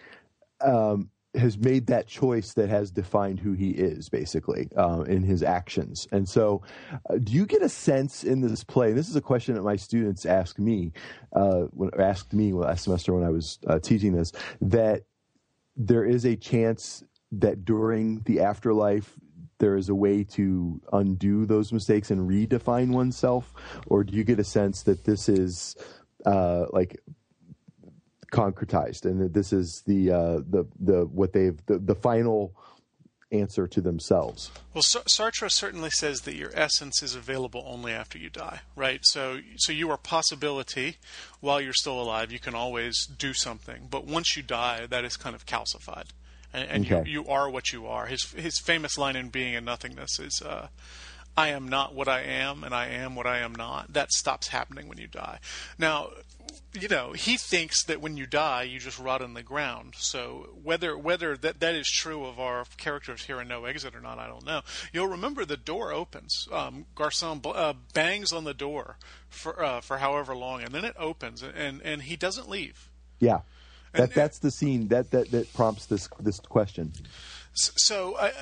um, 0.61 1.11
has 1.35 1.59
made 1.59 1.87
that 1.89 2.07
choice 2.07 2.55
that 2.55 2.69
has 2.69 2.91
defined 2.91 3.41
who 3.41 3.53
he 3.53 3.71
is, 3.71 4.09
basically, 4.09 4.69
uh, 4.77 5.03
in 5.03 5.23
his 5.23 5.43
actions. 5.43 6.07
And 6.13 6.29
so, 6.29 6.63
uh, 7.11 7.19
do 7.19 7.33
you 7.33 7.47
get 7.47 7.63
a 7.63 7.69
sense 7.69 8.25
in 8.25 8.41
this 8.41 8.63
play? 8.63 8.93
This 8.93 9.09
is 9.09 9.17
a 9.17 9.21
question 9.21 9.55
that 9.55 9.63
my 9.63 9.77
students 9.77 10.27
ask 10.27 10.59
me, 10.59 10.93
uh, 11.33 11.63
when 11.73 11.91
asked 11.99 12.33
me 12.33 12.53
last 12.53 12.85
semester 12.85 13.13
when 13.13 13.25
I 13.25 13.31
was 13.31 13.59
uh, 13.67 13.79
teaching 13.79 14.13
this, 14.13 14.33
that 14.61 15.03
there 15.77 16.05
is 16.05 16.25
a 16.25 16.37
chance 16.37 17.03
that 17.33 17.65
during 17.65 18.21
the 18.27 18.41
afterlife 18.41 19.15
there 19.59 19.77
is 19.77 19.89
a 19.89 19.95
way 19.95 20.25
to 20.25 20.81
undo 20.93 21.47
those 21.47 21.73
mistakes 21.73 22.11
and 22.11 22.29
redefine 22.29 22.91
oneself 22.91 23.53
or 23.87 24.05
do 24.05 24.15
you 24.15 24.25
get 24.25 24.39
a 24.39 24.45
sense 24.45 24.83
that 24.83 25.05
this 25.05 25.29
is 25.29 25.77
uh, 26.27 26.67
like 26.73 27.01
concretized 28.33 29.05
and 29.05 29.21
that 29.21 29.33
this 29.33 29.53
is 29.53 29.83
the 29.87 30.11
uh, 30.11 30.37
the 30.49 30.67
the 30.81 31.07
what 31.07 31.33
they've 31.33 31.65
the, 31.67 31.79
the 31.79 31.95
final 31.95 32.55
answer 33.33 33.67
to 33.67 33.81
themselves 33.81 34.51
Well, 34.75 34.83
Sartre 34.83 35.51
certainly 35.51 35.91
says 35.91 36.21
that 36.21 36.35
your 36.35 36.51
essence 36.55 37.03
is 37.03 37.15
available 37.15 37.65
only 37.67 37.93
after 37.93 38.17
you 38.17 38.31
die, 38.31 38.61
right? 38.77 39.01
So, 39.03 39.41
so 39.57 39.73
you 39.73 39.91
are 39.91 39.97
possibility 39.97 40.99
while 41.41 41.61
you're 41.61 41.73
still 41.73 42.01
alive. 42.01 42.31
You 42.31 42.39
can 42.39 42.55
always 42.55 43.07
do 43.07 43.33
something, 43.33 43.89
but 43.91 44.07
once 44.07 44.37
you 44.37 44.43
die, 44.43 44.87
that 44.87 45.05
is 45.05 45.17
kind 45.17 45.35
of 45.35 45.47
calcified, 45.47 46.11
and, 46.55 46.71
and 46.71 46.85
Okay. 46.93 47.11
you 47.11 47.23
you 47.23 47.29
are 47.29 47.51
what 47.51 47.73
you 47.73 47.87
are. 47.87 48.07
His 48.07 48.23
his 48.33 48.59
famous 48.61 48.97
line 48.97 49.17
in 49.17 49.29
Being 49.29 49.55
and 49.57 49.67
Nothingness 49.67 50.19
is, 50.19 50.41
uh, 50.45 50.69
"I 51.37 51.49
am 51.49 51.69
not 51.69 51.95
what 51.95 52.09
I 52.09 52.21
am, 52.23 52.65
and 52.65 52.75
I 52.75 52.87
am 52.87 53.15
what 53.17 53.27
I 53.27 53.39
am 53.39 53.55
not." 53.55 53.93
That 53.93 54.11
stops 54.13 54.49
happening 54.49 54.89
when 54.89 54.99
you 54.99 55.07
die. 55.09 55.41
Now, 55.79 56.11
you 56.73 56.89
know, 56.89 57.13
he 57.13 57.37
thinks 57.37 57.85
that 57.85 58.01
when 58.01 58.17
you 58.17 58.27
die, 58.27 58.63
you 58.65 58.79
just 58.79 58.99
rot 58.99 59.23
in 59.23 59.35
the 59.35 59.43
ground. 59.43 59.95
So 59.97 60.51
whether 60.63 60.97
whether 60.99 61.37
that 61.37 61.61
that 61.61 61.75
is 61.75 61.89
true 61.89 62.25
of 62.27 62.39
our 62.39 62.65
characters 62.77 63.25
here 63.25 63.41
in 63.41 63.49
No 63.49 63.65
Exit 63.65 63.95
or 63.95 64.01
not, 64.01 64.19
I 64.19 64.27
don't 64.29 64.45
know. 64.45 64.63
You'll 64.93 65.09
remember 65.09 65.45
the 65.45 65.57
door 65.57 65.93
opens. 65.93 66.47
Um, 66.53 66.87
Garcin 66.97 67.41
bl- 67.41 67.51
uh, 67.51 67.75
bangs 67.95 68.33
on 68.33 68.45
the 68.45 68.55
door 68.55 68.99
for 69.29 69.63
uh, 69.65 69.81
for 69.81 69.99
however 69.99 70.35
long, 70.37 70.63
and 70.63 70.73
then 70.75 70.85
it 70.85 70.95
opens, 70.99 71.43
and 71.43 71.81
and 71.83 72.03
he 72.03 72.17
doesn't 72.17 72.49
leave. 72.49 72.89
yeah 73.21 73.41
that 73.95 74.15
that's 74.15 74.39
the 74.39 74.51
scene 74.51 74.89
that 74.89 75.11
that 75.11 75.31
that 75.31 75.53
prompts 75.55 75.87
this 75.87 76.09
this 76.21 76.41
question 76.41 76.93
So 77.55 78.17
I. 78.19 78.33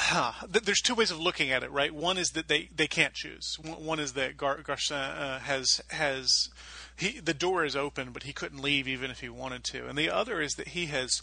Huh. 0.00 0.46
There's 0.48 0.80
two 0.80 0.94
ways 0.94 1.10
of 1.10 1.18
looking 1.18 1.50
at 1.50 1.64
it, 1.64 1.72
right? 1.72 1.92
One 1.92 2.18
is 2.18 2.30
that 2.30 2.46
they, 2.46 2.68
they 2.74 2.86
can't 2.86 3.14
choose. 3.14 3.56
One 3.60 3.84
one 3.84 3.98
is 3.98 4.12
that 4.12 4.36
Gar- 4.36 4.62
Garcin 4.62 4.96
uh, 4.96 5.40
has 5.40 5.80
has 5.88 6.50
he 6.96 7.18
the 7.18 7.34
door 7.34 7.64
is 7.64 7.74
open, 7.74 8.10
but 8.12 8.22
he 8.22 8.32
couldn't 8.32 8.62
leave 8.62 8.86
even 8.86 9.10
if 9.10 9.20
he 9.20 9.28
wanted 9.28 9.64
to. 9.64 9.88
And 9.88 9.98
the 9.98 10.08
other 10.08 10.40
is 10.40 10.52
that 10.54 10.68
he 10.68 10.86
has 10.86 11.20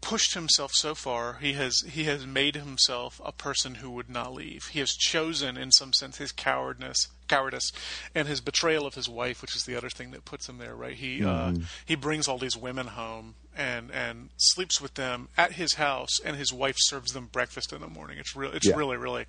pushed 0.00 0.34
himself 0.34 0.72
so 0.72 0.94
far. 0.94 1.34
He 1.34 1.52
has 1.52 1.80
he 1.88 2.04
has 2.04 2.26
made 2.26 2.56
himself 2.56 3.20
a 3.24 3.32
person 3.32 3.76
who 3.76 3.90
would 3.92 4.10
not 4.10 4.34
leave. 4.34 4.66
He 4.72 4.80
has 4.80 4.90
chosen, 4.90 5.56
in 5.56 5.70
some 5.70 5.92
sense, 5.92 6.18
his 6.18 6.32
cowardness, 6.32 7.08
cowardice, 7.28 7.72
and 8.14 8.28
his 8.28 8.40
betrayal 8.40 8.86
of 8.86 8.94
his 8.94 9.08
wife, 9.08 9.42
which 9.42 9.56
is 9.56 9.64
the 9.64 9.76
other 9.76 9.90
thing 9.90 10.10
that 10.12 10.24
puts 10.24 10.48
him 10.48 10.58
there. 10.58 10.74
Right? 10.74 10.94
He 10.94 11.24
uh, 11.24 11.54
he 11.84 11.94
brings 11.94 12.28
all 12.28 12.38
these 12.38 12.56
women 12.56 12.88
home 12.88 13.34
and 13.56 13.90
and 13.90 14.30
sleeps 14.38 14.80
with 14.80 14.94
them 14.94 15.28
at 15.36 15.52
his 15.52 15.74
house, 15.74 16.18
and 16.24 16.36
his 16.36 16.52
wife 16.52 16.76
serves 16.78 17.12
them 17.12 17.26
breakfast 17.26 17.72
in 17.72 17.80
the 17.80 17.86
morning. 17.88 18.18
It's 18.18 18.34
real. 18.34 18.52
It's 18.52 18.66
Yeah. 18.66 18.76
really 18.76 18.96
really 18.96 19.26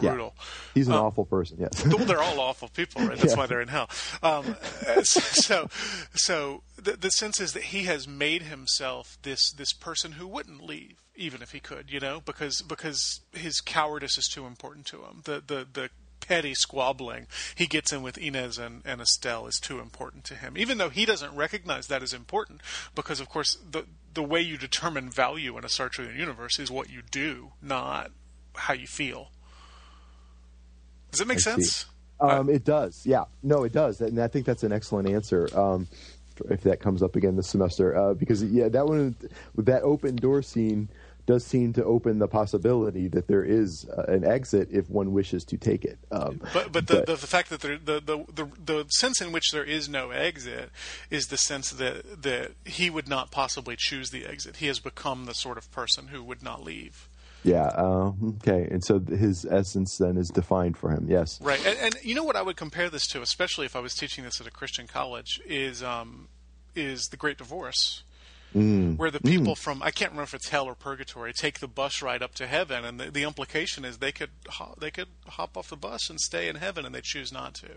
Yeah. 0.00 0.10
brutal. 0.10 0.34
he's 0.74 0.88
an 0.88 0.94
awful 0.94 1.24
person 1.24 1.58
yes 1.60 1.84
Well, 1.86 2.04
they're 2.04 2.22
all 2.22 2.38
awful 2.40 2.68
people, 2.68 3.02
right? 3.06 3.18
That's 3.18 3.30
Yeah. 3.32 3.38
why 3.38 3.46
they're 3.46 3.60
in 3.60 3.68
hell. 3.68 3.88
Um, 4.22 4.56
so, 5.02 5.68
so 6.14 6.62
the, 6.76 6.92
the 6.92 7.10
sense 7.10 7.40
is 7.40 7.52
that 7.54 7.64
he 7.64 7.84
has 7.84 8.06
made 8.06 8.42
himself 8.42 9.18
this 9.22 9.50
this 9.52 9.72
person 9.72 10.12
who 10.12 10.26
wouldn't 10.28 10.62
leave, 10.62 11.02
even 11.16 11.42
if 11.42 11.52
he 11.52 11.60
could, 11.60 11.90
you 11.90 11.98
know, 12.00 12.20
because 12.24 12.62
because 12.62 13.20
his 13.32 13.60
cowardice 13.60 14.16
is 14.18 14.28
too 14.28 14.46
important 14.46 14.86
to 14.86 14.98
him. 14.98 15.22
The 15.24 15.42
the 15.44 15.66
the 15.72 15.90
petty 16.20 16.54
squabbling 16.54 17.26
he 17.54 17.66
gets 17.66 17.92
in 17.92 18.02
with 18.02 18.18
Inez 18.18 18.58
and, 18.58 18.82
and 18.84 19.00
Estelle 19.00 19.46
is 19.46 19.60
too 19.60 19.80
important 19.80 20.24
to 20.24 20.34
him, 20.34 20.56
even 20.56 20.78
though 20.78 20.88
he 20.88 21.04
doesn't 21.04 21.34
recognize 21.34 21.86
that 21.86 22.02
as 22.02 22.12
important, 22.12 22.60
because 22.94 23.20
of 23.20 23.28
course 23.28 23.58
the 23.70 23.84
the 24.14 24.22
way 24.22 24.40
you 24.40 24.56
determine 24.56 25.10
value 25.10 25.56
in 25.58 25.64
a 25.64 25.68
Sartrean 25.68 26.16
universe 26.16 26.58
is 26.58 26.70
what 26.70 26.90
you 26.90 27.02
do, 27.10 27.52
not 27.60 28.10
how 28.54 28.72
you 28.72 28.86
feel. 28.86 29.30
Does 31.10 31.20
that 31.20 31.28
make 31.28 31.38
I 31.38 31.40
sense? 31.40 31.86
Um, 32.18 32.48
it 32.48 32.64
does. 32.64 33.02
Yeah. 33.04 33.24
No, 33.42 33.64
it 33.64 33.72
does. 33.72 34.00
And 34.00 34.18
I 34.18 34.28
think 34.28 34.46
that's 34.46 34.62
an 34.62 34.72
excellent 34.72 35.08
answer. 35.08 35.48
Um, 35.54 35.86
if 36.50 36.62
that 36.62 36.80
comes 36.80 37.02
up 37.02 37.16
again 37.16 37.36
this 37.36 37.48
semester, 37.48 37.96
uh, 37.96 38.14
because 38.14 38.42
yeah, 38.44 38.68
that 38.68 38.86
one 38.86 39.16
that 39.56 39.82
open 39.82 40.16
door 40.16 40.42
scene 40.42 40.88
does 41.26 41.44
seem 41.44 41.72
to 41.72 41.84
open 41.84 42.18
the 42.18 42.28
possibility 42.28 43.08
that 43.08 43.26
there 43.26 43.42
is 43.44 43.84
uh, 43.90 44.04
an 44.04 44.24
exit 44.24 44.68
if 44.70 44.88
one 44.88 45.12
wishes 45.12 45.44
to 45.44 45.56
take 45.56 45.84
it. 45.84 45.98
Um, 46.12 46.40
But 46.54 46.72
but 46.72 46.86
the, 46.86 47.00
the, 47.04 47.16
the 47.16 47.26
fact 47.26 47.50
that 47.50 47.60
there, 47.60 47.78
the, 47.78 48.00
the 48.00 48.24
the 48.32 48.48
the 48.64 48.84
sense 48.90 49.20
in 49.20 49.32
which 49.32 49.50
there 49.52 49.64
is 49.64 49.88
no 49.88 50.10
exit 50.10 50.70
is 51.10 51.26
the 51.26 51.36
sense 51.36 51.70
that 51.70 52.22
that 52.22 52.52
he 52.64 52.90
would 52.90 53.08
not 53.08 53.30
possibly 53.30 53.74
choose 53.76 54.10
the 54.10 54.24
exit. 54.24 54.56
He 54.56 54.66
has 54.68 54.78
become 54.78 55.26
the 55.26 55.34
sort 55.34 55.58
of 55.58 55.70
person 55.72 56.08
who 56.08 56.22
would 56.22 56.42
not 56.42 56.62
leave. 56.62 57.08
yeah. 57.42 57.66
Uh, 57.76 58.12
okay. 58.38 58.66
And 58.70 58.84
so 58.84 58.98
his 58.98 59.44
essence 59.44 59.98
then 59.98 60.16
is 60.16 60.28
defined 60.28 60.76
for 60.76 60.90
him. 60.90 61.06
Yes. 61.08 61.40
Right. 61.40 61.64
And, 61.66 61.78
and 61.78 61.96
you 62.02 62.14
know 62.14 62.24
what 62.24 62.36
I 62.36 62.42
would 62.42 62.56
compare 62.56 62.88
this 62.90 63.06
to, 63.08 63.22
especially 63.22 63.66
if 63.66 63.76
I 63.76 63.80
was 63.80 63.94
teaching 63.94 64.24
this 64.24 64.40
at 64.40 64.46
a 64.46 64.50
Christian 64.50 64.86
college, 64.86 65.40
is 65.46 65.82
um 65.82 66.28
is 66.74 67.08
the 67.08 67.16
Great 67.16 67.38
Divorce. 67.38 68.02
Where 68.96 69.10
the 69.10 69.20
people 69.20 69.54
from 69.54 69.82
I 69.82 69.90
can't 69.90 70.12
remember 70.12 70.24
if 70.24 70.34
it's 70.34 70.48
hell 70.48 70.64
or 70.64 70.74
purgatory 70.74 71.34
take 71.34 71.60
the 71.60 71.68
bus 71.68 72.00
ride 72.00 72.22
up 72.22 72.34
to 72.36 72.46
heaven, 72.46 72.86
and 72.86 72.98
the, 72.98 73.10
the 73.10 73.22
implication 73.22 73.84
is 73.84 73.98
they 73.98 74.12
could 74.12 74.30
ho- 74.48 74.74
they 74.80 74.90
could 74.90 75.08
hop 75.26 75.58
off 75.58 75.68
the 75.68 75.76
bus 75.76 76.08
and 76.08 76.18
stay 76.18 76.48
in 76.48 76.56
heaven, 76.56 76.86
and 76.86 76.94
they 76.94 77.02
choose 77.02 77.30
not 77.30 77.54
to. 77.54 77.68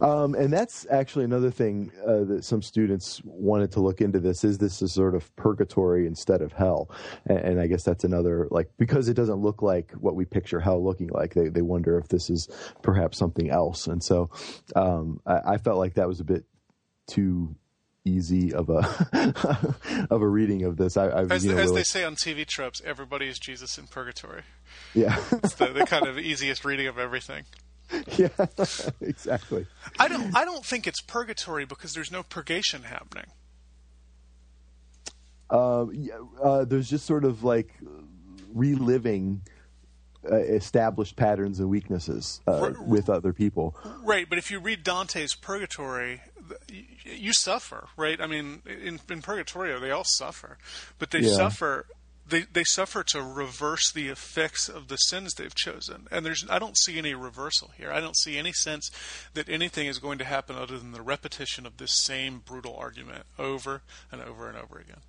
Um, 0.00 0.34
and 0.34 0.52
that's 0.52 0.86
actually 0.90 1.24
another 1.24 1.50
thing 1.50 1.90
uh, 2.06 2.24
that 2.24 2.44
some 2.44 2.62
students 2.62 3.20
wanted 3.24 3.72
to 3.72 3.80
look 3.80 4.00
into. 4.00 4.20
This 4.20 4.44
is 4.44 4.58
this 4.58 4.80
is 4.80 4.94
sort 4.94 5.14
of 5.16 5.34
purgatory 5.36 6.06
instead 6.06 6.40
of 6.40 6.52
hell, 6.52 6.88
and, 7.26 7.38
and 7.38 7.60
I 7.60 7.66
guess 7.66 7.82
that's 7.82 8.04
another 8.04 8.46
like 8.50 8.70
because 8.78 9.08
it 9.08 9.14
doesn't 9.14 9.40
look 9.40 9.60
like 9.60 9.92
what 9.92 10.14
we 10.14 10.24
picture 10.24 10.60
hell 10.60 10.82
looking 10.82 11.08
like. 11.08 11.34
They 11.34 11.48
they 11.48 11.62
wonder 11.62 11.98
if 11.98 12.08
this 12.08 12.30
is 12.30 12.48
perhaps 12.82 13.18
something 13.18 13.50
else, 13.50 13.86
and 13.86 14.02
so 14.02 14.30
um, 14.76 15.20
I, 15.26 15.54
I 15.54 15.56
felt 15.58 15.78
like 15.78 15.94
that 15.94 16.08
was 16.08 16.20
a 16.20 16.24
bit 16.24 16.44
too 17.08 17.56
easy 18.04 18.52
of 18.52 18.68
a 18.70 18.78
of 20.10 20.22
a 20.22 20.26
reading 20.28 20.64
of 20.64 20.76
this. 20.76 20.96
I, 20.96 21.06
I 21.08 21.22
As, 21.24 21.44
you 21.44 21.52
know, 21.52 21.58
as 21.58 21.66
really- 21.66 21.76
they 21.80 21.84
say 21.84 22.04
on 22.04 22.16
TV 22.16 22.46
tropes, 22.46 22.80
everybody 22.84 23.26
is 23.28 23.38
Jesus 23.38 23.78
in 23.78 23.86
purgatory. 23.86 24.42
yeah 24.94 25.16
It's 25.44 25.54
the, 25.54 25.66
the 25.68 25.86
kind 25.86 26.06
of 26.06 26.18
easiest 26.18 26.64
reading 26.64 26.86
of 26.86 26.98
everything. 26.98 27.44
yeah 28.16 28.28
exactly. 29.00 29.66
I 29.98 30.06
don't. 30.08 30.34
I 30.36 30.44
don't 30.44 30.64
think 30.64 30.86
it's 30.86 31.00
purgatory 31.00 31.64
because 31.64 31.92
there's 31.92 32.12
no 32.12 32.22
purgation 32.22 32.84
happening. 32.84 33.26
Yeah, 35.52 36.18
uh, 36.40 36.64
there's 36.64 36.88
just 36.88 37.04
sort 37.06 37.24
of 37.24 37.42
like 37.42 37.74
reliving 38.54 39.42
uh, 40.30 40.36
established 40.36 41.16
patterns 41.16 41.58
and 41.58 41.68
weaknesses 41.68 42.40
uh, 42.46 42.72
with 42.86 43.10
other 43.10 43.32
people. 43.32 43.76
Right, 44.04 44.28
but 44.28 44.38
if 44.38 44.50
you 44.52 44.60
read 44.60 44.84
Dante's 44.84 45.34
Purgatory, 45.34 46.20
you 47.04 47.32
suffer, 47.32 47.88
right? 47.96 48.20
I 48.20 48.26
mean, 48.26 48.62
in, 48.66 49.00
in 49.08 49.22
Purgatorio, 49.22 49.78
they 49.80 49.90
all 49.90 50.04
suffer, 50.04 50.58
but 50.98 51.10
they 51.10 51.20
Yeah. 51.20 51.36
suffer. 51.36 51.86
They, 52.28 52.42
they 52.42 52.62
suffer 52.62 53.02
to 53.08 53.22
reverse 53.22 53.90
the 53.90 54.06
effects 54.08 54.68
of 54.68 54.86
the 54.86 54.96
sins 54.98 55.34
they've 55.34 55.54
chosen, 55.54 56.06
and 56.12 56.24
there's 56.24 56.46
I 56.48 56.60
don't 56.60 56.78
see 56.78 56.96
any 56.96 57.12
reversal 57.12 57.72
here. 57.76 57.90
I 57.90 57.98
don't 58.00 58.16
see 58.16 58.38
any 58.38 58.52
sense 58.52 58.88
that 59.34 59.48
anything 59.48 59.88
is 59.88 59.98
going 59.98 60.18
to 60.18 60.24
happen 60.24 60.54
other 60.54 60.78
than 60.78 60.92
the 60.92 61.02
repetition 61.02 61.66
of 61.66 61.78
this 61.78 61.92
same 62.04 62.38
brutal 62.38 62.76
argument 62.76 63.24
over 63.36 63.82
and 64.12 64.22
over 64.22 64.48
and 64.48 64.56
over 64.56 64.78
again. 64.78 65.00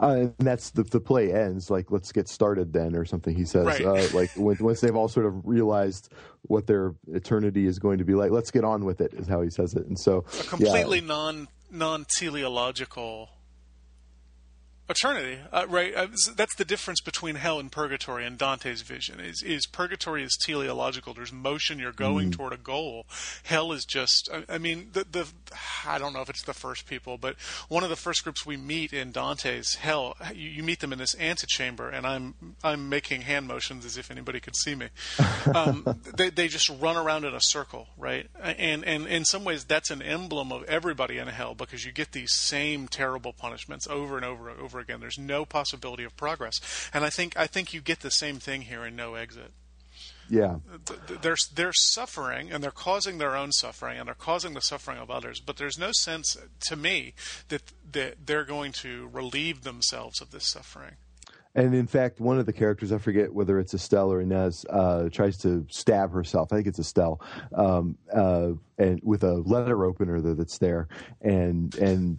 Uh, 0.00 0.28
and 0.38 0.46
that's 0.46 0.70
the 0.70 0.82
the 0.84 1.00
play 1.00 1.32
ends 1.32 1.70
like 1.70 1.90
let's 1.90 2.12
get 2.12 2.28
started 2.28 2.72
then 2.72 2.94
or 2.96 3.04
something. 3.04 3.34
He 3.34 3.44
says 3.44 3.66
Right. 3.66 3.84
uh, 3.84 4.08
like 4.12 4.30
when, 4.36 4.56
once 4.60 4.80
they've 4.80 4.94
all 4.94 5.08
sort 5.08 5.26
of 5.26 5.46
realized 5.46 6.10
what 6.42 6.66
their 6.66 6.94
eternity 7.12 7.66
is 7.66 7.78
going 7.78 7.98
to 7.98 8.04
be 8.04 8.14
like, 8.14 8.30
let's 8.30 8.50
get 8.50 8.64
on 8.64 8.84
with 8.84 9.00
it 9.00 9.12
is 9.14 9.26
how 9.26 9.42
he 9.42 9.50
says 9.50 9.74
it. 9.74 9.86
And 9.86 9.98
so 9.98 10.24
A 10.40 10.44
completely 10.44 11.00
non 11.00 11.48
non 11.70 12.06
teleological 12.08 13.30
eternity, 14.88 15.38
uh, 15.52 15.66
right? 15.68 15.94
Uh, 15.94 16.08
that's 16.34 16.54
the 16.54 16.64
difference 16.64 17.00
between 17.00 17.36
hell 17.36 17.58
and 17.58 17.70
purgatory 17.70 18.24
in 18.24 18.36
Dante's 18.36 18.82
vision. 18.82 19.20
Is 19.20 19.42
is 19.42 19.66
purgatory 19.66 20.22
is 20.22 20.36
teleological. 20.36 21.14
There's 21.14 21.32
motion. 21.32 21.78
You're 21.78 21.92
going 21.92 22.30
toward 22.30 22.52
a 22.52 22.56
goal. 22.56 23.06
Hell 23.44 23.72
is 23.72 23.84
just. 23.84 24.28
I, 24.32 24.54
I 24.54 24.58
mean, 24.58 24.90
the 24.92 25.04
the 25.10 25.26
I 25.86 25.98
don't 25.98 26.12
know 26.12 26.20
if 26.20 26.30
it's 26.30 26.44
the 26.44 26.54
first 26.54 26.86
people, 26.86 27.18
but 27.18 27.36
one 27.68 27.82
of 27.82 27.90
the 27.90 27.96
first 27.96 28.22
groups 28.24 28.46
we 28.46 28.56
meet 28.56 28.92
in 28.92 29.12
Dante's 29.12 29.76
hell, 29.76 30.16
you, 30.34 30.48
you 30.48 30.62
meet 30.62 30.80
them 30.80 30.92
in 30.92 30.98
this 30.98 31.16
antechamber, 31.18 31.88
and 31.88 32.06
I'm 32.06 32.34
I'm 32.62 32.88
making 32.88 33.22
hand 33.22 33.46
motions 33.46 33.84
as 33.84 33.96
if 33.96 34.10
anybody 34.10 34.40
could 34.40 34.56
see 34.56 34.74
me. 34.74 34.88
Um, 35.54 35.86
they 36.16 36.30
they 36.30 36.48
just 36.48 36.68
run 36.68 36.96
around 36.96 37.24
in 37.24 37.34
a 37.34 37.40
circle, 37.40 37.88
right? 37.96 38.28
And 38.40 38.84
and 38.84 39.06
in 39.06 39.24
some 39.24 39.44
ways, 39.44 39.64
that's 39.64 39.90
an 39.90 40.02
emblem 40.02 40.52
of 40.52 40.64
everybody 40.64 41.18
in 41.18 41.28
hell 41.28 41.54
because 41.54 41.84
you 41.84 41.92
get 41.92 42.12
these 42.12 42.32
same 42.32 42.88
terrible 42.88 43.32
punishments 43.32 43.86
over 43.88 44.16
and 44.16 44.24
over 44.24 44.48
and 44.48 44.60
over 44.60 44.75
again. 44.78 45.00
There's 45.00 45.18
no 45.18 45.44
possibility 45.44 46.04
of 46.04 46.16
progress, 46.16 46.60
and 46.92 47.04
I 47.04 47.10
think 47.10 47.36
I 47.36 47.46
think 47.46 47.72
you 47.74 47.80
get 47.80 48.00
the 48.00 48.10
same 48.10 48.38
thing 48.38 48.62
here 48.62 48.84
in 48.84 48.96
No 48.96 49.14
Exit. 49.14 49.52
Yeah. 50.28 50.56
Th- 50.86 50.98
th- 51.06 51.20
They're 51.20 51.36
they're 51.54 51.72
suffering 51.72 52.50
and 52.50 52.62
they're 52.62 52.70
causing 52.72 53.18
their 53.18 53.36
own 53.36 53.52
suffering 53.52 53.98
and 53.98 54.08
they're 54.08 54.14
causing 54.14 54.54
the 54.54 54.60
suffering 54.60 54.98
of 54.98 55.10
others, 55.10 55.38
but 55.40 55.56
there's 55.56 55.78
no 55.78 55.90
sense 55.92 56.36
to 56.68 56.76
me 56.76 57.14
that 57.48 57.62
that 57.92 58.26
they're 58.26 58.44
going 58.44 58.72
to 58.72 59.08
relieve 59.12 59.62
themselves 59.62 60.20
of 60.20 60.32
this 60.32 60.50
suffering. 60.50 60.96
And 61.56 61.74
in 61.74 61.86
fact, 61.86 62.20
one 62.20 62.38
of 62.38 62.44
the 62.44 62.52
characters, 62.52 62.92
I 62.92 62.98
forget 62.98 63.32
whether 63.32 63.58
it's 63.58 63.72
Estelle 63.72 64.12
or 64.12 64.20
Inez, 64.20 64.66
uh, 64.68 65.08
tries 65.08 65.38
to 65.38 65.66
stab 65.70 66.12
herself. 66.12 66.52
I 66.52 66.56
think 66.56 66.68
it's 66.68 66.78
Estelle, 66.78 67.18
um, 67.54 67.96
uh, 68.12 68.50
and 68.78 69.00
with 69.02 69.24
a 69.24 69.36
letter 69.36 69.86
opener 69.86 70.20
that's 70.20 70.58
there, 70.58 70.86
and 71.22 71.74
and 71.76 72.18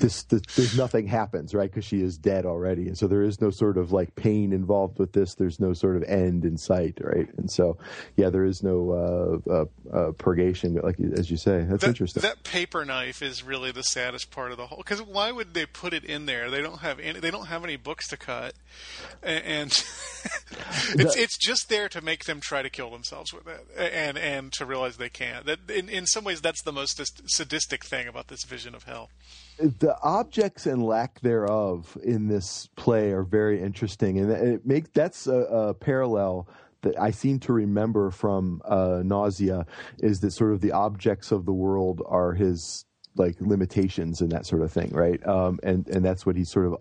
this, 0.00 0.22
this 0.22 0.40
there's 0.56 0.74
nothing 0.74 1.06
happens, 1.06 1.54
right? 1.54 1.70
Because 1.70 1.84
she 1.84 2.00
is 2.00 2.16
dead 2.16 2.46
already, 2.46 2.88
and 2.88 2.96
so 2.96 3.06
there 3.06 3.22
is 3.22 3.42
no 3.42 3.50
sort 3.50 3.76
of 3.76 3.92
like 3.92 4.14
pain 4.14 4.54
involved 4.54 4.98
with 4.98 5.12
this. 5.12 5.34
There's 5.34 5.60
no 5.60 5.74
sort 5.74 5.96
of 5.96 6.04
end 6.04 6.46
in 6.46 6.56
sight, 6.56 6.96
right? 7.02 7.28
And 7.36 7.50
so, 7.50 7.76
yeah, 8.16 8.30
there 8.30 8.46
is 8.46 8.62
no 8.62 9.42
uh, 9.46 9.52
uh, 9.52 9.64
uh, 9.94 10.12
purgation, 10.12 10.76
like 10.76 10.98
as 10.98 11.30
you 11.30 11.36
say. 11.36 11.66
That's 11.68 11.82
that, 11.82 11.88
interesting. 11.88 12.22
That 12.22 12.42
paper 12.42 12.86
knife 12.86 13.20
is 13.20 13.44
really 13.44 13.70
the 13.70 13.82
saddest 13.82 14.30
part 14.30 14.50
of 14.50 14.56
the 14.56 14.66
whole. 14.68 14.78
Because 14.78 15.02
why 15.02 15.30
would 15.30 15.52
they 15.52 15.66
put 15.66 15.92
it 15.92 16.04
in 16.04 16.24
there? 16.24 16.50
They 16.50 16.62
don't 16.62 16.78
have 16.78 16.98
any. 17.00 17.20
They 17.20 17.30
don't 17.30 17.48
have 17.48 17.64
any 17.64 17.76
books 17.76 18.08
to 18.08 18.16
cut, 18.16 18.54
and, 19.22 19.44
and 19.44 19.70
it's 20.94 21.16
it's 21.16 21.36
just 21.36 21.68
there 21.68 21.88
to 21.88 22.00
make 22.00 22.24
them 22.24 22.40
try 22.40 22.62
to 22.62 22.70
kill 22.70 22.90
themselves 22.90 23.32
with 23.32 23.46
it, 23.46 23.66
and 23.76 24.18
and 24.18 24.52
to 24.54 24.66
realize 24.66 24.96
they 24.96 25.08
can't. 25.08 25.46
That 25.46 25.70
in 25.70 25.88
in 25.88 26.06
some 26.06 26.24
ways 26.24 26.40
that's 26.40 26.62
the 26.62 26.72
most 26.72 27.00
sadistic 27.26 27.84
thing 27.84 28.08
about 28.08 28.28
this 28.28 28.44
vision 28.44 28.74
of 28.74 28.84
hell. 28.84 29.10
the 29.58 29.96
objects 30.02 30.66
and 30.66 30.82
lack 30.82 31.20
thereof 31.20 31.96
in 32.02 32.28
this 32.28 32.68
play 32.76 33.12
are 33.12 33.24
very 33.24 33.60
interesting, 33.60 34.18
and 34.18 34.30
it 34.30 34.66
makes 34.66 34.90
that's 34.92 35.26
a, 35.26 35.32
a 35.32 35.74
parallel 35.74 36.48
that 36.82 36.98
I 36.98 37.10
seem 37.10 37.40
to 37.40 37.52
remember 37.52 38.10
from 38.10 38.62
uh, 38.64 39.02
Nausea 39.04 39.66
is 39.98 40.20
that 40.20 40.30
sort 40.30 40.52
of 40.52 40.60
the 40.60 40.72
objects 40.72 41.32
of 41.32 41.44
the 41.44 41.52
world 41.52 42.02
are 42.06 42.34
his 42.34 42.84
like 43.18 43.40
limitations 43.40 44.20
and 44.20 44.30
that 44.32 44.46
sort 44.46 44.62
of 44.62 44.72
thing, 44.72 44.90
right? 44.90 45.24
Um, 45.26 45.58
and 45.62 45.86
and 45.88 46.04
that's 46.04 46.24
what 46.24 46.36
he 46.36 46.44
sort 46.44 46.66
of 46.66 46.76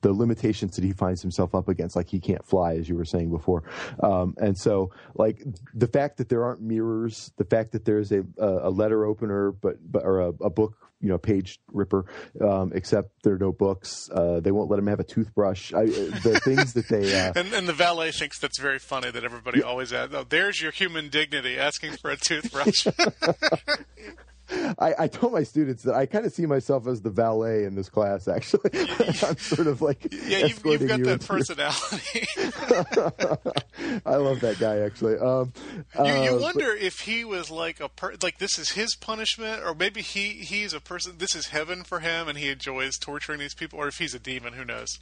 the 0.00 0.12
limitations 0.12 0.76
that 0.76 0.84
he 0.84 0.92
finds 0.92 1.22
himself 1.22 1.54
up 1.54 1.68
against, 1.68 1.96
like 1.96 2.08
he 2.08 2.20
can't 2.20 2.44
fly, 2.44 2.74
as 2.74 2.88
you 2.88 2.96
were 2.96 3.04
saying 3.04 3.30
before. 3.30 3.64
Um, 4.02 4.34
and 4.38 4.56
so, 4.56 4.90
like 5.14 5.42
the 5.74 5.88
fact 5.88 6.18
that 6.18 6.28
there 6.28 6.44
aren't 6.44 6.60
mirrors, 6.60 7.32
the 7.36 7.44
fact 7.44 7.72
that 7.72 7.84
there's 7.84 8.12
a 8.12 8.24
a 8.38 8.70
letter 8.70 9.04
opener, 9.04 9.52
but 9.52 9.76
but 9.90 10.04
or 10.04 10.20
a, 10.20 10.28
a 10.40 10.50
book 10.50 10.74
you 11.00 11.08
know 11.08 11.18
page 11.18 11.60
ripper 11.72 12.06
um, 12.40 12.72
except 12.74 13.10
there 13.22 13.34
are 13.34 13.38
no 13.38 13.52
books 13.52 14.08
uh, 14.14 14.40
they 14.40 14.50
won't 14.50 14.70
let 14.70 14.78
him 14.78 14.86
have 14.86 15.00
a 15.00 15.04
toothbrush 15.04 15.72
I, 15.74 15.84
the 15.84 16.40
things 16.42 16.72
that 16.72 16.88
they 16.88 17.14
uh, 17.20 17.32
And, 17.36 17.52
and 17.52 17.68
the 17.68 17.72
valet 17.72 18.12
thinks 18.12 18.38
that's 18.38 18.58
very 18.58 18.78
funny 18.78 19.10
that 19.10 19.24
everybody 19.24 19.62
always 19.62 19.92
adds, 19.92 20.14
"Oh, 20.14 20.24
there's 20.28 20.60
your 20.60 20.70
human 20.70 21.08
dignity 21.08 21.58
asking 21.58 21.96
for 21.98 22.10
a 22.10 22.16
toothbrush." 22.16 22.86
I, 24.78 24.94
I 25.00 25.08
told 25.08 25.32
my 25.32 25.42
students 25.42 25.82
that 25.84 25.94
I 25.94 26.06
kind 26.06 26.26
of 26.26 26.32
see 26.32 26.46
myself 26.46 26.86
as 26.86 27.02
the 27.02 27.10
valet 27.10 27.64
in 27.64 27.74
this 27.74 27.88
class. 27.88 28.28
Actually, 28.28 28.70
I'm 28.74 29.36
sort 29.38 29.66
of 29.66 29.82
like 29.82 30.06
yeah, 30.26 30.46
you've, 30.46 30.64
you've 30.64 30.88
got 30.88 30.98
you 30.98 31.04
that 31.06 31.26
personality. 31.26 32.26
I 34.06 34.16
love 34.16 34.40
that 34.40 34.58
guy 34.58 34.78
actually. 34.78 35.18
Um, 35.18 35.52
You, 35.98 36.22
you 36.22 36.36
uh, 36.36 36.40
wonder 36.40 36.72
if 36.72 37.00
he 37.00 37.24
was 37.24 37.50
like 37.50 37.80
a 37.80 37.88
per- 37.88 38.14
like 38.22 38.38
this 38.38 38.58
is 38.58 38.70
his 38.70 38.94
punishment, 38.96 39.62
or 39.64 39.74
maybe 39.74 40.02
he 40.02 40.30
he's 40.34 40.72
a 40.72 40.80
person. 40.80 41.14
This 41.18 41.34
is 41.34 41.48
heaven 41.48 41.84
for 41.84 42.00
him, 42.00 42.28
and 42.28 42.38
he 42.38 42.50
enjoys 42.50 42.98
torturing 42.98 43.38
these 43.38 43.54
people, 43.54 43.78
or 43.78 43.88
if 43.88 43.98
he's 43.98 44.14
a 44.14 44.18
demon, 44.18 44.52
who 44.52 44.64
knows? 44.64 44.98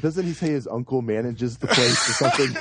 doesn't 0.00 0.24
he 0.24 0.32
say 0.32 0.48
his 0.48 0.66
uncle 0.66 1.02
manages 1.02 1.58
the 1.58 1.66
place 1.66 2.08
or 2.08 2.12
something? 2.12 2.56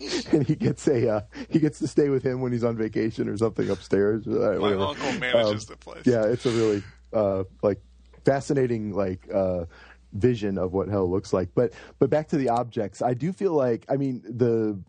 and 0.32 0.46
he 0.46 0.54
gets 0.54 0.86
a 0.88 1.08
uh, 1.08 1.20
he 1.50 1.58
gets 1.58 1.78
to 1.80 1.88
stay 1.88 2.08
with 2.08 2.22
him 2.22 2.40
when 2.40 2.52
he's 2.52 2.64
on 2.64 2.76
vacation 2.76 3.28
or 3.28 3.36
something 3.36 3.68
upstairs. 3.70 4.26
My 4.26 4.58
whatever. 4.58 4.82
uncle 4.82 5.12
manages 5.18 5.68
Um, 5.68 5.74
the 5.74 5.76
place. 5.76 6.06
Yeah, 6.06 6.24
it's 6.24 6.46
a 6.46 6.50
really 6.50 6.82
uh, 7.12 7.44
like 7.62 7.80
fascinating 8.24 8.92
like 8.92 9.28
uh, 9.32 9.64
vision 10.12 10.58
of 10.58 10.72
what 10.72 10.88
hell 10.88 11.10
looks 11.10 11.32
like. 11.32 11.48
But 11.54 11.72
but 11.98 12.10
back 12.10 12.28
to 12.28 12.36
the 12.36 12.48
objects, 12.48 13.02
I 13.02 13.14
do 13.14 13.32
feel 13.32 13.52
like 13.52 13.84
I 13.88 13.96
mean 13.96 14.22
the 14.28 14.80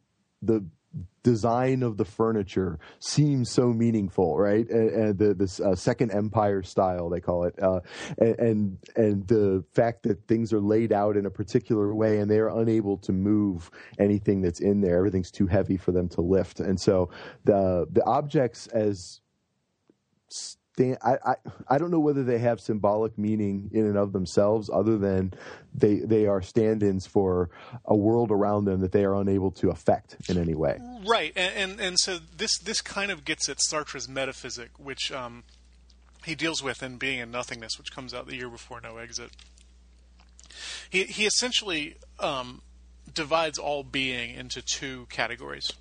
the 0.41 0.65
design 1.23 1.83
of 1.83 1.97
the 1.97 2.05
furniture 2.05 2.79
seems 2.99 3.49
so 3.49 3.73
meaningful, 3.73 4.37
right? 4.37 4.67
And, 4.69 4.89
and 4.89 5.17
the 5.17 5.33
this 5.33 5.59
uh, 5.59 5.75
Second 5.75 6.11
Empire 6.11 6.63
style 6.63 7.09
they 7.09 7.19
call 7.19 7.43
it, 7.43 7.61
uh, 7.61 7.81
and, 8.17 8.77
and 8.95 9.27
the 9.27 9.63
fact 9.73 10.03
that 10.03 10.27
things 10.27 10.53
are 10.53 10.61
laid 10.61 10.91
out 10.91 11.17
in 11.17 11.25
a 11.25 11.29
particular 11.29 11.93
way 11.93 12.19
and 12.19 12.29
they 12.29 12.39
are 12.39 12.59
unable 12.59 12.97
to 12.97 13.11
move 13.11 13.69
anything 13.99 14.41
that's 14.41 14.59
in 14.59 14.81
there. 14.81 14.97
Everything's 14.97 15.31
too 15.31 15.47
heavy 15.47 15.77
for 15.77 15.91
them 15.91 16.09
to 16.09 16.21
lift, 16.21 16.59
and 16.59 16.79
so 16.79 17.09
the 17.43 17.87
the 17.91 18.03
objects 18.05 18.67
as 18.67 19.21
stand, 20.79 20.97
I, 21.03 21.17
I 21.25 21.35
I 21.67 21.77
don't 21.77 21.91
know 21.91 21.99
whether 21.99 22.23
they 22.23 22.39
have 22.39 22.59
symbolic 22.59 23.17
meaning 23.17 23.69
in 23.73 23.85
and 23.85 23.97
of 23.97 24.13
themselves, 24.13 24.69
other 24.69 24.97
than 24.97 25.33
they 25.73 25.95
they 25.95 26.25
are 26.25 26.41
stand-ins 26.41 27.05
for 27.05 27.49
a 27.85 27.95
world 27.95 28.31
around 28.31 28.65
them 28.65 28.79
that 28.81 28.91
they 28.91 29.03
are 29.03 29.15
unable 29.15 29.51
to 29.51 29.69
affect 29.69 30.15
in 30.29 30.37
any 30.37 30.55
way. 30.55 30.79
Right, 31.05 31.33
and, 31.35 31.55
and 31.55 31.79
and 31.81 31.99
so 31.99 32.19
this 32.37 32.57
this 32.59 32.81
kind 32.81 33.11
of 33.11 33.25
gets 33.25 33.49
at 33.49 33.61
Sartre's 33.61 34.07
metaphysic, 34.07 34.71
which 34.77 35.11
um, 35.11 35.43
he 36.25 36.35
deals 36.35 36.63
with 36.63 36.81
in 36.81 36.97
Being 36.97 37.19
and 37.19 37.31
Nothingness, 37.31 37.77
which 37.77 37.91
comes 37.91 38.13
out 38.13 38.27
the 38.27 38.35
year 38.35 38.49
before 38.49 38.79
No 38.81 38.97
Exit. 38.97 39.31
He 40.89 41.03
he 41.03 41.25
essentially 41.25 41.95
um, 42.19 42.61
divides 43.13 43.57
all 43.57 43.83
being 43.83 44.35
into 44.35 44.61
two 44.61 45.07
categories, 45.09 45.71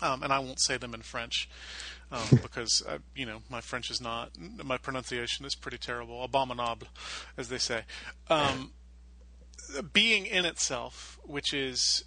um, 0.00 0.22
and 0.22 0.32
I 0.32 0.38
won't 0.38 0.60
say 0.60 0.76
them 0.78 0.94
in 0.94 1.02
French. 1.02 1.48
Um, 2.12 2.22
because 2.42 2.82
uh, 2.88 2.98
you 3.14 3.26
know 3.26 3.42
my 3.50 3.60
French 3.60 3.90
is 3.90 4.00
not 4.00 4.30
my 4.64 4.76
pronunciation 4.78 5.44
is 5.44 5.54
pretty 5.54 5.78
terrible, 5.78 6.22
abominable, 6.22 6.88
as 7.36 7.48
they 7.48 7.58
say. 7.58 7.82
Um, 8.30 8.72
being 9.92 10.26
in 10.26 10.44
itself, 10.44 11.18
which 11.24 11.52
is 11.52 12.04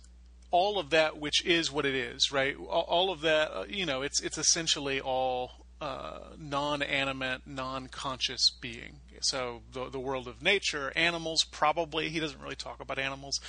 all 0.51 0.79
of 0.79 0.89
that 0.89 1.19
which 1.19 1.45
is 1.45 1.71
what 1.71 1.85
it 1.85 1.95
is, 1.95 2.31
right? 2.31 2.55
All- 2.57 3.11
of 3.11 3.21
that, 3.21 3.51
uh, 3.51 3.65
you 3.67 3.85
know, 3.85 4.01
it's 4.01 4.19
it's 4.21 4.37
essentially 4.37 4.99
all 4.99 5.65
uh, 5.81 6.19
non-animate, 6.37 7.41
non-conscious 7.45 8.51
being. 8.61 8.99
So 9.21 9.63
the 9.73 9.89
the 9.89 9.99
world 9.99 10.29
of 10.29 10.41
nature, 10.41 10.93
animals, 10.95 11.43
probably 11.43 12.07
he 12.07 12.21
doesn't 12.21 12.41
really 12.41 12.55
talk 12.55 12.79
about 12.79 12.97
animals, 12.97 13.39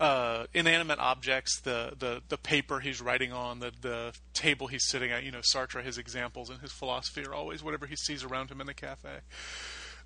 uh, 0.00 0.46
inanimate 0.54 0.98
objects, 0.98 1.60
the, 1.60 1.92
the 1.98 2.22
the 2.28 2.38
paper 2.38 2.80
he's 2.80 3.02
writing 3.02 3.32
on, 3.32 3.60
the 3.60 3.72
the 3.78 4.14
table 4.32 4.68
he's 4.68 4.88
sitting 4.88 5.10
at. 5.10 5.24
You 5.24 5.32
know, 5.32 5.40
Sartre, 5.40 5.84
his 5.84 5.98
examples 5.98 6.48
and 6.48 6.60
his 6.60 6.72
philosophy 6.72 7.24
are 7.24 7.34
always 7.34 7.62
whatever 7.62 7.84
he 7.84 7.96
sees 7.96 8.24
around 8.24 8.50
him 8.50 8.62
in 8.62 8.66
the 8.66 8.74
cafe 8.74 9.20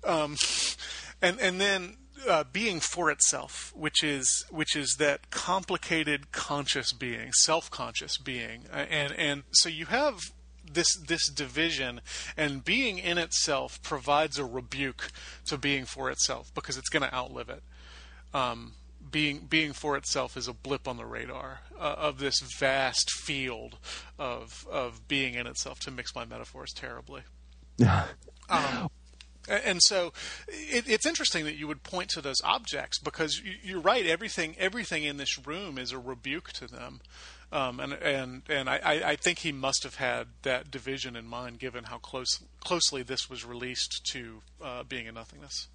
um, 0.05 0.35
and 1.21 1.39
and 1.39 1.59
then 1.59 1.97
uh, 2.27 2.43
being 2.51 2.79
for 2.79 3.09
itself, 3.09 3.73
which 3.75 4.03
is 4.03 4.45
which 4.49 4.75
is 4.75 4.95
that 4.99 5.29
complicated 5.29 6.31
conscious 6.31 6.93
being, 6.93 7.31
self-conscious 7.33 8.17
being, 8.17 8.65
and 8.71 9.13
and 9.13 9.43
so 9.51 9.69
you 9.69 9.85
have 9.85 10.19
this 10.73 10.95
this 10.95 11.27
division, 11.27 12.01
and 12.37 12.63
being 12.63 12.97
in 12.97 13.17
itself 13.17 13.81
provides 13.81 14.37
a 14.37 14.45
rebuke 14.45 15.11
to 15.45 15.57
being 15.57 15.85
for 15.85 16.09
itself 16.09 16.53
because 16.53 16.77
it's 16.77 16.89
going 16.89 17.03
to 17.03 17.13
outlive 17.13 17.49
it. 17.49 17.63
Um, 18.33 18.73
being 19.11 19.39
being 19.49 19.73
for 19.73 19.95
itself 19.97 20.37
is 20.37 20.47
a 20.47 20.53
blip 20.53 20.87
on 20.87 20.97
the 20.97 21.05
radar 21.05 21.61
uh, 21.77 21.95
of 21.97 22.19
this 22.19 22.39
vast 22.39 23.11
field 23.11 23.77
of 24.17 24.65
of 24.71 25.07
being 25.07 25.35
in 25.35 25.47
itself. 25.47 25.79
To 25.81 25.91
mix 25.91 26.15
my 26.15 26.25
metaphors 26.25 26.71
terribly. 26.73 27.21
Um, 28.49 28.89
and 29.47 29.79
so 29.81 30.13
it, 30.47 30.85
it's 30.87 31.05
interesting 31.05 31.45
that 31.45 31.55
you 31.55 31.67
would 31.67 31.83
point 31.83 32.09
to 32.09 32.21
those 32.21 32.41
objects 32.43 32.99
because 32.99 33.41
you, 33.43 33.53
you're 33.61 33.81
right. 33.81 34.05
Everything 34.05 34.55
everything 34.57 35.03
in 35.03 35.17
this 35.17 35.45
room 35.45 35.77
is 35.77 35.91
a 35.91 35.99
rebuke 35.99 36.51
to 36.53 36.67
them, 36.67 37.01
um, 37.53 37.79
and 37.79 37.93
and 37.93 38.41
and 38.49 38.69
I, 38.69 39.01
I 39.11 39.15
think 39.15 39.39
he 39.39 39.51
must 39.51 39.83
have 39.83 39.95
had 39.95 40.27
that 40.41 40.71
division 40.71 41.15
in 41.15 41.27
mind, 41.27 41.59
given 41.59 41.85
how 41.85 41.99
close 41.99 42.41
closely 42.59 43.03
this 43.03 43.29
was 43.29 43.45
released 43.45 44.05
to 44.07 44.41
uh, 44.61 44.83
being 44.83 45.07
a 45.07 45.11
nothingness. 45.11 45.67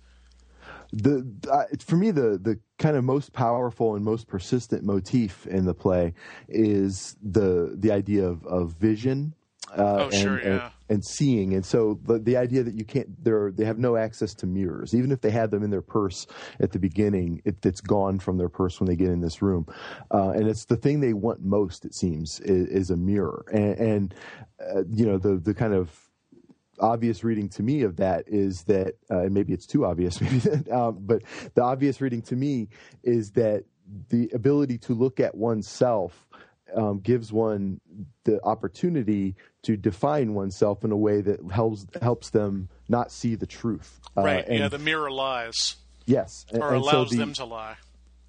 the 0.93 1.25
uh, 1.51 1.65
for 1.85 1.97
me 1.97 2.11
the 2.11 2.39
the 2.43 2.59
kind 2.79 2.97
of 2.97 3.05
most 3.05 3.33
powerful 3.33 3.95
and 3.95 4.05
most 4.05 4.27
persistent 4.27 4.83
motif 4.85 5.47
in 5.47 5.65
the 5.67 5.75
play 5.75 6.15
is 6.49 7.17
the 7.23 7.75
the 7.77 7.93
idea 7.93 8.27
of, 8.27 8.45
of 8.47 8.73
vision 8.73 9.35
uh, 9.77 9.83
Oh, 9.83 10.05
and, 10.05 10.15
sure, 10.15 10.41
yeah. 10.41 10.71
and 10.89 11.05
seeing. 11.05 11.55
And 11.55 11.65
so 11.65 11.99
the, 12.05 12.19
the 12.19 12.37
idea 12.37 12.63
that 12.63 12.75
you 12.75 12.85
can't 12.85 13.23
they're 13.23 13.51
they 13.53 13.65
have 13.65 13.79
no 13.79 13.97
access 13.97 14.35
to 14.35 14.47
mirrors. 14.47 14.95
Even 14.95 15.13
if 15.13 15.21
they 15.21 15.31
had 15.31 15.51
them 15.51 15.63
in 15.63 15.71
their 15.71 15.83
purse 15.83 16.27
at 16.61 16.73
the 16.73 16.79
beginning 16.79 17.43
it, 17.45 17.65
it's 17.65 17.81
gone 17.81 18.19
from 18.19 18.39
their 18.39 18.49
purse 18.49 18.81
when 18.81 18.89
they 18.89 18.97
get 18.97 19.09
in 19.11 19.21
this 19.21 19.43
room. 19.43 19.67
Uh, 20.13 20.31
and 20.31 20.49
it's 20.49 20.65
the 20.67 20.77
thing 20.77 21.01
they 21.01 21.13
want 21.13 21.43
most 21.43 21.85
it 21.85 21.95
seems 21.95 22.41
is, 22.41 22.69
is 22.69 22.91
a 22.91 22.97
mirror. 22.97 23.45
And, 23.53 23.79
and 23.79 24.15
uh, 24.61 24.83
you 24.91 25.07
know 25.07 25.19
the 25.19 25.37
the 25.37 25.55
kind 25.55 25.75
of 25.75 25.91
obvious 26.81 27.25
reading 27.25 27.49
to 27.49 27.63
me 27.63 27.83
of 27.83 27.97
that 27.97 28.25
is 28.29 28.63
that, 28.65 28.95
uh, 29.11 29.23
and 29.23 29.35
maybe 29.35 29.53
it's 29.53 29.67
too 29.67 29.85
obvious, 29.85 30.21
maybe, 30.21 30.71
um, 30.71 30.99
but 31.01 31.23
the 31.55 31.63
obvious 31.63 32.01
reading 32.01 32.23
to 32.23 32.37
me 32.37 32.69
is 33.03 33.33
that 33.33 33.65
the 34.11 34.31
ability 34.33 34.79
to 34.79 34.95
look 34.95 35.19
at 35.19 35.35
oneself 35.35 36.29
um, 36.77 37.01
gives 37.01 37.33
one 37.33 37.81
the 38.25 38.43
opportunity 38.45 39.35
to 39.65 39.77
define 39.77 40.35
oneself 40.35 40.85
in 40.85 40.93
a 40.93 40.97
way 40.97 41.21
that 41.21 41.41
helps 41.51 41.87
helps 42.01 42.31
them 42.31 42.69
not 42.89 43.11
see 43.13 43.35
the 43.35 43.47
truth. 43.47 44.01
Uh, 44.17 44.23
right. 44.23 44.45
and 44.49 44.59
yeah, 44.61 44.69
the 44.69 44.79
mirror 44.79 45.11
lies 45.11 45.77
yes, 46.07 46.47
and- 46.53 46.63
or 46.63 46.75
and 46.75 46.85
so 46.85 46.91
allows 46.91 47.11
the- 47.11 47.17
them 47.19 47.33
to 47.35 47.45
lie. 47.45 47.77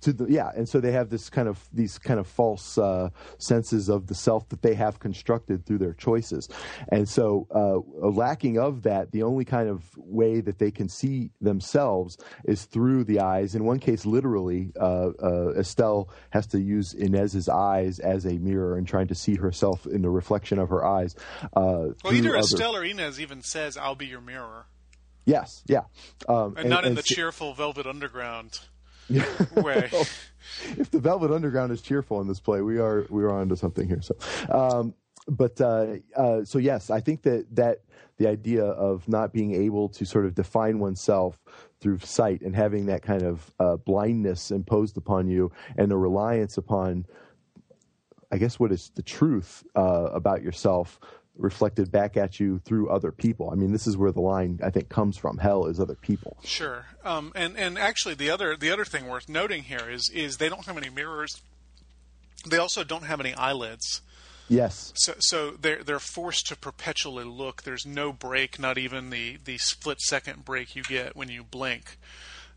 To 0.01 0.13
the 0.13 0.25
yeah 0.29 0.51
and 0.55 0.67
so 0.67 0.79
they 0.79 0.91
have 0.91 1.09
this 1.09 1.29
kind 1.29 1.47
of 1.47 1.67
these 1.73 1.97
kind 1.97 2.19
of 2.19 2.27
false 2.27 2.77
uh, 2.77 3.09
senses 3.37 3.89
of 3.89 4.07
the 4.07 4.15
self 4.15 4.47
that 4.49 4.61
they 4.61 4.73
have 4.73 4.99
constructed 4.99 5.65
through 5.65 5.77
their 5.77 5.93
choices. 5.93 6.47
And 6.91 7.07
so 7.07 7.47
uh, 7.53 8.07
lacking 8.09 8.57
of 8.59 8.83
that 8.83 9.11
the 9.11 9.23
only 9.23 9.45
kind 9.45 9.69
of 9.69 9.83
way 9.97 10.41
that 10.41 10.59
they 10.59 10.71
can 10.71 10.87
see 10.89 11.31
themselves 11.41 12.17
is 12.45 12.65
through 12.65 13.03
the 13.05 13.19
eyes. 13.19 13.55
In 13.55 13.65
one 13.65 13.79
case 13.79 14.05
literally 14.05 14.71
uh, 14.79 15.09
uh, 15.21 15.49
estelle 15.57 16.09
has 16.31 16.47
to 16.47 16.59
use 16.59 16.93
inez's 16.93 17.49
eyes 17.49 17.99
as 17.99 18.25
a 18.25 18.33
mirror 18.39 18.77
and 18.77 18.87
trying 18.87 19.07
to 19.07 19.15
see 19.15 19.35
herself 19.35 19.85
in 19.85 20.01
the 20.01 20.09
reflection 20.09 20.59
of 20.59 20.69
her 20.69 20.85
eyes 20.85 21.15
uh, 21.53 21.89
Well, 22.03 22.13
either 22.13 22.29
other- 22.29 22.39
Estelle 22.39 22.75
or 22.75 22.83
Inez 22.85 23.19
even 23.19 23.41
says, 23.41 23.77
"I'll 23.77 23.95
be 23.95 24.07
your 24.07 24.21
mirror," 24.21 24.65
yes 25.25 25.63
yeah. 25.67 25.81
Um, 26.27 26.55
and, 26.57 26.69
not 26.69 26.85
in 26.85 26.95
the 26.95 27.01
so- 27.03 27.15
cheerful 27.15 27.53
Velvet 27.53 27.85
Underground 27.85 28.59
if 30.77 30.91
the 30.91 30.99
Velvet 30.99 31.31
Underground 31.31 31.71
is 31.71 31.81
cheerful 31.81 32.21
in 32.21 32.27
this 32.27 32.39
play, 32.39 32.61
we 32.61 32.77
are 32.77 33.05
we 33.09 33.23
are 33.23 33.31
onto 33.31 33.55
something 33.55 33.87
here. 33.87 34.01
So, 34.01 34.15
um, 34.49 34.93
but 35.27 35.59
uh, 35.59 35.97
uh, 36.15 36.43
so 36.43 36.59
yes, 36.59 36.89
I 36.89 36.99
think 36.99 37.23
that 37.23 37.45
that 37.55 37.79
the 38.17 38.27
idea 38.27 38.65
of 38.65 39.07
not 39.07 39.33
being 39.33 39.55
able 39.55 39.89
to 39.89 40.05
sort 40.05 40.25
of 40.25 40.35
define 40.35 40.79
oneself 40.79 41.39
through 41.79 41.99
sight 41.99 42.41
and 42.41 42.55
having 42.55 42.85
that 42.87 43.01
kind 43.01 43.23
of 43.23 43.51
uh, 43.59 43.77
blindness 43.77 44.51
imposed 44.51 44.97
upon 44.97 45.27
you 45.27 45.51
and 45.77 45.89
the 45.89 45.97
reliance 45.97 46.57
upon, 46.57 47.05
I 48.31 48.37
guess, 48.37 48.59
what 48.59 48.73
is 48.73 48.91
the 48.95 49.01
truth 49.01 49.63
uh, 49.75 50.09
about 50.11 50.43
yourself 50.43 50.99
reflected 51.39 51.91
back 51.91 52.17
at 52.17 52.39
you 52.39 52.59
through 52.59 52.89
other 52.89 53.11
people. 53.11 53.49
I 53.49 53.55
mean, 53.55 53.71
this 53.71 53.87
is 53.87 53.97
where 53.97 54.11
the 54.11 54.21
line 54.21 54.59
I 54.63 54.69
think 54.69 54.89
comes 54.89 55.17
from. 55.17 55.37
Hell 55.37 55.65
is 55.65 55.79
other 55.79 55.95
people. 55.95 56.37
Sure. 56.43 56.85
Um, 57.03 57.31
and 57.33 57.57
and 57.57 57.77
actually, 57.77 58.13
the 58.13 58.29
other 58.29 58.55
the 58.55 58.69
other 58.71 58.85
thing 58.85 59.07
worth 59.07 59.29
noting 59.29 59.63
here 59.63 59.89
is 59.89 60.09
is 60.13 60.37
they 60.37 60.49
don't 60.49 60.65
have 60.65 60.77
any 60.77 60.89
mirrors. 60.89 61.41
They 62.47 62.57
also 62.57 62.83
don't 62.83 63.03
have 63.03 63.19
any 63.19 63.33
eyelids. 63.33 64.01
Yes. 64.49 64.91
So, 64.95 65.13
so 65.19 65.51
they're 65.51 65.83
they're 65.83 65.99
forced 65.99 66.47
to 66.47 66.55
perpetually 66.55 67.23
look. 67.23 67.63
There's 67.63 67.85
no 67.85 68.11
break, 68.11 68.59
not 68.59 68.77
even 68.77 69.11
the, 69.11 69.37
the 69.43 69.57
split 69.59 70.01
second 70.01 70.43
break 70.43 70.75
you 70.75 70.83
get 70.83 71.15
when 71.15 71.29
you 71.29 71.43
blink. 71.43 71.97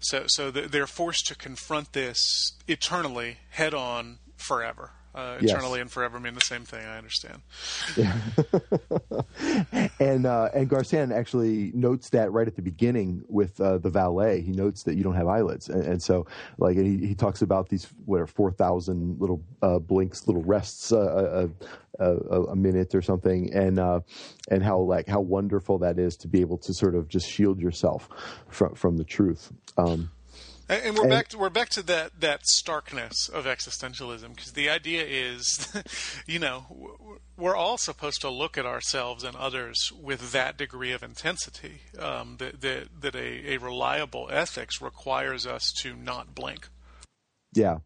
So 0.00 0.24
so 0.26 0.50
they're 0.50 0.86
forced 0.86 1.26
to 1.26 1.36
confront 1.36 1.92
this 1.92 2.52
eternally, 2.66 3.38
head 3.50 3.74
on, 3.74 4.18
forever. 4.36 4.92
Uh, 5.14 5.36
Yes. 5.40 5.50
eternally 5.50 5.80
and 5.80 5.90
forever 5.90 6.18
mean 6.18 6.34
the 6.34 6.40
same 6.40 6.64
thing. 6.64 6.86
I 6.86 6.96
understand. 6.98 7.42
And 10.00 10.26
uh, 10.26 10.48
and 10.54 10.68
Garcin 10.68 11.12
actually 11.12 11.70
notes 11.74 12.10
that 12.10 12.32
right 12.32 12.46
at 12.46 12.56
the 12.56 12.62
beginning 12.62 13.22
with 13.28 13.60
uh, 13.60 13.78
the 13.78 13.90
valet. 13.90 14.40
He 14.40 14.52
notes 14.52 14.82
that 14.84 14.96
you 14.96 15.02
don't 15.04 15.14
have 15.14 15.28
eyelids, 15.28 15.68
and, 15.68 15.82
and 15.84 16.02
so 16.02 16.26
like 16.58 16.76
and 16.76 16.86
he, 17.00 17.06
he 17.06 17.14
talks 17.14 17.42
about 17.42 17.68
these 17.68 17.86
what 18.04 18.20
are 18.20 18.26
four 18.26 18.50
thousand 18.52 19.20
little 19.20 19.42
uh, 19.62 19.78
blinks, 19.78 20.26
little 20.26 20.42
rests 20.42 20.92
uh, 20.92 21.48
a, 21.98 22.04
a, 22.04 22.42
a 22.44 22.56
minute 22.56 22.94
or 22.94 23.02
something, 23.02 23.52
and 23.54 23.78
uh, 23.78 24.00
and 24.50 24.62
how 24.62 24.78
like 24.80 25.06
how 25.06 25.20
wonderful 25.20 25.78
that 25.78 25.98
is 25.98 26.16
to 26.16 26.28
be 26.28 26.40
able 26.40 26.58
to 26.58 26.74
sort 26.74 26.94
of 26.94 27.08
just 27.08 27.28
shield 27.28 27.60
yourself 27.60 28.08
from 28.48 28.74
from 28.74 28.96
the 28.96 29.04
truth. 29.04 29.52
Um, 29.78 30.10
And, 30.72 30.86
and 30.86 30.96
we're 30.96 31.02
And- 31.04 31.10
back 31.10 31.28
to 31.28 31.38
we're 31.38 31.50
back 31.50 31.68
to 31.70 31.82
that 31.84 32.20
that 32.20 32.46
starkness 32.46 33.28
of 33.28 33.44
existentialism 33.44 34.34
because 34.34 34.52
the 34.52 34.70
idea 34.70 35.04
is, 35.04 35.68
you 36.26 36.38
know, 36.38 37.18
we're 37.36 37.56
all 37.56 37.78
supposed 37.78 38.20
to 38.22 38.30
look 38.30 38.56
at 38.56 38.66
ourselves 38.66 39.24
and 39.24 39.36
others 39.36 39.90
with 40.00 40.32
that 40.32 40.56
degree 40.56 40.92
of 40.92 41.02
intensity. 41.02 41.80
Um, 41.98 42.36
that 42.38 42.60
that, 42.60 42.88
that 43.00 43.14
a, 43.14 43.54
a 43.54 43.56
reliable 43.58 44.28
ethics 44.30 44.80
requires 44.80 45.46
us 45.46 45.72
to 45.82 45.94
not 45.94 46.34
blink. 46.34 46.68
Yeah. 47.54 47.78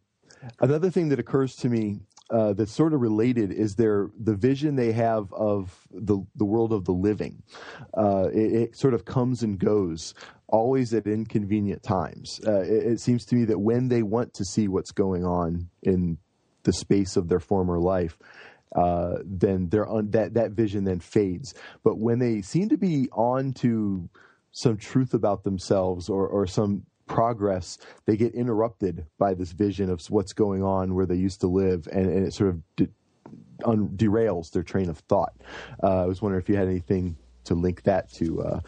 Another 0.60 0.90
thing 0.90 1.08
that 1.08 1.18
occurs 1.18 1.56
to 1.56 1.68
me 1.68 2.00
uh, 2.30 2.52
that's 2.52 2.72
sort 2.72 2.92
of 2.92 3.00
related 3.00 3.52
is 3.52 3.76
their 3.76 4.10
the 4.18 4.34
vision 4.34 4.76
they 4.76 4.92
have 4.92 5.32
of 5.32 5.86
the 5.90 6.18
the 6.34 6.44
world 6.44 6.72
of 6.72 6.84
the 6.84 6.92
living. 6.92 7.42
Uh, 7.96 8.28
it, 8.32 8.52
it 8.52 8.76
sort 8.76 8.94
of 8.94 9.04
comes 9.04 9.42
and 9.42 9.58
goes, 9.58 10.14
always 10.48 10.94
at 10.94 11.06
inconvenient 11.06 11.82
times. 11.82 12.40
Uh, 12.46 12.60
it, 12.60 12.92
it 12.92 13.00
seems 13.00 13.24
to 13.26 13.34
me 13.34 13.44
that 13.44 13.58
when 13.58 13.88
they 13.88 14.02
want 14.02 14.34
to 14.34 14.44
see 14.44 14.68
what's 14.68 14.92
going 14.92 15.24
on 15.24 15.68
in 15.82 16.18
the 16.62 16.72
space 16.72 17.16
of 17.16 17.28
their 17.28 17.40
former 17.40 17.78
life, 17.78 18.18
uh, 18.74 19.16
then 19.24 19.68
their 19.68 19.86
that 20.10 20.34
that 20.34 20.50
vision 20.50 20.84
then 20.84 21.00
fades. 21.00 21.54
But 21.82 21.98
when 21.98 22.18
they 22.18 22.42
seem 22.42 22.68
to 22.68 22.76
be 22.76 23.08
on 23.12 23.52
to 23.54 24.08
some 24.52 24.76
truth 24.76 25.14
about 25.14 25.44
themselves 25.44 26.08
or, 26.08 26.26
or 26.26 26.46
some 26.46 26.84
progress, 27.06 27.78
they 28.06 28.16
get 28.16 28.34
interrupted 28.34 29.06
by 29.18 29.34
this 29.34 29.52
vision 29.52 29.90
of 29.90 30.00
what's 30.08 30.32
going 30.32 30.62
on 30.62 30.94
where 30.94 31.06
they 31.06 31.14
used 31.14 31.40
to 31.40 31.46
live, 31.46 31.86
and, 31.92 32.06
and 32.06 32.26
it 32.26 32.32
sort 32.32 32.50
of 32.50 32.76
de- 32.76 32.88
un- 33.64 33.90
derails 33.96 34.50
their 34.50 34.62
train 34.62 34.88
of 34.88 34.98
thought. 35.00 35.34
Uh, 35.82 36.02
I 36.02 36.06
was 36.06 36.20
wondering 36.20 36.42
if 36.42 36.48
you 36.48 36.56
had 36.56 36.68
anything 36.68 37.16
to 37.44 37.54
link 37.54 37.82
that 37.84 38.12
to 38.14 38.42
uh, 38.42 38.60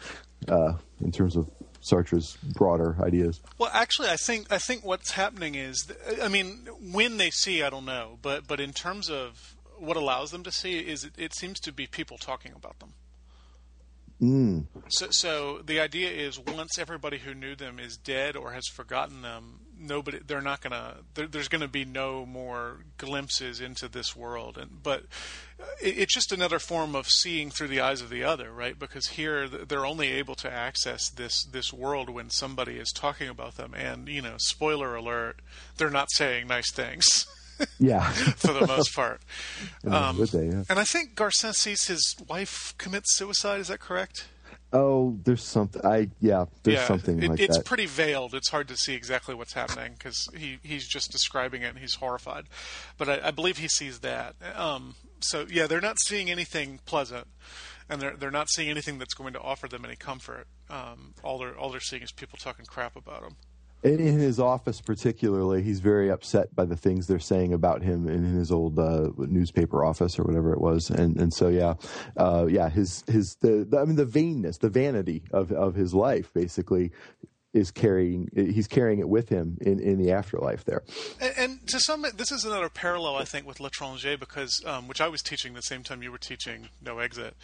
uh, 0.47 0.77
in 1.01 1.11
terms 1.11 1.35
of 1.35 1.49
Sartre's 1.89 2.37
broader 2.53 2.95
ideas. 3.01 3.41
Well, 3.57 3.71
actually, 3.73 4.09
I 4.09 4.15
think 4.15 4.51
I 4.51 4.59
think 4.59 4.85
what's 4.85 5.11
happening 5.11 5.55
is, 5.55 5.91
I 6.21 6.27
mean, 6.27 6.67
when 6.79 7.17
they 7.17 7.31
see, 7.31 7.63
I 7.63 7.69
don't 7.69 7.85
know, 7.85 8.19
but 8.21 8.47
but 8.47 8.59
in 8.59 8.73
terms 8.73 9.09
of 9.09 9.55
what 9.77 9.97
allows 9.97 10.31
them 10.31 10.43
to 10.43 10.51
see 10.51 10.79
is 10.79 11.03
it, 11.03 11.13
it 11.17 11.33
seems 11.33 11.59
to 11.61 11.71
be 11.71 11.87
people 11.87 12.17
talking 12.17 12.53
about 12.55 12.79
them. 12.79 12.93
Hmm. 14.19 14.59
So, 14.89 15.07
so 15.11 15.61
the 15.65 15.79
idea 15.79 16.09
is 16.09 16.37
once 16.37 16.77
everybody 16.77 17.19
who 17.19 17.33
knew 17.33 17.55
them 17.55 17.79
is 17.79 17.95
dead 17.95 18.35
or 18.35 18.51
has 18.51 18.67
forgotten 18.67 19.21
them, 19.21 19.61
nobody 19.79 20.19
they're 20.25 20.41
not 20.41 20.61
gonna 20.61 20.97
there, 21.13 21.27
there's 21.27 21.47
gonna 21.47 21.67
be 21.67 21.85
no 21.85 22.25
more 22.25 22.77
glimpses 22.97 23.61
into 23.61 23.87
this 23.87 24.15
world. 24.15 24.57
And 24.57 24.83
but 24.83 25.03
it, 25.81 25.97
it's 25.99 26.13
just 26.13 26.31
another 26.31 26.59
form 26.59 26.95
of 26.95 27.07
seeing 27.07 27.49
through 27.49 27.69
the 27.69 27.79
eyes 27.79 28.01
of 28.01 28.09
the 28.09 28.23
other, 28.23 28.51
right? 28.51 28.77
Because 28.77 29.07
here 29.07 29.47
they're 29.47 29.85
only 29.85 30.09
able 30.09 30.35
to 30.35 30.51
access 30.51 31.09
this 31.09 31.43
this 31.43 31.71
world 31.73 32.09
when 32.09 32.29
somebody 32.29 32.77
is 32.77 32.91
talking 32.91 33.29
about 33.29 33.55
them. 33.57 33.73
And 33.73 34.07
you 34.07 34.21
know, 34.21 34.35
spoiler 34.37 34.95
alert, 34.95 35.39
they're 35.77 35.89
not 35.89 36.09
saying 36.11 36.47
nice 36.47 36.71
things. 36.71 37.07
Yeah, 37.77 38.09
for 38.11 38.53
the 38.53 38.65
most 38.65 38.95
part. 38.95 39.21
Um, 39.85 40.17
they? 40.31 40.47
Yeah. 40.47 40.63
And 40.69 40.79
I 40.79 40.85
think 40.85 41.15
Garcin 41.15 41.53
sees 41.53 41.87
his 41.87 42.15
wife 42.27 42.73
commit 42.77 43.03
suicide. 43.05 43.59
Is 43.59 43.67
that 43.67 43.79
correct? 43.81 44.29
Oh, 44.71 45.17
there's 45.23 45.43
something. 45.43 45.83
I 45.83 46.09
yeah, 46.19 46.45
there's 46.63 46.77
yeah, 46.77 46.85
something 46.85 47.23
it, 47.23 47.29
like 47.29 47.39
it's 47.39 47.57
that. 47.57 47.65
pretty 47.65 47.87
veiled. 47.87 48.35
It's 48.35 48.49
hard 48.49 48.67
to 48.67 48.77
see 48.77 48.93
exactly 48.93 49.33
what's 49.33 49.53
happening 49.53 49.93
because 49.93 50.27
he, 50.35 50.59
he's 50.61 50.87
just 50.87 51.11
describing 51.11 51.63
it 51.63 51.69
and 51.69 51.79
he's 51.79 51.95
horrified. 51.95 52.45
But 52.97 53.09
I, 53.09 53.27
I 53.29 53.31
believe 53.31 53.57
he 53.57 53.67
sees 53.67 53.99
that. 53.99 54.35
Um, 54.55 54.95
so 55.21 55.47
yeah, 55.49 55.65
they're 55.65 55.81
not 55.81 55.99
seeing 55.99 56.29
anything 56.29 56.79
pleasant, 56.85 57.27
and 57.89 57.99
they're 57.99 58.15
they're 58.15 58.29
not 58.29 58.49
seeing 58.49 58.69
anything 58.69 58.99
that's 58.99 59.15
going 59.15 59.33
to 59.33 59.41
offer 59.41 59.67
them 59.67 59.85
any 59.85 59.95
comfort. 59.95 60.45
Um, 60.69 61.15
all 61.23 61.39
they're 61.39 61.57
all 61.57 61.71
they're 61.71 61.79
seeing 61.79 62.03
is 62.03 62.11
people 62.11 62.37
talking 62.39 62.65
crap 62.65 62.95
about 62.95 63.21
them. 63.23 63.37
In, 63.83 64.19
his 64.19 64.39
office, 64.39 64.81
particularly, 64.81 65.63
he's 65.63 65.79
very 65.79 66.09
upset 66.09 66.53
by 66.55 66.65
the 66.65 66.75
things 66.75 67.07
they're 67.07 67.19
saying 67.19 67.53
about 67.53 67.81
him 67.81 68.07
in 68.07 68.23
his 68.23 68.51
old 68.51 68.77
uh, 68.77 69.09
newspaper 69.17 69.85
office 69.85 70.19
or 70.19 70.23
whatever 70.23 70.53
it 70.53 70.59
was, 70.59 70.89
and 70.89 71.17
and 71.17 71.33
so 71.33 71.47
yeah, 71.47 71.75
uh, 72.17 72.45
yeah, 72.49 72.69
his 72.69 73.03
his 73.07 73.35
the, 73.41 73.65
the 73.69 73.77
I 73.77 73.85
mean 73.85 73.95
the 73.95 74.05
vainness, 74.05 74.59
the 74.59 74.69
vanity 74.69 75.23
of 75.31 75.51
of 75.51 75.75
his 75.75 75.93
life, 75.93 76.33
basically, 76.33 76.91
is 77.53 77.71
carrying 77.71 78.29
he's 78.35 78.67
carrying 78.67 78.99
it 78.99 79.09
with 79.09 79.29
him 79.29 79.57
in 79.61 79.79
in 79.79 79.97
the 79.97 80.11
afterlife 80.11 80.65
there. 80.65 80.83
And, 81.19 81.33
and 81.37 81.67
to 81.69 81.79
some, 81.79 82.05
this 82.15 82.31
is 82.31 82.45
another 82.45 82.69
parallel 82.69 83.15
I 83.15 83.25
think 83.25 83.47
with 83.47 83.59
L'Étranger 83.59 84.19
because, 84.19 84.61
um, 84.65 84.87
which 84.87 85.01
I 85.01 85.07
was 85.07 85.21
teaching 85.21 85.53
the 85.53 85.61
same 85.61 85.83
time 85.83 86.03
you 86.03 86.11
were 86.11 86.19
teaching 86.19 86.69
No 86.81 86.99
Exit. 86.99 87.35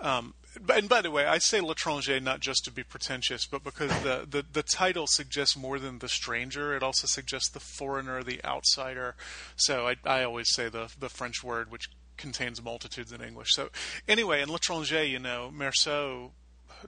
Um, 0.00 0.34
and 0.74 0.88
by 0.88 1.00
the 1.00 1.10
way, 1.10 1.26
I 1.26 1.38
say 1.38 1.60
l'étranger 1.60 2.20
not 2.22 2.40
just 2.40 2.64
to 2.64 2.72
be 2.72 2.82
pretentious, 2.82 3.46
but 3.46 3.62
because 3.62 3.90
the, 4.02 4.26
the, 4.28 4.44
the 4.52 4.62
title 4.62 5.06
suggests 5.06 5.56
more 5.56 5.78
than 5.78 6.00
the 6.00 6.08
stranger. 6.08 6.74
It 6.74 6.82
also 6.82 7.06
suggests 7.06 7.50
the 7.50 7.60
foreigner, 7.60 8.22
the 8.22 8.44
outsider. 8.44 9.14
So 9.56 9.86
I, 9.86 9.96
I 10.04 10.24
always 10.24 10.50
say 10.50 10.68
the 10.68 10.92
the 10.98 11.08
French 11.08 11.44
word, 11.44 11.70
which 11.70 11.88
contains 12.16 12.62
multitudes 12.62 13.12
in 13.12 13.22
English. 13.22 13.48
So 13.52 13.70
anyway, 14.08 14.42
in 14.42 14.48
l'étranger, 14.48 15.08
you 15.08 15.18
know, 15.18 15.50
Meursault 15.54 16.32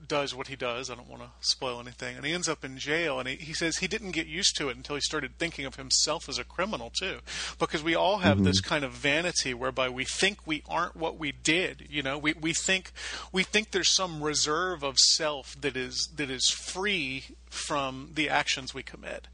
does 0.07 0.35
what 0.35 0.47
he 0.47 0.55
does. 0.55 0.89
I 0.89 0.95
don't 0.95 1.09
want 1.09 1.21
to 1.23 1.29
spoil 1.41 1.79
anything. 1.79 2.15
And 2.15 2.25
he 2.25 2.33
ends 2.33 2.49
up 2.49 2.63
in 2.63 2.77
jail. 2.77 3.19
And 3.19 3.27
he, 3.27 3.35
he 3.35 3.53
says 3.53 3.77
he 3.77 3.87
didn't 3.87 4.11
get 4.11 4.27
used 4.27 4.55
to 4.57 4.69
it 4.69 4.77
until 4.77 4.95
he 4.95 5.01
started 5.01 5.37
thinking 5.37 5.65
of 5.65 5.75
himself 5.75 6.27
as 6.29 6.37
a 6.37 6.43
criminal, 6.43 6.89
too. 6.89 7.19
Because 7.59 7.83
we 7.83 7.95
all 7.95 8.19
have 8.19 8.37
mm-hmm. 8.37 8.45
this 8.45 8.61
kind 8.61 8.83
of 8.83 8.91
vanity 8.91 9.53
whereby 9.53 9.89
we 9.89 10.05
think 10.05 10.39
we 10.45 10.63
aren't 10.67 10.95
what 10.95 11.17
we 11.17 11.31
did. 11.31 11.87
You 11.89 12.03
know, 12.03 12.17
we, 12.17 12.33
we 12.33 12.53
think 12.53 12.91
we 13.31 13.43
think 13.43 13.71
there's 13.71 13.93
some 13.93 14.23
reserve 14.23 14.83
of 14.83 14.97
self 14.99 15.59
that 15.61 15.75
is 15.77 16.09
that 16.15 16.29
is 16.29 16.49
free 16.49 17.25
from 17.49 18.11
the 18.13 18.29
actions 18.29 18.73
we 18.73 18.83
commit. 18.83 19.27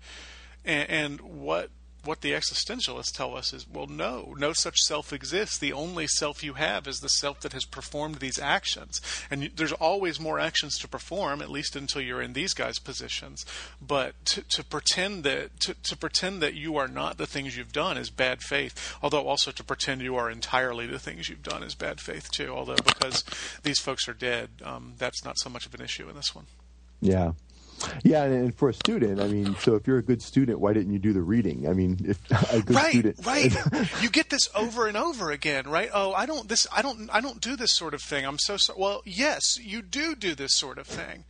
And, 0.65 0.89
and 0.89 1.21
what 1.21 1.69
what 2.05 2.21
the 2.21 2.31
existentialists 2.31 3.11
tell 3.11 3.35
us 3.35 3.53
is, 3.53 3.67
well, 3.67 3.87
no, 3.87 4.33
no 4.37 4.53
such 4.53 4.79
self 4.79 5.11
exists. 5.11 5.57
The 5.57 5.73
only 5.73 6.07
self 6.07 6.43
you 6.43 6.53
have 6.53 6.87
is 6.87 6.99
the 6.99 7.09
self 7.09 7.41
that 7.41 7.53
has 7.53 7.65
performed 7.65 8.15
these 8.15 8.39
actions. 8.39 9.01
And 9.29 9.51
there's 9.55 9.73
always 9.73 10.19
more 10.19 10.39
actions 10.39 10.77
to 10.79 10.87
perform, 10.87 11.41
at 11.41 11.49
least 11.49 11.75
until 11.75 12.01
you're 12.01 12.21
in 12.21 12.33
these 12.33 12.53
guys' 12.53 12.79
positions. 12.79 13.45
But 13.81 14.13
to, 14.25 14.41
to 14.41 14.63
pretend 14.63 15.23
that 15.23 15.59
to, 15.61 15.73
to 15.73 15.97
pretend 15.97 16.41
that 16.41 16.53
you 16.53 16.77
are 16.77 16.87
not 16.87 17.17
the 17.17 17.27
things 17.27 17.57
you've 17.57 17.73
done 17.73 17.97
is 17.97 18.09
bad 18.09 18.41
faith. 18.41 18.97
Although 19.01 19.27
also 19.27 19.51
to 19.51 19.63
pretend 19.63 20.01
you 20.01 20.15
are 20.15 20.29
entirely 20.29 20.87
the 20.87 20.99
things 20.99 21.29
you've 21.29 21.43
done 21.43 21.63
is 21.63 21.75
bad 21.75 21.99
faith 21.99 22.31
too. 22.31 22.49
Although 22.49 22.75
because 22.75 23.23
these 23.63 23.79
folks 23.79 24.07
are 24.07 24.13
dead, 24.13 24.49
um, 24.63 24.93
that's 24.97 25.23
not 25.25 25.37
so 25.37 25.49
much 25.49 25.65
of 25.65 25.73
an 25.73 25.81
issue 25.81 26.09
in 26.09 26.15
this 26.15 26.33
one. 26.33 26.45
Yeah. 27.01 27.33
Yeah, 28.03 28.23
and, 28.23 28.55
for 28.55 28.69
a 28.69 28.73
student, 28.73 29.19
I 29.19 29.27
mean, 29.27 29.55
so 29.59 29.75
if 29.75 29.87
you're 29.87 29.97
a 29.97 30.03
good 30.03 30.21
student, 30.21 30.59
why 30.59 30.73
didn't 30.73 30.93
you 30.93 30.99
do 30.99 31.13
the 31.13 31.21
reading? 31.21 31.67
I 31.67 31.73
mean, 31.73 31.97
if 32.03 32.19
a 32.53 32.61
good 32.61 32.75
right, 32.75 32.89
student, 32.89 33.25
right. 33.25 33.89
you 34.01 34.09
get 34.09 34.29
this 34.29 34.49
over 34.55 34.87
and 34.87 34.97
over 34.97 35.31
again, 35.31 35.67
right? 35.67 35.89
Oh, 35.93 36.13
I 36.13 36.25
don't 36.25 36.47
this 36.49 36.67
I 36.71 36.81
don't 36.81 37.09
I 37.11 37.21
don't 37.21 37.41
do 37.41 37.55
this 37.55 37.73
sort 37.73 37.93
of 37.93 38.01
thing. 38.01 38.25
I'm 38.25 38.39
so 38.39 38.57
sorry. 38.57 38.79
Well, 38.79 39.01
yes, 39.05 39.57
you 39.59 39.81
do 39.81 40.15
do 40.15 40.35
this 40.35 40.55
sort 40.55 40.77
of 40.77 40.87
thing, 40.87 41.25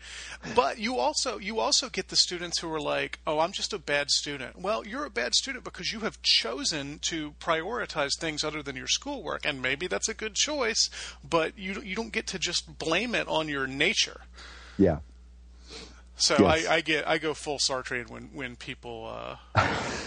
but 0.55 0.79
you 0.79 0.97
also 0.97 1.37
you 1.37 1.59
also 1.59 1.89
get 1.89 2.09
the 2.09 2.15
students 2.15 2.59
who 2.59 2.73
are 2.73 2.81
like, 2.81 3.19
oh, 3.27 3.39
I'm 3.39 3.51
just 3.51 3.73
a 3.73 3.79
bad 3.79 4.09
student. 4.09 4.59
Well, 4.59 4.85
you're 4.85 5.05
a 5.05 5.09
bad 5.09 5.35
student 5.35 5.63
because 5.63 5.91
you 5.91 6.01
have 6.01 6.21
chosen 6.21 6.99
to 7.03 7.31
prioritize 7.39 8.11
things 8.19 8.43
other 8.43 8.61
than 8.63 8.75
your 8.75 8.87
schoolwork, 8.87 9.45
and 9.45 9.61
maybe 9.61 9.87
that's 9.87 10.09
a 10.09 10.13
good 10.13 10.35
choice, 10.35 10.89
but 11.27 11.57
you 11.57 11.81
you 11.81 11.95
don't 11.95 12.11
get 12.13 12.27
to 12.27 12.39
just 12.39 12.77
blame 12.77 13.15
it 13.15 13.27
on 13.27 13.47
your 13.47 13.67
nature. 13.67 14.21
yeah, 14.77 14.99
So 16.19 16.37
Yes. 16.37 16.67
I, 16.67 16.75
I 16.75 16.81
get 16.81 17.07
I 17.07 17.17
go 17.17 17.33
full 17.33 17.57
Sartrean 17.57 18.09
when 18.09 18.29
when 18.33 18.55
people 18.57 19.07
uh, 19.07 19.37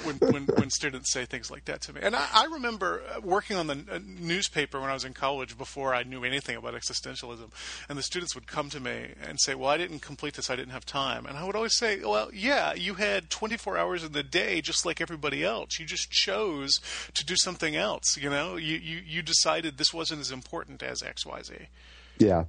when, 0.04 0.16
when 0.16 0.44
when 0.44 0.70
students 0.70 1.10
say 1.10 1.24
things 1.24 1.50
like 1.50 1.64
that 1.64 1.80
to 1.82 1.94
me. 1.94 2.00
And 2.02 2.14
I, 2.14 2.26
I 2.34 2.44
remember 2.52 3.02
uh, 3.16 3.20
working 3.22 3.56
on 3.56 3.66
the 3.66 3.84
uh, 3.90 3.98
newspaper 4.04 4.78
when 4.78 4.90
I 4.90 4.94
was 4.94 5.06
in 5.06 5.14
college 5.14 5.56
before 5.56 5.94
I 5.94 6.02
knew 6.02 6.22
anything 6.22 6.56
about 6.56 6.74
existentialism, 6.74 7.50
and 7.88 7.98
the 7.98 8.02
students 8.02 8.34
would 8.34 8.46
come 8.46 8.68
to 8.70 8.78
me 8.78 9.14
and 9.26 9.40
say, 9.40 9.54
"Well, 9.54 9.70
I 9.70 9.78
didn't 9.78 10.00
complete 10.00 10.34
this. 10.34 10.50
I 10.50 10.56
didn't 10.56 10.72
have 10.72 10.84
time." 10.84 11.24
And 11.24 11.38
I 11.38 11.44
would 11.44 11.56
always 11.56 11.76
say, 11.76 12.00
"Well, 12.04 12.30
yeah, 12.32 12.74
you 12.74 12.94
had 12.94 13.30
24 13.30 13.78
hours 13.78 14.04
in 14.04 14.12
the 14.12 14.22
day, 14.22 14.60
just 14.60 14.84
like 14.84 15.00
everybody 15.00 15.42
else. 15.42 15.78
You 15.78 15.86
just 15.86 16.10
chose 16.10 16.78
to 17.14 17.24
do 17.24 17.36
something 17.36 17.74
else. 17.74 18.18
You 18.18 18.28
know, 18.28 18.56
you 18.56 18.76
you 18.76 19.00
you 19.04 19.22
decided 19.22 19.78
this 19.78 19.94
wasn't 19.94 20.20
as 20.20 20.30
important 20.30 20.82
as 20.82 21.02
X 21.02 21.24
Y 21.24 21.42
Z." 21.42 21.54
yeah, 22.18 22.44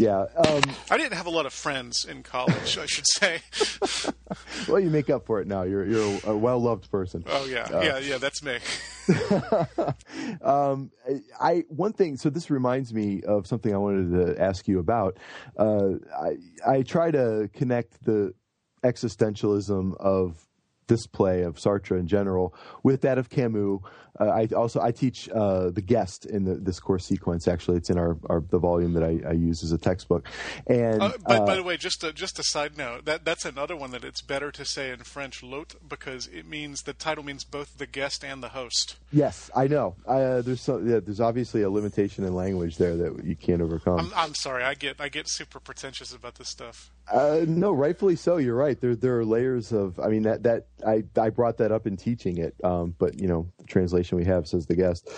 yeah. 0.00 0.26
Um, 0.36 0.62
I 0.90 0.96
didn't 0.96 1.14
have 1.14 1.26
a 1.26 1.30
lot 1.30 1.46
of 1.46 1.52
friends 1.52 2.04
in 2.04 2.22
college, 2.22 2.78
I 2.78 2.86
should 2.86 3.06
say. 3.06 3.40
well, 4.68 4.80
you 4.80 4.90
make 4.90 5.10
up 5.10 5.26
for 5.26 5.40
it 5.40 5.46
now. 5.46 5.62
You're 5.62 5.86
you're 5.86 6.20
a 6.24 6.36
well 6.36 6.58
loved 6.58 6.90
person. 6.90 7.24
Oh 7.26 7.46
yeah, 7.46 7.68
yeah, 7.82 7.98
yeah. 7.98 8.18
That's 8.18 8.42
me. 8.42 8.58
Um, 10.42 10.90
I 11.40 11.64
one 11.68 11.92
thing. 11.92 12.16
So 12.16 12.30
this 12.30 12.50
reminds 12.50 12.94
me 12.94 13.22
of 13.22 13.46
something 13.46 13.74
I 13.74 13.78
wanted 13.78 14.12
to 14.12 14.40
ask 14.40 14.68
you 14.68 14.78
about. 14.78 15.18
Uh, 15.56 15.94
I 16.16 16.36
I 16.66 16.82
try 16.82 17.10
to 17.10 17.50
connect 17.52 18.04
the 18.04 18.34
existentialism 18.84 19.96
of 19.98 20.46
this 20.90 21.06
play 21.06 21.40
of 21.42 21.56
Sartre 21.56 21.98
in 21.98 22.06
general 22.06 22.54
with 22.82 23.00
that 23.00 23.16
of 23.16 23.30
Camus. 23.30 23.80
Uh, 24.18 24.24
I 24.24 24.48
also 24.54 24.80
I 24.82 24.90
teach 24.90 25.30
uh, 25.30 25.70
the 25.70 25.80
guest 25.80 26.26
in 26.26 26.44
the, 26.44 26.56
this 26.56 26.78
course 26.80 27.06
sequence. 27.06 27.48
Actually, 27.48 27.78
it's 27.78 27.88
in 27.88 27.96
our, 27.96 28.18
our 28.28 28.42
the 28.50 28.58
volume 28.58 28.92
that 28.92 29.02
I, 29.04 29.20
I 29.26 29.32
use 29.32 29.62
as 29.64 29.72
a 29.72 29.78
textbook. 29.78 30.28
And 30.66 31.00
Uh, 31.00 31.12
by, 31.26 31.36
uh, 31.36 31.46
by 31.46 31.54
the 31.54 31.62
way, 31.62 31.78
just 31.78 32.04
a, 32.04 32.12
just 32.12 32.38
a 32.38 32.42
side 32.42 32.76
note 32.76 33.06
that 33.06 33.24
that's 33.24 33.46
another 33.46 33.76
one 33.76 33.92
that 33.92 34.04
it's 34.04 34.20
better 34.20 34.50
to 34.50 34.64
say 34.64 34.90
in 34.90 34.98
French 34.98 35.42
"l'hôte" 35.42 35.76
because 35.88 36.26
it 36.26 36.44
means 36.46 36.82
the 36.82 36.92
title 36.92 37.24
means 37.24 37.44
both 37.44 37.78
the 37.78 37.86
guest 37.86 38.22
and 38.24 38.42
the 38.42 38.50
host. 38.50 38.96
yes, 39.12 39.48
I 39.56 39.68
know. 39.68 39.94
Uh, 40.06 40.42
there's 40.42 40.60
so, 40.60 40.78
yeah, 40.78 41.00
there's 41.00 41.20
obviously 41.20 41.62
a 41.62 41.70
limitation 41.70 42.24
in 42.24 42.34
language 42.34 42.76
there 42.76 42.96
that 42.96 43.24
you 43.24 43.36
can't 43.36 43.62
overcome. 43.62 44.00
I'm, 44.00 44.12
I'm 44.14 44.34
sorry, 44.34 44.64
I 44.64 44.74
get 44.74 45.00
I 45.00 45.08
get 45.08 45.28
super 45.28 45.60
pretentious 45.60 46.12
about 46.12 46.34
this 46.34 46.48
stuff. 46.48 46.90
Uh, 47.10 47.44
no, 47.46 47.72
rightfully 47.72 48.16
so. 48.16 48.36
You're 48.36 48.54
right. 48.54 48.80
There, 48.80 48.94
there 48.94 49.18
are 49.18 49.24
layers 49.24 49.72
of. 49.72 49.98
I 49.98 50.08
mean, 50.08 50.22
that 50.22 50.42
that 50.42 50.66
I 50.86 51.04
I 51.20 51.30
brought 51.30 51.58
that 51.58 51.72
up 51.72 51.86
in 51.86 51.96
teaching 51.96 52.38
it. 52.38 52.54
Um, 52.64 52.94
but 52.98 53.20
you 53.20 53.28
know, 53.28 53.50
the 53.58 53.64
translation 53.64 54.18
we 54.18 54.24
have 54.24 54.46
says 54.46 54.66
the 54.66 54.76
guest. 54.76 55.08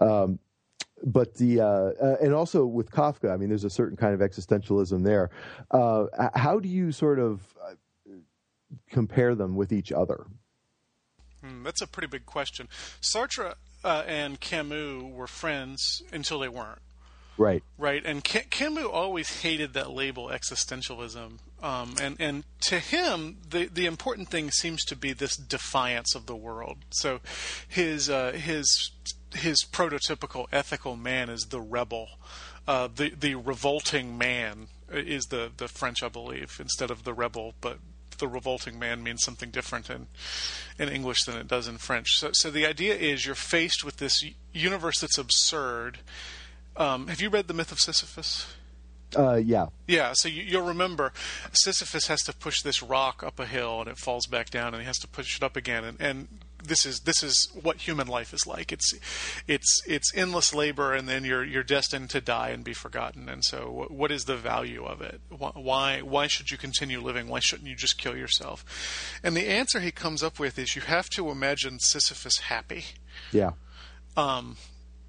Um, 0.00 0.38
but 1.04 1.34
the 1.34 1.60
uh, 1.60 1.66
uh, 1.66 2.16
and 2.20 2.32
also 2.32 2.64
with 2.64 2.90
Kafka, 2.90 3.32
I 3.32 3.36
mean, 3.36 3.48
there's 3.48 3.64
a 3.64 3.70
certain 3.70 3.96
kind 3.96 4.14
of 4.14 4.20
existentialism 4.20 5.04
there. 5.04 5.30
Uh, 5.70 6.06
how 6.34 6.58
do 6.58 6.68
you 6.68 6.92
sort 6.92 7.18
of 7.18 7.40
uh, 7.62 7.74
compare 8.90 9.34
them 9.34 9.56
with 9.56 9.72
each 9.72 9.92
other? 9.92 10.26
Hmm, 11.42 11.64
that's 11.64 11.82
a 11.82 11.86
pretty 11.86 12.06
big 12.06 12.24
question. 12.24 12.68
Sartre 13.00 13.54
uh, 13.84 14.04
and 14.06 14.38
Camus 14.40 15.02
were 15.02 15.26
friends 15.26 16.02
until 16.12 16.38
they 16.38 16.48
weren't. 16.48 16.78
Right. 17.36 17.62
Right, 17.78 18.04
and 18.04 18.22
Camus 18.22 18.84
always 18.84 19.40
hated 19.40 19.72
that 19.74 19.90
label 19.90 20.28
existentialism, 20.28 21.38
um, 21.62 21.94
and 22.00 22.16
and 22.18 22.44
to 22.62 22.78
him, 22.78 23.38
the 23.48 23.66
the 23.66 23.86
important 23.86 24.28
thing 24.28 24.50
seems 24.50 24.84
to 24.86 24.96
be 24.96 25.12
this 25.12 25.36
defiance 25.36 26.14
of 26.14 26.26
the 26.26 26.36
world. 26.36 26.78
So, 26.90 27.20
his 27.68 28.10
uh, 28.10 28.32
his 28.32 28.90
his 29.34 29.64
prototypical 29.64 30.46
ethical 30.52 30.96
man 30.96 31.30
is 31.30 31.46
the 31.50 31.60
rebel, 31.60 32.08
uh, 32.66 32.88
the 32.94 33.10
the 33.10 33.34
revolting 33.34 34.18
man 34.18 34.68
is 34.90 35.26
the 35.26 35.50
the 35.56 35.68
French, 35.68 36.02
I 36.02 36.08
believe, 36.08 36.58
instead 36.60 36.90
of 36.90 37.04
the 37.04 37.14
rebel, 37.14 37.54
but 37.60 37.78
the 38.18 38.28
revolting 38.28 38.78
man 38.78 39.02
means 39.02 39.22
something 39.22 39.50
different 39.50 39.90
in 39.90 40.06
in 40.78 40.88
English 40.88 41.24
than 41.24 41.36
it 41.36 41.48
does 41.48 41.68
in 41.68 41.78
French. 41.78 42.18
So, 42.18 42.30
so 42.32 42.50
the 42.50 42.66
idea 42.66 42.94
is 42.94 43.26
you're 43.26 43.34
faced 43.34 43.84
with 43.84 43.96
this 43.96 44.22
universe 44.52 45.00
that's 45.00 45.18
absurd. 45.18 46.00
Um, 46.76 47.08
have 47.08 47.20
you 47.20 47.30
read 47.30 47.48
the 47.48 47.54
myth 47.54 47.72
of 47.72 47.78
Sisyphus? 47.78 48.46
Uh, 49.16 49.34
yeah. 49.34 49.66
Yeah, 49.86 50.12
so 50.14 50.28
you, 50.28 50.42
you'll 50.42 50.66
remember 50.66 51.12
Sisyphus 51.52 52.06
has 52.06 52.22
to 52.22 52.32
push 52.34 52.62
this 52.62 52.82
rock 52.82 53.22
up 53.22 53.38
a 53.38 53.46
hill 53.46 53.80
and 53.80 53.88
it 53.88 53.98
falls 53.98 54.26
back 54.26 54.50
down, 54.50 54.74
and 54.74 54.82
he 54.82 54.86
has 54.86 54.98
to 54.98 55.08
push 55.08 55.36
it 55.36 55.42
up 55.42 55.56
again. 55.56 55.84
And, 55.84 56.00
and 56.00 56.28
this 56.64 56.86
is 56.86 57.00
this 57.00 57.22
is 57.22 57.48
what 57.60 57.78
human 57.78 58.06
life 58.06 58.32
is 58.32 58.46
like. 58.46 58.72
It's 58.72 58.94
it's 59.46 59.82
it's 59.86 60.14
endless 60.14 60.54
labor, 60.54 60.92
and 60.92 61.08
then 61.08 61.24
you're 61.24 61.44
you're 61.44 61.62
destined 61.62 62.10
to 62.10 62.20
die 62.20 62.50
and 62.50 62.64
be 62.64 62.72
forgotten. 62.72 63.28
And 63.28 63.44
so, 63.44 63.70
what, 63.70 63.90
what 63.90 64.12
is 64.12 64.24
the 64.24 64.36
value 64.36 64.84
of 64.84 65.02
it? 65.02 65.20
Why 65.28 66.02
why 66.02 66.26
should 66.26 66.50
you 66.50 66.58
continue 66.58 67.00
living? 67.00 67.28
Why 67.28 67.40
shouldn't 67.40 67.68
you 67.68 67.76
just 67.76 67.98
kill 67.98 68.16
yourself? 68.16 68.64
And 69.22 69.36
the 69.36 69.48
answer 69.48 69.80
he 69.80 69.90
comes 69.90 70.22
up 70.22 70.38
with 70.38 70.58
is 70.58 70.76
you 70.76 70.82
have 70.82 71.08
to 71.10 71.30
imagine 71.30 71.78
Sisyphus 71.80 72.38
happy. 72.38 72.84
Yeah. 73.32 73.52
Um, 74.16 74.56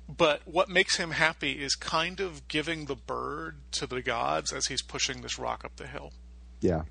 but 0.08 0.42
what 0.46 0.70
makes 0.70 0.98
him 0.98 1.12
happy 1.12 1.54
is 1.54 1.76
kind 1.76 2.20
of 2.20 2.48
giving 2.48 2.86
the 2.86 2.96
bird 2.96 3.58
to 3.74 3.88
the 3.88 4.02
gods 4.02 4.52
as 4.52 4.68
he's 4.68 4.82
pushing 4.82 5.22
this 5.22 5.40
rock 5.40 5.64
up 5.64 5.76
the 5.78 5.88
hill. 5.88 6.12
Yeah. 6.60 6.84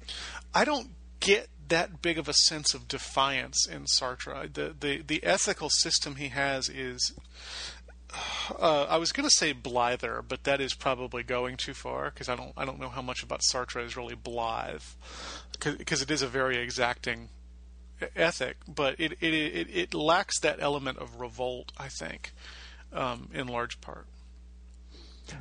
I 0.55 0.65
don't 0.65 0.91
get 1.21 1.49
that 1.69 2.03
big 2.03 2.19
of 2.19 2.29
a 2.29 2.35
sense 2.35 2.75
of 2.75 2.89
defiance 2.89 3.67
in 3.67 3.85
Sartre. 3.85 4.53
The 4.53 4.75
the, 4.79 5.03
the 5.03 5.25
ethical 5.25 5.71
system 5.71 6.17
he 6.17 6.29
has 6.29 6.69
is. 6.69 7.13
Uh, 8.61 8.87
I 8.91 8.99
was 8.99 9.11
going 9.11 9.27
to 9.27 9.35
say 9.35 9.53
blither, 9.53 10.23
but 10.27 10.45
that 10.45 10.61
is 10.61 10.75
probably 10.75 11.23
going 11.23 11.57
too 11.57 11.73
far 11.73 12.11
because 12.11 12.29
I 12.29 12.37
don't 12.37 12.53
I 12.59 12.67
don't 12.67 12.79
know 12.79 12.91
how 12.91 13.01
much 13.01 13.23
about 13.23 13.41
Sartre 13.41 13.83
is 13.83 13.97
really 13.97 14.15
blithe 14.15 14.83
because 15.65 16.03
it 16.03 16.11
is 16.11 16.21
a 16.21 16.27
very 16.27 16.59
exacting 16.59 17.31
ethic, 18.15 18.59
but 18.69 18.97
it 18.99 19.13
it, 19.21 19.33
it 19.33 19.69
it 19.71 19.95
lacks 19.95 20.41
that 20.41 20.61
element 20.61 20.99
of 20.99 21.21
revolt. 21.21 21.73
I 21.79 21.89
think, 21.89 22.33
um, 22.95 23.29
in 23.33 23.47
large 23.49 23.81
part. 23.81 24.07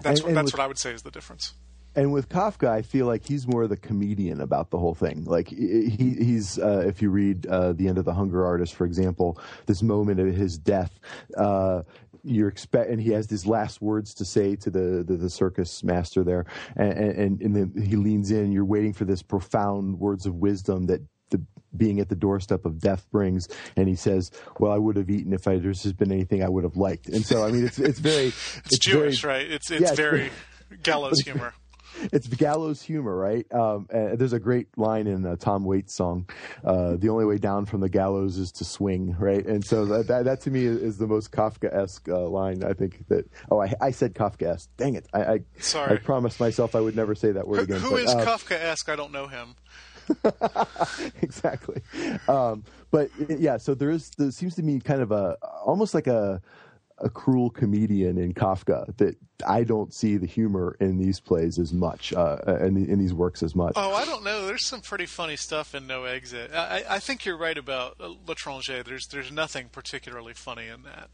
That's 0.02 0.20
And- 0.20 0.24
what 0.24 0.28
and 0.30 0.38
that's 0.38 0.46
with- 0.46 0.54
what 0.54 0.64
I 0.64 0.68
would 0.68 0.78
say 0.80 0.94
is 0.94 1.02
the 1.04 1.12
difference. 1.12 1.54
and 1.96 2.14
with 2.14 2.30
Kafka, 2.30 2.70
I 2.70 2.82
feel 2.84 3.06
like 3.06 3.26
he's 3.26 3.46
more 3.48 3.64
of 3.64 3.70
the 3.70 3.76
comedian 3.78 4.40
about 4.40 4.70
the 4.70 4.78
whole 4.78 4.96
thing. 4.96 5.26
Like 5.26 5.50
he, 5.50 5.90
he's, 5.90 6.58
uh, 6.58 6.84
if 6.88 7.02
you 7.02 7.10
read 7.10 7.46
uh, 7.48 7.74
the 7.74 7.88
end 7.90 7.98
of 7.98 8.06
the 8.06 8.14
Hunger 8.14 8.46
Artist, 8.46 8.76
for 8.76 8.86
example, 8.86 9.38
this 9.66 9.84
moment 9.84 10.20
of 10.22 10.34
his 10.34 10.58
death, 10.58 10.98
uh, 11.38 11.82
you're 12.24 12.48
expect, 12.48 12.90
and 12.92 13.02
he 13.02 13.10
has 13.12 13.28
these 13.28 13.46
last 13.48 13.82
words 13.82 14.14
to 14.14 14.24
say 14.26 14.56
to 14.56 14.70
the 14.70 15.04
the, 15.04 15.18
the 15.18 15.30
circus 15.30 15.84
master 15.84 16.24
there, 16.24 16.46
and, 16.78 16.94
and 16.94 17.42
and 17.42 17.56
then 17.56 17.84
he 17.84 17.96
leans 17.96 18.30
in. 18.32 18.52
You're 18.52 18.64
waiting 18.64 18.94
for 18.94 19.06
this 19.06 19.24
profound 19.24 20.00
words 20.00 20.26
of 20.28 20.36
wisdom 20.36 20.86
that 20.86 21.02
being 21.76 22.00
at 22.00 22.10
the 22.10 22.16
doorstep 22.16 22.66
of 22.66 22.80
death 22.80 23.06
brings, 23.12 23.48
and 23.76 23.88
he 23.88 23.96
says, 23.96 24.32
"Well, 24.60 24.72
I 24.72 24.78
would 24.78 24.96
have 24.98 25.10
eaten 25.10 25.34
if 25.34 25.48
I, 25.48 25.58
there's 25.58 25.84
just 25.84 25.98
been 25.98 26.12
anything 26.12 26.44
I 26.44 26.50
would 26.50 26.64
have 26.64 26.76
liked." 26.78 27.08
And 27.08 27.26
so, 27.26 27.46
I 27.46 27.52
mean, 27.52 27.66
it's 27.66 27.80
it's 27.80 28.00
very 28.00 28.28
It's, 28.66 28.80
Jewish, 28.80 29.22
very, 29.22 29.34
right? 29.34 29.52
It's 29.52 29.72
it's 29.72 29.82
Yeah, 29.82 29.90
it's 29.90 29.98
very 29.98 30.32
gallows 30.84 31.20
humor. 31.22 31.54
it's 32.12 32.28
gallows 32.28 32.82
humor, 32.82 33.16
right? 33.16 33.46
Um, 33.54 33.88
and 33.90 34.18
there's 34.18 34.34
a 34.34 34.40
great 34.40 34.78
line 34.78 35.08
in 35.08 35.26
a 35.26 35.36
Tom 35.36 35.66
Waits 35.66 35.94
song, 35.96 36.28
uh, 36.64 36.96
"The 36.96 37.10
only 37.10 37.26
way 37.26 37.38
down 37.38 37.66
from 37.66 37.82
the 37.82 37.90
gallows 37.90 38.38
is 38.38 38.52
to 38.54 38.66
swing," 38.66 39.16
right? 39.20 39.46
And 39.46 39.64
so 39.64 39.86
that 39.86 40.08
that, 40.08 40.26
that 40.26 40.42
to 40.42 40.52
me 40.52 40.66
is, 40.66 40.78
is 40.78 40.98
the 40.98 41.08
most 41.08 41.32
Kafka-esque 41.32 42.08
uh, 42.10 42.28
line. 42.28 42.64
I 42.64 42.74
think 42.74 43.08
that. 43.10 43.30
Oh, 43.50 43.62
I, 43.62 43.74
I 43.82 43.92
said 43.92 44.14
Kafka-esque. 44.14 44.70
Dang 44.78 44.96
it! 44.96 45.08
I 45.14 45.24
I, 45.24 45.40
Sorry. 45.60 45.94
I 45.94 45.98
promised 45.98 46.40
myself 46.40 46.76
I 46.76 46.80
would 46.80 46.96
never 46.96 47.16
say 47.16 47.32
that 47.32 47.48
word 47.48 47.58
Who, 47.58 47.64
again. 47.64 47.80
who 47.80 47.92
but, 47.92 48.00
is 48.04 48.10
uh, 48.10 48.26
Kafka-esque? 48.26 48.90
I 48.90 48.96
don't 48.96 49.12
know 49.12 49.28
him. 49.28 49.56
exactly. 51.22 51.82
Um, 52.28 52.64
but 52.92 53.10
yeah, 53.30 53.58
so 53.58 53.74
there 53.74 53.90
is 53.92 54.10
there 54.18 54.32
seems 54.32 54.56
to 54.56 54.64
me 54.64 54.80
kind 54.80 55.02
of 55.02 55.12
a 55.12 55.38
almost 55.66 55.94
like 55.94 56.08
a 56.08 56.42
a 56.98 57.10
cruel 57.10 57.50
comedian 57.50 58.20
in 58.20 58.32
Kafka 58.32 58.96
that 58.98 59.16
I 59.48 59.64
don't 59.64 59.92
see 59.92 60.18
the 60.18 60.28
humor 60.28 60.78
in 60.80 61.00
these 61.00 61.20
plays 61.20 61.58
as 61.58 61.74
much 61.74 62.14
uh, 62.14 62.38
in, 62.62 62.76
the, 62.76 62.92
in 62.92 63.00
these 63.00 63.12
works 63.12 63.42
as 63.42 63.56
much. 63.56 63.74
Oh, 63.76 63.96
I 63.96 64.06
don't 64.06 64.24
know. 64.24 64.46
There's 64.46 64.68
some 64.68 64.82
pretty 64.82 65.08
funny 65.08 65.36
stuff 65.36 65.74
in 65.74 65.88
No 65.88 66.04
Exit. 66.04 66.52
I, 66.54 66.84
I 66.88 67.00
think 67.00 67.26
you're 67.26 67.38
right 67.38 67.58
about 67.58 67.96
uh, 68.00 68.10
L'Étranger. 68.28 68.86
There's 68.86 69.08
there's 69.08 69.32
nothing 69.32 69.70
particularly 69.72 70.34
funny 70.36 70.68
in 70.68 70.84
that 70.84 71.10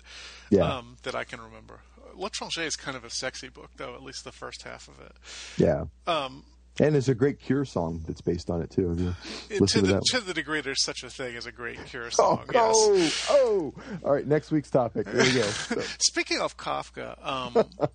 Yeah. 0.50 0.64
um, 0.78 0.98
that 1.04 1.16
I 1.16 1.24
can 1.24 1.40
remember. 1.40 1.80
L'Étranger 2.16 2.66
is 2.66 2.76
kind 2.76 2.98
of 2.98 3.06
a 3.06 3.10
sexy 3.10 3.48
book, 3.48 3.70
though. 3.78 3.94
At 3.96 4.04
least 4.04 4.26
the 4.26 4.34
first 4.34 4.64
half 4.64 4.90
of 4.90 5.00
it. 5.00 5.14
Yeah. 5.58 5.86
Um, 6.06 6.44
And 6.80 6.94
there's 6.94 7.10
a 7.10 7.16
great 7.16 7.40
Cure 7.40 7.66
song 7.66 8.04
that's 8.08 8.22
based 8.22 8.50
on 8.50 8.62
it 8.62 8.70
too. 8.70 8.90
Have 8.90 9.00
you 9.00 9.16
to 9.60 9.66
to, 9.66 9.82
the 9.82 9.94
that? 9.94 10.04
to 10.12 10.20
the 10.20 10.34
degree 10.34 10.62
there's 10.62 10.84
such 10.84 11.04
a 11.04 11.10
thing 11.10 11.36
as 11.36 11.46
a 11.46 11.52
great 11.52 11.84
Cure 11.86 12.06
Oh, 12.06 12.10
song. 12.10 12.46
yes. 12.54 13.28
oh, 13.30 13.74
oh! 13.74 13.74
All 14.04 14.14
right, 14.14 14.28
next 14.28 14.52
week's 14.52 14.70
topic. 14.70 15.08
There 15.08 15.26
you 15.26 15.40
go. 15.42 15.48
So, 15.48 15.82
Speaking 16.00 16.40
of 16.40 16.56
Kafka, 16.58 17.18
um, 17.26 17.66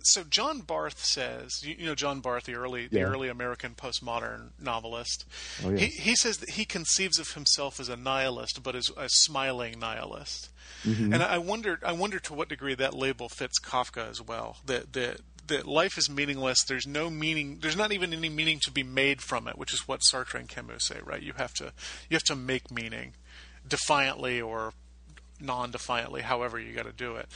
so 0.00 0.22
John 0.24 0.60
Barth 0.60 0.98
says, 1.04 1.50
you, 1.62 1.74
you 1.78 1.86
know 1.86 1.94
John 1.94 2.20
Barth, 2.20 2.44
the 2.44 2.54
early 2.54 2.86
the 2.88 3.02
early 3.02 3.28
American 3.28 3.74
postmodern 3.74 4.50
novelist. 4.60 5.24
Oh, 5.64 5.70
yes. 5.70 5.80
He 5.80 5.86
he 6.10 6.16
says 6.16 6.38
that 6.38 6.50
he 6.50 6.64
conceives 6.64 7.18
of 7.18 7.32
himself 7.32 7.80
as 7.80 7.88
a 7.88 7.96
nihilist, 7.96 8.62
but 8.62 8.74
as 8.74 8.90
a 8.96 9.08
smiling 9.08 9.78
nihilist. 9.78 10.50
Mm-hmm. 10.84 11.12
And 11.12 11.22
I 11.22 11.38
wonder 11.38 11.78
I 11.84 11.92
wonder 11.92 12.18
to 12.20 12.34
what 12.34 12.48
degree 12.48 12.74
that 12.74 12.94
label 12.94 13.28
fits 13.28 13.58
Kafka 13.60 14.08
as 14.10 14.20
well. 14.20 14.56
That 14.66 14.92
that 14.92 15.20
that 15.48 15.66
life 15.66 15.98
is 15.98 16.10
meaningless. 16.10 16.64
There's 16.64 16.86
no 16.86 17.10
meaning. 17.10 17.58
There's 17.60 17.76
not 17.76 17.92
even 17.92 18.12
any 18.12 18.28
meaning 18.28 18.60
to 18.64 18.70
be 18.70 18.82
made 18.82 19.20
from 19.20 19.48
it, 19.48 19.58
which 19.58 19.72
is 19.72 19.86
what 19.86 20.00
Sartre 20.00 20.38
and 20.40 20.48
Camus 20.48 20.84
say. 20.84 20.98
Right? 21.04 21.22
You 21.22 21.34
have 21.36 21.54
to 21.54 21.72
you 22.08 22.14
have 22.14 22.24
to 22.24 22.36
make 22.36 22.70
meaning 22.70 23.14
defiantly 23.66 24.40
or 24.40 24.72
non-defiantly, 25.40 26.22
however 26.22 26.58
you 26.58 26.72
got 26.74 26.86
to 26.86 26.92
do 26.92 27.16
it. 27.16 27.28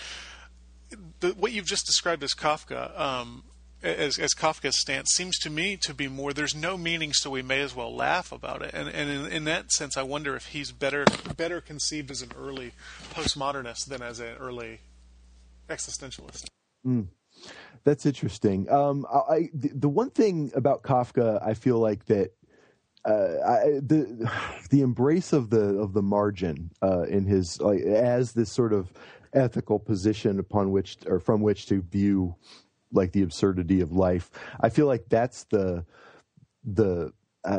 The, 1.20 1.30
what 1.30 1.52
you've 1.52 1.66
just 1.66 1.86
described 1.86 2.22
as 2.22 2.32
Kafka, 2.32 2.98
um, 2.98 3.44
as, 3.82 4.18
as 4.18 4.34
Kafka's 4.34 4.80
stance, 4.80 5.10
seems 5.10 5.38
to 5.38 5.50
me 5.50 5.78
to 5.82 5.94
be 5.94 6.08
more. 6.08 6.32
There's 6.32 6.54
no 6.54 6.76
meaning, 6.76 7.12
so 7.12 7.30
we 7.30 7.42
may 7.42 7.60
as 7.60 7.74
well 7.74 7.94
laugh 7.94 8.32
about 8.32 8.62
it. 8.62 8.72
And, 8.74 8.88
and 8.88 9.10
in, 9.10 9.32
in 9.32 9.44
that 9.44 9.70
sense, 9.72 9.96
I 9.96 10.02
wonder 10.02 10.34
if 10.34 10.46
he's 10.46 10.72
better 10.72 11.04
better 11.36 11.60
conceived 11.60 12.10
as 12.10 12.22
an 12.22 12.32
early 12.36 12.72
postmodernist 13.12 13.86
than 13.86 14.02
as 14.02 14.18
an 14.18 14.36
early 14.38 14.80
existentialist. 15.68 16.46
That's 17.84 18.04
interesting. 18.06 18.70
Um, 18.70 19.06
I, 19.12 19.48
the, 19.54 19.70
the 19.74 19.88
one 19.88 20.10
thing 20.10 20.52
about 20.54 20.82
Kafka, 20.82 21.44
I 21.44 21.54
feel 21.54 21.78
like 21.78 22.04
that 22.06 22.32
uh, 23.04 23.36
I, 23.46 23.80
the 23.82 24.30
the 24.70 24.82
embrace 24.82 25.32
of 25.32 25.50
the 25.50 25.78
of 25.78 25.92
the 25.92 26.02
margin 26.02 26.70
uh, 26.82 27.02
in 27.02 27.24
his 27.24 27.60
like 27.60 27.80
as 27.80 28.32
this 28.32 28.50
sort 28.50 28.72
of 28.72 28.92
ethical 29.32 29.78
position 29.78 30.38
upon 30.38 30.72
which 30.72 30.98
or 31.06 31.20
from 31.20 31.40
which 31.40 31.66
to 31.66 31.80
view 31.82 32.34
like 32.92 33.12
the 33.12 33.22
absurdity 33.22 33.80
of 33.80 33.92
life. 33.92 34.30
I 34.60 34.68
feel 34.68 34.86
like 34.86 35.08
that's 35.08 35.44
the 35.44 35.84
the 36.64 37.12
uh, 37.44 37.58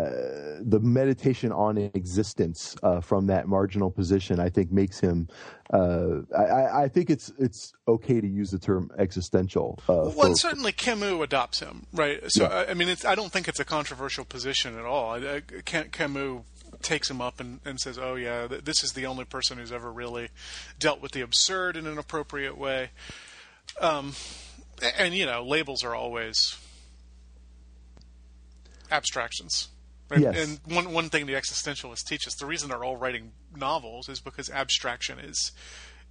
the 0.62 0.80
meditation 0.82 1.52
on 1.52 1.78
existence 1.78 2.76
uh, 2.84 3.02
from 3.02 3.28
that 3.28 3.48
marginal 3.48 3.90
position, 3.90 4.40
I 4.40 4.50
think, 4.50 4.72
makes 4.72 5.00
him. 5.00 5.28
Uh, 5.74 6.22
I, 6.38 6.84
I 6.84 6.88
think 6.88 7.10
it's 7.10 7.32
it's 7.40 7.74
okay 7.88 8.22
to 8.22 8.28
use 8.28 8.52
the 8.52 8.60
term 8.60 8.92
existential. 9.00 9.80
Uh, 9.90 9.94
Well, 9.94 10.12
for- 10.12 10.26
and 10.28 10.38
certainly 10.38 10.72
Camus 10.72 11.22
adopts 11.24 11.60
him, 11.62 11.88
right? 11.94 12.20
So 12.28 12.44
Yeah. 12.44 12.66
I, 12.70 12.74
mean, 12.76 12.90
it's, 12.90 13.06
I 13.06 13.16
don't 13.16 13.32
think 13.32 13.48
it's 13.48 13.60
a 13.60 13.66
controversial 13.66 14.24
position 14.26 14.78
at 14.78 14.86
all. 14.86 15.12
I, 15.16 15.18
I, 15.38 15.42
Ca- 15.66 15.86
Camus 15.92 16.42
takes 16.84 17.10
him 17.10 17.22
up 17.22 17.40
and, 17.40 17.60
and 17.66 17.80
says, 17.80 17.98
"Oh 17.98 18.16
yeah, 18.16 18.48
th- 18.48 18.64
this 18.64 18.84
is 18.84 18.94
the 18.94 19.06
only 19.08 19.26
person 19.26 19.58
who's 19.58 19.72
ever 19.72 19.92
really 19.92 20.30
dealt 20.80 21.02
with 21.02 21.12
the 21.14 21.22
absurd 21.22 21.76
in 21.76 21.88
an 21.88 21.98
appropriate 21.98 22.58
way." 22.58 22.90
Um, 23.80 24.14
a- 24.82 25.02
and 25.02 25.16
you 25.16 25.26
know, 25.26 25.44
labels 25.44 25.84
are 25.84 25.96
always 25.96 26.58
abstractions. 28.92 29.70
Right? 30.10 30.20
Yes. 30.20 30.38
And 30.38 30.76
one 30.76 30.92
one 30.92 31.10
thing 31.10 31.26
the 31.26 31.34
existentialists 31.34 32.06
teach 32.06 32.28
us: 32.28 32.36
the 32.36 32.46
reason 32.46 32.70
they're 32.70 32.84
all 32.84 32.98
writing 32.98 33.32
novels 33.56 34.10
is 34.10 34.20
because 34.20 34.50
abstraction 34.50 35.20
is 35.20 35.52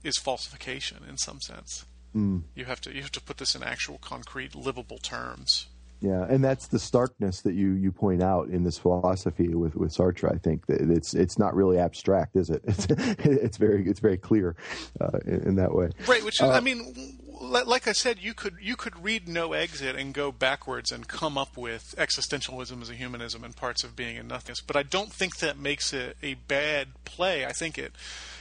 is 0.03 0.17
falsification 0.17 0.99
in 1.09 1.19
some 1.19 1.41
sense. 1.41 1.85
You 2.15 2.65
have 2.65 2.81
to 2.83 2.95
you 2.95 3.03
have 3.03 3.13
to 3.13 3.21
put 3.21 3.37
this 3.37 3.55
in 3.55 3.63
actual 3.63 3.99
concrete 3.99 4.55
livable 4.57 4.99
terms. 4.99 5.67
Yeah, 6.01 6.25
and 6.29 6.43
that's 6.43 6.67
the 6.67 6.79
starkness 6.79 7.43
that 7.43 7.53
you 7.53 7.73
you 7.73 7.93
point 7.93 8.23
out 8.23 8.49
in 8.49 8.65
this 8.65 8.79
philosophy 8.79 9.55
with 9.55 9.77
with 9.77 9.93
Sartre. 9.93 10.33
I 10.33 10.39
think 10.39 10.67
that 10.67 10.81
it's 10.81 11.15
it's 11.15 11.39
not 11.39 11.55
really 11.55 11.79
abstract, 11.79 12.37
is 12.37 12.51
it? 12.51 12.63
It's 12.67 12.87
it's 13.25 13.57
very 13.59 13.87
it's 13.87 14.01
very 14.01 14.17
clear 14.17 14.57
uh, 15.01 15.19
in, 15.27 15.41
in 15.43 15.55
that 15.57 15.75
way. 15.75 15.91
Right, 16.09 16.25
which 16.25 16.41
is, 16.41 16.49
I 16.49 16.61
mean, 16.61 17.20
like 17.41 17.89
I 17.89 17.93
said, 17.93 18.19
you 18.21 18.35
could 18.35 18.57
you 18.61 18.77
could 18.77 19.03
read 19.03 19.27
No 19.27 19.55
Exit 19.55 19.97
and 19.97 20.13
go 20.13 20.31
backwards 20.31 20.93
and 20.93 21.09
come 21.09 21.39
up 21.39 21.57
with 21.57 21.95
existentialism 21.97 22.83
as 22.83 22.91
a 22.91 22.95
humanism 22.95 23.45
and 23.45 23.57
parts 23.57 23.83
of 23.83 23.97
being 23.97 24.19
and 24.19 24.29
nothingness. 24.29 24.61
But 24.61 24.77
I 24.77 24.83
don't 24.83 25.13
think 25.13 25.39
that 25.39 25.59
makes 25.59 25.93
it 25.93 26.17
a 26.23 26.35
bad 26.35 26.89
play. 27.05 27.47
I 27.47 27.53
think 27.53 27.79
it 27.79 27.93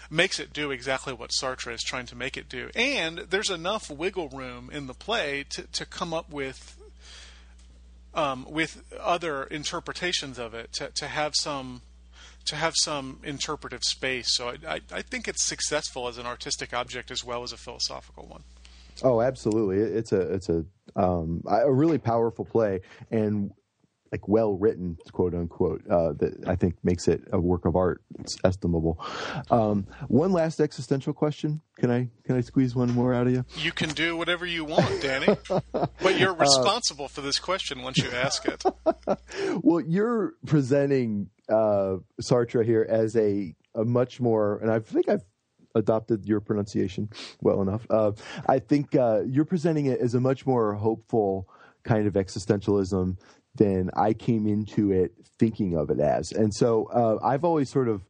makes 0.09 0.39
it 0.39 0.51
do 0.51 0.71
exactly 0.71 1.13
what 1.13 1.31
Sartre 1.31 1.73
is 1.73 1.81
trying 1.81 2.07
to 2.07 2.15
make 2.15 2.35
it 2.35 2.49
do. 2.49 2.69
And 2.75 3.19
there's 3.19 3.49
enough 3.49 3.89
wiggle 3.89 4.29
room 4.29 4.69
in 4.71 4.87
the 4.87 4.93
play 4.93 5.45
to 5.51 5.63
to 5.63 5.85
come 5.85 6.13
up 6.13 6.29
with 6.29 6.75
um, 8.13 8.45
with 8.49 8.83
other 8.99 9.43
interpretations 9.43 10.37
of 10.37 10.53
it 10.53 10.73
to, 10.73 10.89
to 10.95 11.07
have 11.07 11.33
some 11.35 11.83
to 12.45 12.55
have 12.55 12.73
some 12.75 13.19
interpretive 13.23 13.83
space. 13.83 14.35
So 14.35 14.49
I, 14.49 14.55
I, 14.67 14.81
I 14.91 15.01
think 15.03 15.27
it's 15.27 15.45
successful 15.45 16.07
as 16.07 16.17
an 16.17 16.25
artistic 16.25 16.73
object 16.73 17.11
as 17.11 17.23
well 17.23 17.43
as 17.43 17.53
a 17.53 17.57
philosophical 17.57 18.25
one. 18.25 18.43
Oh, 19.03 19.21
absolutely. 19.21 19.77
It's 19.77 20.11
a 20.11 20.21
it's 20.33 20.49
a 20.49 20.65
um, 20.95 21.43
a 21.47 21.71
really 21.71 21.97
powerful 21.97 22.45
play 22.45 22.81
and 23.11 23.51
like 24.11 24.27
well 24.27 24.53
written, 24.57 24.97
quote 25.11 25.33
unquote. 25.33 25.81
Uh, 25.87 26.13
that 26.13 26.47
I 26.47 26.55
think 26.55 26.75
makes 26.83 27.07
it 27.07 27.21
a 27.31 27.39
work 27.39 27.65
of 27.65 27.75
art. 27.75 28.01
It's 28.19 28.37
estimable. 28.43 28.99
Um, 29.51 29.87
one 30.07 30.31
last 30.31 30.59
existential 30.59 31.13
question. 31.13 31.61
Can 31.77 31.91
I 31.91 32.09
can 32.23 32.35
I 32.35 32.41
squeeze 32.41 32.75
one 32.75 32.91
more 32.91 33.13
out 33.13 33.27
of 33.27 33.33
you? 33.33 33.45
You 33.55 33.71
can 33.71 33.89
do 33.89 34.17
whatever 34.17 34.45
you 34.45 34.65
want, 34.65 35.01
Danny, 35.01 35.37
but 35.71 36.19
you're 36.19 36.33
responsible 36.33 37.07
for 37.07 37.21
this 37.21 37.39
question 37.39 37.81
once 37.83 37.97
you 37.97 38.09
ask 38.09 38.45
it. 38.45 38.63
Well, 39.61 39.81
you're 39.81 40.33
presenting 40.45 41.29
uh, 41.49 41.97
Sartre 42.21 42.65
here 42.65 42.85
as 42.87 43.15
a, 43.15 43.55
a 43.75 43.83
much 43.83 44.19
more, 44.19 44.57
and 44.57 44.71
I 44.71 44.79
think 44.79 45.09
I've 45.09 45.23
adopted 45.75 46.25
your 46.25 46.39
pronunciation 46.39 47.09
well 47.41 47.61
enough. 47.61 47.85
Uh, 47.89 48.11
I 48.47 48.59
think 48.59 48.95
uh, 48.95 49.21
you're 49.27 49.45
presenting 49.45 49.85
it 49.85 49.99
as 49.99 50.15
a 50.15 50.19
much 50.19 50.45
more 50.45 50.73
hopeful 50.73 51.47
kind 51.83 52.07
of 52.07 52.13
existentialism 52.13 53.17
than 53.55 53.89
I 53.95 54.13
came 54.13 54.47
into 54.47 54.91
it 54.91 55.13
thinking 55.37 55.75
of 55.75 55.89
it 55.89 55.99
as. 55.99 56.31
And 56.31 56.53
so 56.53 56.85
uh, 56.85 57.25
I've 57.25 57.43
always 57.43 57.69
sort 57.69 57.87
of 57.87 58.03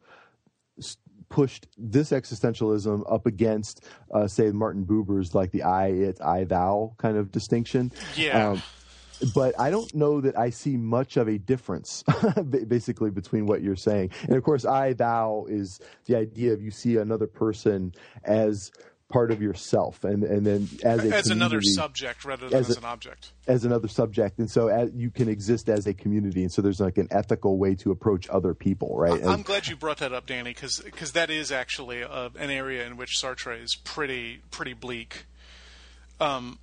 pushed 1.30 1.68
this 1.78 2.10
existentialism 2.10 3.04
up 3.12 3.26
against, 3.26 3.86
uh, 4.14 4.28
say, 4.28 4.52
Martin 4.52 4.86
Buber's 4.86 5.36
like 5.36 5.52
the 5.52 5.64
I, 5.64 5.88
it, 5.88 6.22
I, 6.22 6.44
thou 6.44 6.96
kind 6.98 7.18
of 7.18 7.32
distinction. 7.32 7.92
Yeah. 8.16 8.50
Um, 8.50 8.64
but 9.34 9.60
I 9.60 9.70
don't 9.70 9.94
know 9.94 10.22
that 10.22 10.38
I 10.38 10.50
see 10.50 10.78
much 10.78 11.18
of 11.18 11.28
a 11.28 11.38
difference, 11.38 12.04
basically, 12.68 13.12
between 13.12 13.46
what 13.46 13.62
you're 13.62 13.76
saying. 13.76 14.12
And 14.24 14.36
of 14.36 14.44
course, 14.44 14.66
I 14.66 14.94
thou 14.94 15.46
is 15.50 15.80
the 16.06 16.16
idea 16.16 16.54
of 16.54 16.62
you 16.62 16.72
see 16.72 16.98
another 16.98 17.28
person 17.28 17.94
as 18.24 18.72
part 19.10 19.32
of 19.32 19.42
yourself, 19.42 20.04
and 20.04 20.24
and 20.24 20.46
then 20.46 20.70
as 20.84 21.04
a 21.04 21.16
as 21.16 21.28
another 21.32 21.62
subject 21.64 22.24
rather 22.24 22.48
than 22.48 22.60
As 22.60 22.70
as, 22.70 22.76
a- 22.76 22.80
an 22.80 22.86
object. 22.86 23.32
as 23.48 23.66
another 23.66 23.88
subject, 23.88 24.38
and 24.38 24.50
so 24.50 24.68
as, 24.68 24.92
you 24.94 25.10
can 25.10 25.28
exist 25.28 25.68
as 25.68 25.88
a 25.88 25.94
community, 25.96 26.44
and 26.44 26.52
so 26.52 26.62
there's 26.62 26.80
like 26.80 27.00
an 27.00 27.08
ethical 27.10 27.58
way 27.58 27.74
to 27.76 27.90
approach 27.90 28.30
other 28.30 28.54
people, 28.54 28.96
right? 28.96 29.26
I'm 29.26 29.42
glad 29.42 29.68
you 29.68 29.76
brought 29.76 29.98
that 29.98 30.14
up, 30.14 30.28
Danny, 30.28 30.52
because 30.52 30.80
because 30.80 31.14
that 31.14 31.32
is 31.32 31.52
actually 31.52 32.04
uh, 32.04 32.30
an 32.38 32.52
area 32.52 32.86
in 32.86 32.98
which 32.98 33.18
Sartre 33.20 33.60
is 33.62 33.76
pretty 33.76 34.42
pretty 34.52 34.74
bleak. 34.74 35.26
Um, 36.20 36.60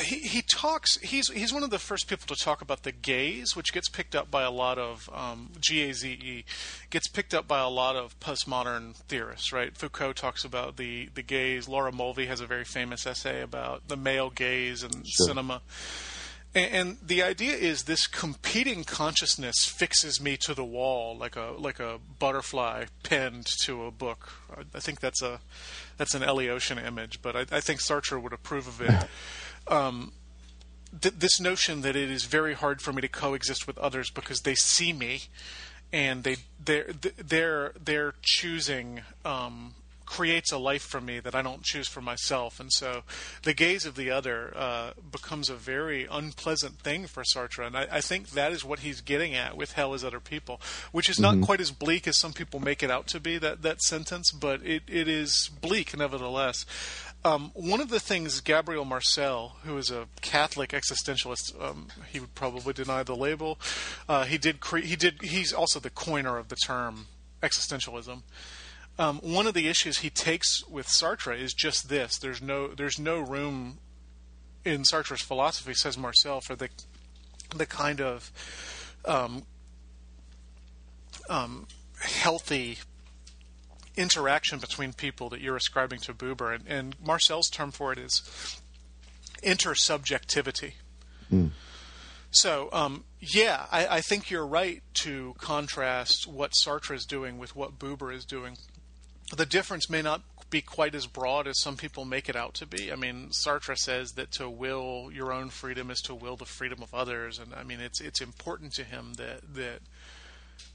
he 0.00 0.18
he 0.20 0.42
talks. 0.42 0.98
He's 0.98 1.28
he's 1.30 1.52
one 1.52 1.62
of 1.62 1.70
the 1.70 1.78
first 1.78 2.08
people 2.08 2.26
to 2.34 2.42
talk 2.42 2.60
about 2.60 2.82
the 2.82 2.92
gaze, 2.92 3.54
which 3.54 3.72
gets 3.72 3.88
picked 3.88 4.14
up 4.16 4.30
by 4.30 4.42
a 4.42 4.50
lot 4.50 4.78
of 4.78 5.08
um, 5.12 5.50
G 5.60 5.82
A 5.88 5.92
Z 5.94 6.08
E, 6.10 6.44
gets 6.90 7.06
picked 7.08 7.32
up 7.32 7.46
by 7.46 7.60
a 7.60 7.68
lot 7.68 7.94
of 7.94 8.18
postmodern 8.18 8.96
theorists. 8.96 9.52
Right? 9.52 9.76
Foucault 9.76 10.14
talks 10.14 10.44
about 10.44 10.76
the 10.76 11.08
the 11.14 11.22
gaze. 11.22 11.68
Laura 11.68 11.92
Mulvey 11.92 12.26
has 12.26 12.40
a 12.40 12.46
very 12.46 12.64
famous 12.64 13.06
essay 13.06 13.40
about 13.40 13.88
the 13.88 13.96
male 13.96 14.30
gaze 14.30 14.82
and 14.82 15.06
Sure. 15.06 15.26
cinema. 15.28 15.62
And, 16.56 16.72
and 16.72 16.96
the 17.04 17.22
idea 17.22 17.52
is 17.56 17.82
this 17.82 18.06
competing 18.06 18.84
consciousness 18.84 19.64
fixes 19.64 20.20
me 20.20 20.36
to 20.42 20.54
the 20.54 20.64
wall 20.64 21.16
like 21.16 21.34
a 21.36 21.54
like 21.58 21.80
a 21.80 21.98
butterfly 22.18 22.86
pinned 23.02 23.46
to 23.62 23.84
a 23.84 23.90
book. 23.90 24.32
I, 24.56 24.62
I 24.76 24.80
think 24.80 25.00
that's 25.00 25.22
a 25.22 25.40
that's 25.96 26.14
an 26.14 26.22
Eliotian 26.22 26.84
image, 26.84 27.22
but 27.22 27.36
I, 27.36 27.40
I 27.56 27.60
think 27.60 27.80
Sartre 27.80 28.20
would 28.20 28.32
approve 28.32 28.66
of 28.66 28.80
it. 28.80 29.08
Um, 29.68 30.12
th- 31.00 31.14
this 31.18 31.40
notion 31.40 31.82
that 31.82 31.96
it 31.96 32.10
is 32.10 32.24
very 32.24 32.54
hard 32.54 32.80
for 32.80 32.92
me 32.92 33.00
to 33.02 33.08
coexist 33.08 33.66
with 33.66 33.78
others 33.78 34.10
because 34.10 34.40
they 34.40 34.54
see 34.54 34.92
me, 34.92 35.22
and 35.92 36.24
they 36.24 36.36
they're 36.62 36.92
they're 37.16 37.72
they're 37.82 38.14
choosing 38.22 39.02
um, 39.24 39.74
creates 40.06 40.52
a 40.52 40.58
life 40.58 40.82
for 40.82 41.00
me 41.00 41.18
that 41.20 41.34
I 41.34 41.42
don't 41.42 41.62
choose 41.62 41.88
for 41.88 42.00
myself, 42.00 42.60
and 42.60 42.72
so 42.72 43.02
the 43.42 43.54
gaze 43.54 43.86
of 43.86 43.96
the 43.96 44.10
other 44.10 44.52
uh, 44.56 44.90
becomes 45.10 45.48
a 45.48 45.54
very 45.54 46.06
unpleasant 46.10 46.78
thing 46.80 47.06
for 47.06 47.22
Sartre, 47.22 47.66
and 47.66 47.76
I, 47.76 47.86
I 47.90 48.00
think 48.00 48.30
that 48.30 48.52
is 48.52 48.64
what 48.64 48.80
he's 48.80 49.00
getting 49.00 49.34
at 49.34 49.56
with 49.56 49.72
"Hell 49.72 49.94
is 49.94 50.04
other 50.04 50.20
people," 50.20 50.60
which 50.92 51.08
is 51.08 51.18
not 51.18 51.40
quite 51.40 51.60
as 51.60 51.70
bleak 51.70 52.06
as 52.06 52.18
some 52.18 52.32
people 52.32 52.60
make 52.60 52.82
it 52.82 52.90
out 52.90 53.06
to 53.08 53.20
be. 53.20 53.38
That 53.38 53.62
that 53.62 53.80
sentence, 53.82 54.30
but 54.30 54.64
it, 54.64 54.82
it 54.86 55.08
is 55.08 55.50
bleak 55.60 55.96
nevertheless. 55.96 56.66
Um, 57.26 57.52
one 57.54 57.80
of 57.80 57.88
the 57.88 58.00
things 58.00 58.40
Gabriel 58.40 58.84
Marcel, 58.84 59.56
who 59.64 59.78
is 59.78 59.90
a 59.90 60.08
Catholic 60.20 60.70
existentialist, 60.70 61.58
um, 61.62 61.88
he 62.12 62.20
would 62.20 62.34
probably 62.34 62.74
deny 62.74 63.02
the 63.02 63.16
label. 63.16 63.58
Uh, 64.06 64.24
he 64.24 64.36
did. 64.36 64.60
Cre- 64.60 64.78
he 64.78 64.94
did. 64.94 65.22
He's 65.22 65.52
also 65.52 65.80
the 65.80 65.88
coiner 65.88 66.36
of 66.36 66.48
the 66.48 66.56
term 66.56 67.06
existentialism. 67.42 68.22
Um, 68.98 69.20
one 69.22 69.46
of 69.46 69.54
the 69.54 69.68
issues 69.68 69.98
he 69.98 70.10
takes 70.10 70.66
with 70.68 70.86
Sartre 70.86 71.38
is 71.38 71.54
just 71.54 71.88
this: 71.88 72.18
there's 72.18 72.42
no 72.42 72.68
there's 72.68 72.98
no 72.98 73.20
room 73.20 73.78
in 74.64 74.82
Sartre's 74.82 75.22
philosophy, 75.22 75.72
says 75.72 75.96
Marcel, 75.96 76.42
for 76.42 76.54
the 76.54 76.68
the 77.56 77.66
kind 77.66 78.02
of 78.02 78.30
um, 79.06 79.44
um, 81.30 81.66
healthy 82.00 82.78
interaction 83.96 84.58
between 84.58 84.92
people 84.92 85.28
that 85.30 85.40
you're 85.40 85.56
ascribing 85.56 86.00
to 86.00 86.14
Buber, 86.14 86.54
and, 86.54 86.66
and 86.66 86.96
Marcel's 87.04 87.48
term 87.48 87.70
for 87.70 87.92
it 87.92 87.98
is 87.98 88.60
intersubjectivity. 89.42 90.72
So, 92.30 92.68
um, 92.72 93.04
yeah, 93.20 93.66
I, 93.70 93.86
I 93.86 94.00
think 94.00 94.30
you're 94.30 94.46
right 94.46 94.82
to 94.94 95.34
contrast 95.38 96.26
what 96.26 96.52
Sartre 96.52 96.94
is 96.94 97.06
doing 97.06 97.38
with 97.38 97.54
what 97.54 97.78
Buber 97.78 98.12
is 98.12 98.24
doing. 98.24 98.56
The 99.34 99.46
difference 99.46 99.88
may 99.88 100.02
not 100.02 100.22
be 100.50 100.60
quite 100.60 100.94
as 100.94 101.06
broad 101.06 101.46
as 101.46 101.60
some 101.60 101.76
people 101.76 102.04
make 102.04 102.28
it 102.28 102.36
out 102.36 102.54
to 102.54 102.66
be. 102.66 102.92
I 102.92 102.96
mean, 102.96 103.30
Sartre 103.30 103.76
says 103.76 104.12
that 104.12 104.30
to 104.32 104.48
will 104.48 105.10
your 105.12 105.32
own 105.32 105.50
freedom 105.50 105.90
is 105.90 106.00
to 106.02 106.14
will 106.14 106.36
the 106.36 106.44
freedom 106.44 106.82
of 106.82 106.92
others, 106.92 107.38
and 107.38 107.54
I 107.54 107.62
mean, 107.62 107.80
it's 107.80 108.00
it's 108.00 108.20
important 108.20 108.72
to 108.74 108.84
him 108.84 109.14
that 109.14 109.54
that 109.54 109.80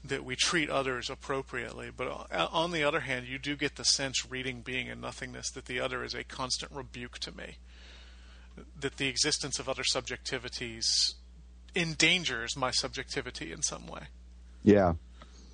that 0.04 0.24
we 0.24 0.34
treat 0.36 0.70
others 0.70 1.10
appropriately. 1.10 1.90
But 1.94 2.08
on 2.32 2.70
the 2.70 2.82
other 2.82 3.00
hand, 3.00 3.26
you 3.26 3.38
do 3.38 3.54
get 3.56 3.76
the 3.76 3.84
sense, 3.84 4.30
reading 4.30 4.62
Being 4.62 4.88
and 4.88 5.00
Nothingness, 5.00 5.50
that 5.50 5.66
the 5.66 5.80
other 5.80 6.02
is 6.02 6.14
a 6.14 6.24
constant 6.24 6.72
rebuke 6.72 7.18
to 7.20 7.36
me. 7.36 7.58
That 8.78 8.96
the 8.96 9.08
existence 9.08 9.58
of 9.58 9.68
other 9.68 9.82
subjectivities 9.82 11.14
endangers 11.76 12.56
my 12.56 12.70
subjectivity 12.70 13.52
in 13.52 13.62
some 13.62 13.86
way. 13.86 14.08
yeah, 14.64 14.94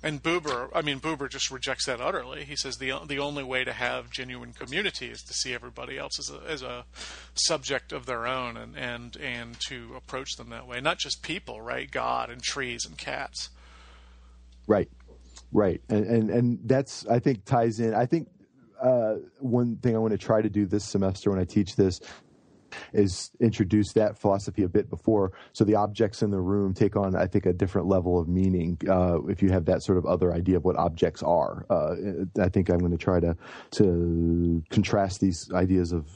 And 0.01 0.23
Buber, 0.23 0.69
I 0.73 0.81
mean, 0.81 0.99
Buber 0.99 1.29
just 1.29 1.51
rejects 1.51 1.85
that 1.85 2.01
utterly. 2.01 2.43
He 2.45 2.55
says 2.55 2.77
the 2.77 2.93
the 3.05 3.19
only 3.19 3.43
way 3.43 3.63
to 3.63 3.73
have 3.73 4.09
genuine 4.09 4.53
community 4.53 5.07
is 5.07 5.21
to 5.23 5.33
see 5.33 5.53
everybody 5.53 5.97
else 5.97 6.17
as 6.19 6.31
a, 6.31 6.41
as 6.47 6.61
a 6.63 6.85
subject 7.33 7.91
of 7.91 8.05
their 8.05 8.25
own, 8.25 8.57
and, 8.57 8.75
and 8.77 9.15
and 9.17 9.59
to 9.67 9.93
approach 9.95 10.35
them 10.37 10.49
that 10.49 10.67
way. 10.67 10.79
Not 10.81 10.97
just 10.99 11.21
people, 11.21 11.61
right? 11.61 11.89
God 11.89 12.29
and 12.29 12.41
trees 12.41 12.85
and 12.85 12.97
cats. 12.97 13.49
Right, 14.67 14.89
right, 15.51 15.81
and 15.89 16.05
and 16.05 16.29
and 16.29 16.59
that's 16.65 17.05
I 17.07 17.19
think 17.19 17.45
ties 17.45 17.79
in. 17.79 17.93
I 17.93 18.05
think 18.05 18.27
uh, 18.81 19.15
one 19.39 19.77
thing 19.77 19.95
I 19.95 19.99
want 19.99 20.11
to 20.11 20.17
try 20.17 20.41
to 20.41 20.49
do 20.49 20.65
this 20.65 20.83
semester 20.83 21.31
when 21.31 21.39
I 21.39 21.45
teach 21.45 21.75
this 21.75 21.99
is 22.93 23.31
introduce 23.39 23.93
that 23.93 24.17
philosophy 24.17 24.63
a 24.63 24.67
bit 24.67 24.89
before, 24.89 25.31
so 25.53 25.63
the 25.63 25.75
objects 25.75 26.21
in 26.21 26.31
the 26.31 26.39
room 26.39 26.73
take 26.73 26.97
on 26.97 27.15
I 27.15 27.25
think 27.25 27.45
a 27.45 27.53
different 27.53 27.87
level 27.87 28.19
of 28.19 28.27
meaning. 28.27 28.77
Uh, 28.87 29.23
if 29.27 29.41
you 29.41 29.49
have 29.51 29.65
that 29.65 29.83
sort 29.83 29.97
of 29.97 30.05
other 30.05 30.33
idea 30.33 30.57
of 30.57 30.65
what 30.65 30.75
objects 30.75 31.23
are, 31.23 31.65
uh, 31.69 31.95
I 32.41 32.49
think 32.49 32.69
I'm 32.69 32.79
going 32.79 32.91
to 32.91 32.97
try 32.97 33.19
to 33.21 33.37
to 33.71 34.63
contrast 34.69 35.21
these 35.21 35.49
ideas 35.53 35.93
of 35.93 36.07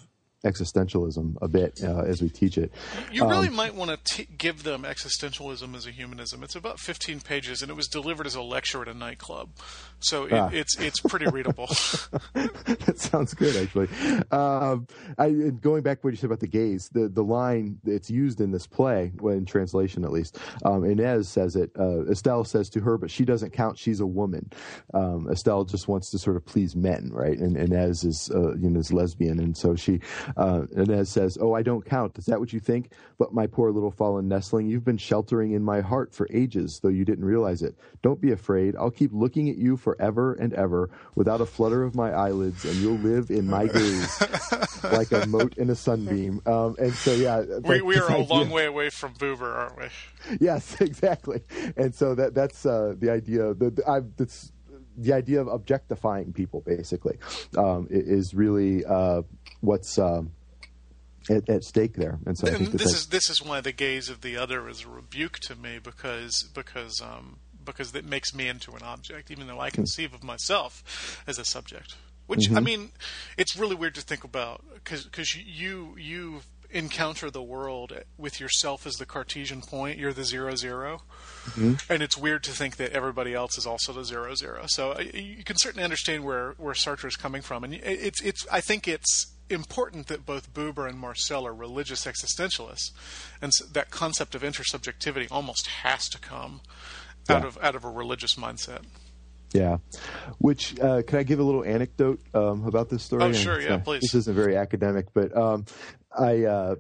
existentialism 0.44 1.38
a 1.42 1.48
bit 1.48 1.80
uh, 1.84 2.02
as 2.02 2.22
we 2.22 2.30
teach 2.30 2.58
it. 2.58 2.72
You 3.12 3.28
really 3.28 3.48
Um, 3.50 3.56
might 3.56 3.76
want 3.76 4.04
to 4.04 4.26
give 4.26 4.64
them 4.64 4.84
existentialism 4.84 5.76
as 5.76 5.86
a 5.86 5.92
humanism. 5.92 6.44
It's 6.44 6.56
about 6.56 6.80
15 6.80 7.20
pages, 7.22 7.62
and 7.62 7.70
it 7.70 7.76
was 7.76 7.88
delivered 7.88 8.26
as 8.26 8.36
a 8.36 8.42
lecture 8.42 8.82
at 8.82 8.88
a 8.88 8.94
nightclub, 8.94 9.50
so 10.00 10.26
it, 10.26 10.34
Ah. 10.34 10.50
it's 10.52 10.78
it's 10.80 11.00
pretty 11.02 11.28
readable. 11.28 11.68
that 12.34 12.96
sounds 12.98 13.34
good, 13.34 13.56
actually. 13.56 13.88
Um, 14.32 14.88
I, 15.18 15.30
going 15.30 15.84
back 15.84 16.02
to 16.02 16.08
what 16.08 16.14
you 16.14 16.18
said 16.18 16.28
about 16.28 16.40
the 16.40 16.48
gaze, 16.48 16.90
the, 16.92 17.08
the 17.08 17.24
line 17.24 17.78
that's 17.84 18.10
used 18.10 18.42
in 18.42 18.52
this 18.52 18.66
play, 18.68 19.12
well, 19.20 19.36
in 19.36 19.46
translation 19.46 20.04
at 20.04 20.12
least, 20.12 20.38
um, 20.66 20.84
Inez 20.84 21.28
says 21.30 21.56
it. 21.56 21.72
Uh, 21.78 22.06
Estelle 22.10 22.44
says 22.44 22.70
to 22.70 22.80
her, 22.82 22.98
but 22.98 23.12
she 23.12 23.26
doesn't 23.26 23.52
count. 23.52 23.78
She's 23.78 24.00
a 24.00 24.06
woman. 24.08 24.52
Um, 24.94 25.28
Estelle 25.30 25.66
just 25.66 25.88
wants 25.88 26.10
to 26.12 26.20
sort 26.20 26.36
of 26.36 26.46
please 26.46 26.76
men, 26.76 27.10
right? 27.12 27.38
And 27.38 27.56
Inez 27.58 28.04
is, 28.04 28.32
uh, 28.34 28.56
you 28.56 28.70
know, 28.70 28.80
is 28.80 28.92
lesbian, 28.92 29.40
and 29.40 29.56
so 29.56 29.76
she, 29.76 30.00
uh, 30.38 30.64
Inez 30.76 31.10
says, 31.10 31.38
"Oh, 31.40 31.54
I 31.54 31.62
don't 31.62 31.86
count. 31.86 32.18
Is 32.18 32.26
that 32.26 32.40
what 32.40 32.54
you 32.54 32.60
think? 32.60 32.92
But 33.18 33.34
my 33.34 33.48
poor 33.48 33.72
little 33.72 33.92
fallen 33.92 34.28
nestling, 34.28 34.68
you've 34.68 34.86
been 34.86 34.98
sheltering 34.98 35.52
in 35.52 35.64
my 35.64 35.82
heart 35.82 36.14
for 36.14 36.28
ages, 36.32 36.80
though 36.82 36.90
you 36.90 37.06
didn't 37.06 37.26
realize 37.26 37.62
it. 37.62 37.76
Don't 38.02 38.20
be 38.22 38.32
afraid. 38.32 38.76
I'll 38.76 38.92
keep 38.92 39.12
looking 39.14 39.50
at 39.50 39.58
you 39.58 39.78
forever 39.78 40.34
and 40.34 40.54
ever, 40.54 40.90
without 41.16 41.42
a 41.42 41.46
flutter 41.46 41.84
of 41.84 41.96
my 41.96 42.12
eyelids, 42.12 42.66
and 42.66 42.76
you'll 42.76 42.98
live 42.98 43.30
in 43.30 43.48
my 43.48 43.68
gaze 43.68 44.22
like 44.84 45.12
a 45.12 45.26
mote 45.28 45.58
in 45.58 45.70
a 45.70 45.76
sunbeam." 45.76 46.42
Um, 46.46 46.76
and 46.80 46.94
so, 46.94 47.14
yeah, 47.14 47.44
we, 47.64 47.82
we 47.82 47.98
are 47.98 48.12
a 48.12 48.18
this 48.18 48.30
long 48.30 48.50
way 48.50 48.66
away 48.66 48.90
from 48.90 49.14
Buber, 49.16 49.56
aren't 49.56 49.78
we? 49.78 50.38
Yes, 50.40 50.76
exactly. 50.82 51.42
And 51.78 51.94
so 51.94 52.16
that 52.16 52.34
that's 52.34 52.66
uh, 52.66 52.96
the 52.98 53.10
idea. 53.10 53.54
The, 53.54 53.72
the, 53.72 53.90
I, 53.90 54.02
that's 54.18 54.52
the 54.98 55.14
idea 55.14 55.42
of 55.42 55.48
objectifying 55.48 56.34
people, 56.34 56.62
basically, 56.62 57.18
um, 57.58 57.88
is 57.90 58.34
really 58.34 58.86
uh, 58.86 59.22
what's 59.62 59.98
um, 59.98 60.32
at, 61.30 61.48
at 61.50 61.64
stake 61.64 61.96
there. 61.96 62.20
And 62.26 62.38
so 62.38 62.48
I 62.48 62.52
and 62.52 62.60
think 62.60 62.72
this 62.74 62.94
is 62.94 63.08
this 63.08 63.30
is 63.30 63.42
why 63.42 63.62
the 63.62 63.72
gaze 63.72 64.10
of 64.10 64.22
the 64.22 64.38
other 64.38 64.68
is 64.68 64.84
a 64.84 64.90
rebuke 64.90 65.40
to 65.44 65.56
me 65.56 65.80
because 65.82 66.50
because 66.54 67.02
um, 67.02 67.38
because 67.64 67.94
it 67.96 68.06
makes 68.06 68.34
me 68.34 68.48
into 68.48 68.72
an 68.72 68.84
object, 68.84 69.32
even 69.32 69.48
though 69.48 69.60
I 69.60 69.70
conceive 69.70 70.14
of 70.14 70.24
myself 70.24 71.24
as 71.28 71.38
a 71.38 71.46
subject. 71.46 71.96
Which 72.28 72.42
Mm-hmm. 72.42 72.58
I 72.58 72.62
mean, 72.62 72.92
it's 73.38 73.58
really 73.58 73.76
weird 73.76 73.96
to 73.96 74.02
think 74.02 74.24
about 74.24 74.64
because 74.74 75.36
you 75.36 75.96
you 75.98 76.42
encounter 76.74 77.30
the 77.30 77.44
world 77.44 77.92
with 78.18 78.40
yourself 78.40 78.88
as 78.88 78.94
the 78.96 79.06
Cartesian 79.06 79.62
point. 79.62 80.00
You're 80.00 80.14
the 80.14 80.24
zero 80.24 80.56
zero. 80.56 81.02
Mm-hmm. 81.50 81.92
and 81.92 82.04
it's 82.04 82.18
weird 82.18 82.44
to 82.44 82.52
think 82.52 82.78
that 82.78 82.92
everybody 82.92 83.34
else 83.34 83.58
is 83.58 83.66
also 83.66 83.92
the 83.92 84.06
zero 84.06 84.36
zero. 84.36 84.64
So 84.68 84.92
uh, 84.92 85.04
you 85.14 85.44
can 85.44 85.58
certainly 85.58 85.84
understand 85.84 86.24
where 86.24 86.54
where 86.58 86.74
Sartre 86.74 87.08
is 87.08 87.16
coming 87.16 87.42
from, 87.42 87.64
and 87.64 87.74
it's 87.74 88.22
it's. 88.22 88.48
I 88.52 88.62
think 88.62 88.88
it's 88.88 89.34
important 89.52 90.08
that 90.08 90.26
both 90.26 90.54
Buber 90.54 90.88
and 90.90 90.98
Marcel 90.98 91.46
are 91.46 91.54
religious 91.54 92.06
existentialists, 92.06 92.92
and 93.42 93.54
so 93.54 93.66
that 93.74 93.92
concept 93.92 94.36
of 94.36 94.42
intersubjectivity 94.42 95.28
almost 95.30 95.68
has 95.68 96.08
to 96.10 96.20
come 96.20 96.62
out 97.30 97.46
of 97.46 97.58
out 97.62 97.76
of 97.76 97.84
a 97.84 97.90
religious 97.90 98.36
mindset. 98.36 98.84
Yeah. 99.54 99.78
Which 100.38 100.80
uh, 100.80 101.02
can 101.04 101.20
I 101.20 101.24
give 101.24 101.40
a 101.40 101.44
little 101.44 101.64
anecdote 101.64 102.22
um, 102.34 102.66
about 102.66 102.90
this 102.90 103.04
story? 103.04 103.24
Oh, 103.24 103.34
sure, 103.34 103.56
It's 103.56 103.66
yeah, 103.66 103.72
not- 103.72 103.84
please. 103.84 104.02
This 104.02 104.16
isn't 104.16 104.36
very 104.36 104.56
academic, 104.56 105.08
but 105.14 105.36
um, 105.36 105.66
I 106.18 106.46
uh, 106.46 106.76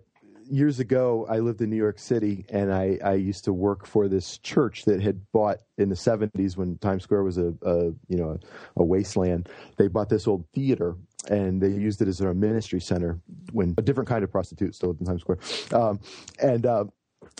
years 0.49 0.79
ago 0.79 1.25
I 1.29 1.39
lived 1.39 1.61
in 1.61 1.69
New 1.69 1.77
York 1.77 1.99
City, 1.99 2.45
and 2.49 2.73
I, 2.73 2.97
I 3.03 3.13
used 3.13 3.45
to 3.45 3.53
work 3.53 3.85
for 3.85 4.07
this 4.07 4.37
church 4.39 4.83
that 4.85 5.01
had 5.01 5.21
bought 5.31 5.57
in 5.77 5.89
the 5.89 5.95
'70s 5.95 6.57
when 6.57 6.77
Times 6.77 7.03
Square 7.03 7.23
was 7.23 7.37
a, 7.37 7.53
a 7.61 7.77
you 8.07 8.17
know 8.17 8.37
a, 8.77 8.83
wasteland. 8.83 9.49
They 9.77 9.87
bought 9.87 10.09
this 10.09 10.27
old 10.27 10.45
theater, 10.53 10.95
and 11.29 11.61
they 11.61 11.69
used 11.69 12.01
it 12.01 12.07
as 12.07 12.17
their 12.17 12.33
ministry 12.33 12.79
center 12.79 13.19
when 13.51 13.75
a 13.77 13.81
different 13.81 14.09
kind 14.09 14.23
of 14.23 14.31
prostitute 14.31 14.75
still 14.75 14.89
lived 14.89 15.01
in 15.01 15.07
Times 15.07 15.21
Square. 15.21 15.39
Um, 15.73 15.99
and 16.41 16.65
uh, 16.65 16.85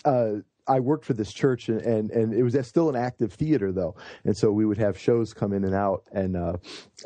uh, 0.05 0.31
I 0.67 0.79
worked 0.79 1.05
for 1.05 1.13
this 1.13 1.33
church, 1.33 1.69
and, 1.69 1.81
and 1.81 2.11
and 2.11 2.33
it 2.33 2.43
was 2.43 2.55
still 2.67 2.89
an 2.89 2.95
active 2.95 3.33
theater 3.33 3.71
though, 3.71 3.95
and 4.23 4.37
so 4.37 4.51
we 4.51 4.65
would 4.65 4.77
have 4.77 4.97
shows 4.97 5.33
come 5.33 5.53
in 5.53 5.63
and 5.63 5.73
out, 5.73 6.03
and 6.11 6.37
uh, 6.37 6.57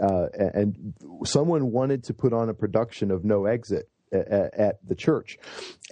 uh, 0.01 0.28
and 0.53 0.93
someone 1.26 1.71
wanted 1.71 2.03
to 2.05 2.13
put 2.13 2.34
on 2.34 2.49
a 2.49 2.53
production 2.53 3.11
of 3.11 3.23
No 3.23 3.45
Exit. 3.45 3.89
At, 4.11 4.53
at 4.53 4.88
the 4.88 4.95
church, 4.95 5.38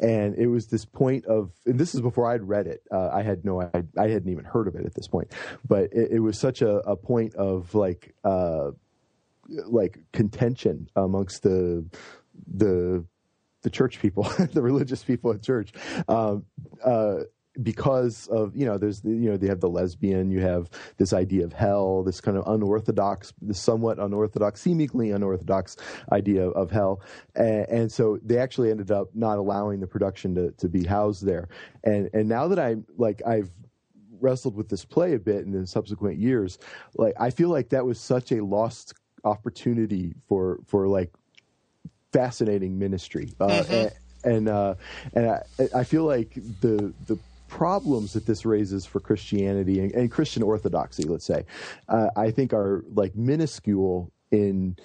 and 0.01 0.35
it 0.37 0.47
was 0.47 0.67
this 0.67 0.85
point 0.85 1.25
of, 1.25 1.51
and 1.65 1.77
this 1.77 1.93
is 1.93 1.99
before 1.99 2.31
I'd 2.31 2.43
read 2.43 2.67
it. 2.67 2.81
Uh, 2.89 3.09
I 3.09 3.21
had 3.21 3.43
no, 3.43 3.59
I, 3.59 3.83
I 3.97 4.07
hadn't 4.07 4.29
even 4.29 4.45
heard 4.45 4.69
of 4.69 4.75
it 4.75 4.85
at 4.85 4.93
this 4.93 5.07
point, 5.07 5.33
but 5.67 5.91
it, 5.91 6.11
it 6.11 6.19
was 6.19 6.39
such 6.39 6.61
a, 6.61 6.75
a 6.87 6.95
point 6.95 7.35
of 7.35 7.73
like, 7.75 8.13
uh, 8.23 8.71
like 9.47 9.99
contention 10.11 10.89
amongst 10.95 11.43
the 11.43 11.85
the 12.47 13.05
the 13.63 13.69
church 13.69 13.99
people, 13.99 14.23
the 14.53 14.61
religious 14.61 15.03
people 15.03 15.31
at 15.31 15.41
church, 15.41 15.71
um, 16.07 16.45
uh, 16.83 17.19
because 17.61 18.27
of 18.27 18.55
you 18.55 18.65
know 18.65 18.77
there's 18.77 19.01
the, 19.01 19.09
you 19.09 19.29
know 19.29 19.37
they 19.37 19.47
have 19.47 19.59
the 19.59 19.69
lesbian, 19.69 20.31
you 20.31 20.41
have 20.41 20.69
this 20.97 21.13
idea 21.13 21.43
of 21.43 21.53
hell, 21.53 22.03
this 22.03 22.19
kind 22.19 22.37
of 22.37 22.43
unorthodox, 22.47 23.33
somewhat 23.51 23.99
unorthodox, 23.99 24.61
seemingly 24.61 25.11
unorthodox 25.11 25.77
idea 26.11 26.49
of 26.49 26.71
hell, 26.71 27.01
and, 27.35 27.67
and 27.69 27.91
so 27.91 28.19
they 28.23 28.37
actually 28.37 28.71
ended 28.71 28.91
up 28.91 29.09
not 29.13 29.37
allowing 29.37 29.79
the 29.79 29.87
production 29.87 30.35
to 30.35 30.51
to 30.51 30.67
be 30.67 30.83
housed 30.83 31.25
there, 31.25 31.47
and 31.83 32.09
and 32.13 32.27
now 32.27 32.47
that 32.47 32.59
I 32.59 32.75
like 32.97 33.21
I've 33.25 33.51
wrestled 34.19 34.55
with 34.55 34.69
this 34.69 34.85
play 34.85 35.13
a 35.13 35.19
bit 35.19 35.45
in 35.45 35.51
the 35.51 35.67
subsequent 35.67 36.17
years, 36.17 36.57
like 36.95 37.13
I 37.19 37.29
feel 37.29 37.49
like 37.49 37.69
that 37.69 37.85
was 37.85 37.99
such 37.99 38.31
a 38.31 38.43
lost 38.43 38.93
opportunity 39.23 40.13
for 40.27 40.59
for 40.65 40.87
like 40.87 41.11
fascinating 42.11 42.77
ministry, 42.77 43.33
uh, 43.39 43.63
Mm-hmm. 43.63 43.73
and 43.73 43.91
and, 44.25 44.49
uh, 44.49 44.75
and 45.13 45.29
I, 45.29 45.41
I 45.75 45.83
feel 45.83 46.05
like 46.05 46.33
the 46.61 46.93
the 47.05 47.17
problems 47.47 48.13
that 48.13 48.25
this 48.25 48.45
raises 48.45 48.85
for 48.85 48.99
Christianity 48.99 49.79
and, 49.79 49.91
and 49.93 50.11
Christian 50.11 50.43
orthodoxy, 50.43 51.03
let's 51.03 51.25
say, 51.25 51.45
uh, 51.89 52.09
I 52.15 52.31
think 52.31 52.53
are 52.53 52.83
like 52.93 53.15
minuscule 53.15 54.11
in. 54.31 54.75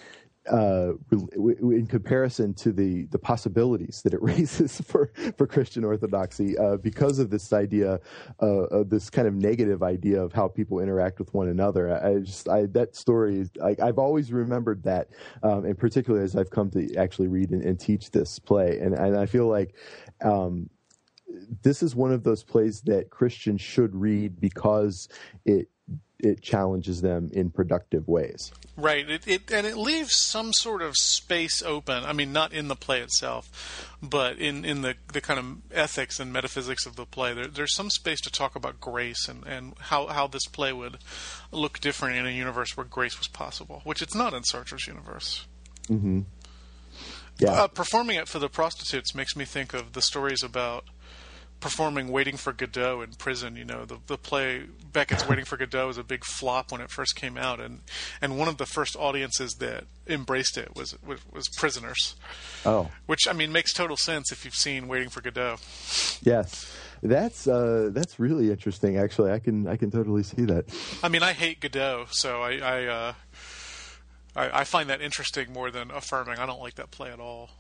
Uh, 0.51 0.93
in 1.11 1.87
comparison 1.87 2.55
to 2.55 2.73
the, 2.73 3.07
the 3.07 3.19
possibilities 3.19 4.03
that 4.03 4.15
it 4.15 4.23
raises 4.23 4.81
for, 4.81 5.13
for 5.37 5.47
Christian 5.47 5.85
orthodoxy, 5.85 6.57
uh, 6.59 6.77
because 6.77 7.19
of 7.19 7.31
this 7.31 7.53
idea, 7.53 8.01
uh, 8.43 8.47
of 8.47 8.89
this 8.89 9.11
kind 9.11 9.29
of 9.29 9.35
negative 9.35 9.83
idea 9.83 10.23
of 10.23 10.33
how 10.33 10.49
people 10.49 10.81
interact 10.81 11.19
with 11.19 11.33
one 11.35 11.49
another. 11.49 12.03
I, 12.03 12.21
just, 12.21 12.49
I, 12.49 12.67
that 12.67 12.97
story, 12.97 13.49
I, 13.63 13.77
I've 13.83 13.99
always 13.99 14.33
remembered 14.33 14.83
that, 14.85 15.09
um, 15.43 15.65
and 15.65 15.79
particularly 15.79 16.25
as 16.25 16.37
I've 16.37 16.51
come 16.51 16.71
to 16.71 16.95
actually 16.97 17.29
read 17.29 17.51
and, 17.51 17.63
and 17.63 17.79
teach 17.79 18.11
this 18.11 18.39
play. 18.39 18.79
And, 18.81 18.95
and 18.95 19.17
I 19.17 19.27
feel 19.27 19.47
like, 19.47 19.75
um, 20.23 20.71
this 21.63 21.83
is 21.83 21.95
one 21.95 22.13
of 22.13 22.23
those 22.23 22.43
plays 22.43 22.81
that 22.83 23.11
Christians 23.11 23.61
should 23.61 23.95
read 23.95 24.41
because 24.41 25.09
it 25.45 25.69
it 26.19 26.43
challenges 26.43 27.01
them 27.01 27.31
in 27.33 27.51
productive 27.51 28.09
ways. 28.09 28.51
Right. 28.77 29.09
It, 29.09 29.27
it 29.27 29.53
and 29.53 29.67
it 29.67 29.77
leaves 29.77 30.15
some 30.17 30.53
sort 30.53 30.83
of 30.83 30.97
space 30.97 31.63
open. 31.63 32.05
I 32.05 32.13
mean, 32.13 32.33
not 32.33 32.53
in 32.53 32.69
the 32.69 32.77
play 32.77 33.01
itself, 33.01 33.97
but 34.03 34.39
in, 34.39 34.65
in 34.65 34.83
the, 34.83 34.95
the 35.13 35.21
kind 35.21 35.39
of 35.39 35.47
ethics 35.73 36.21
and 36.21 36.33
metaphysics 36.33 36.87
of 36.87 36.97
the 36.97 37.05
play. 37.05 37.35
There, 37.35 37.47
there's 37.47 37.75
some 37.75 37.91
space 37.91 38.21
to 38.23 38.31
talk 38.31 38.57
about 38.57 38.81
grace 38.81 39.29
and, 39.29 39.47
and 39.47 39.75
how, 39.79 40.07
how 40.09 40.27
this 40.27 40.47
play 40.47 40.73
would 40.73 40.99
look 41.53 41.81
different 41.81 42.17
in 42.17 42.27
a 42.27 42.31
universe 42.31 42.77
where 42.77 42.85
grace 42.85 43.19
was 43.19 43.29
possible, 43.29 43.83
which 43.85 44.03
it's 44.03 44.15
not 44.15 44.35
in 44.35 44.45
Sartre's 44.45 44.87
universe. 44.87 45.47
Yeah, 47.39 47.53
Uh, 47.53 47.69
performing 47.69 48.17
it 48.17 48.29
for 48.29 48.41
the 48.41 48.49
prostitutes 48.49 49.15
makes 49.15 49.37
me 49.37 49.45
think 49.45 49.73
of 49.73 49.93
the 49.93 50.03
stories 50.03 50.43
about 50.43 50.85
performing 51.61 52.09
Waiting 52.09 52.37
for 52.37 52.53
Godot 52.53 53.03
in 53.03 53.13
prison. 53.15 53.57
You 53.57 53.65
know, 53.65 53.85
the 53.85 53.99
the 54.07 54.17
play 54.19 54.63
Beckett's 54.93 55.29
Waiting 55.29 55.45
for 55.45 55.57
Godot 55.57 55.87
was 55.89 55.99
a 55.99 56.05
big 56.05 56.25
flop 56.25 56.73
when 56.73 56.81
it 56.81 56.91
first 56.91 57.17
came 57.17 57.37
out, 57.37 57.61
and 57.61 57.81
and 58.21 58.39
one 58.39 58.49
of 58.49 58.59
the 58.59 58.67
first 58.67 58.97
audiences 58.97 59.55
that 59.61 59.85
embraced 60.07 60.57
it 60.57 60.75
was 60.75 60.97
was, 61.05 61.21
was 61.33 61.49
prisoners. 61.57 62.17
Oh, 62.65 62.91
Which 63.07 63.27
I 63.29 63.33
mean 63.33 63.53
makes 63.53 63.73
total 63.73 63.97
sense 63.97 64.33
if 64.33 64.45
you've 64.45 64.55
seen 64.55 64.89
Waiting 64.89 65.09
for 65.09 65.21
Godot. 65.21 65.57
yes, 66.23 66.73
that's 67.03 67.47
uh, 67.47 67.91
that's 67.93 68.19
really 68.19 68.51
interesting. 68.51 68.99
Actually, 68.99 69.33
I 69.33 69.39
can 69.39 69.67
I 69.67 69.77
can 69.77 69.91
totally 69.91 70.23
see 70.23 70.45
that. 70.47 70.67
I 71.03 71.09
mean, 71.09 71.23
I 71.23 71.33
hate 71.33 71.61
Godot, 71.61 72.07
so 72.11 72.43
I 72.43 72.59
I, 72.59 72.85
uh, 72.87 73.13
I 74.37 74.61
I 74.61 74.65
find 74.65 74.91
that 74.91 75.01
interesting 75.01 75.53
more 75.53 75.71
than 75.71 75.91
affirming. 75.91 76.39
I 76.39 76.47
don't 76.47 76.61
like 76.61 76.75
that 76.77 76.91
play 76.91 77.11
at 77.11 77.21
all. 77.21 77.51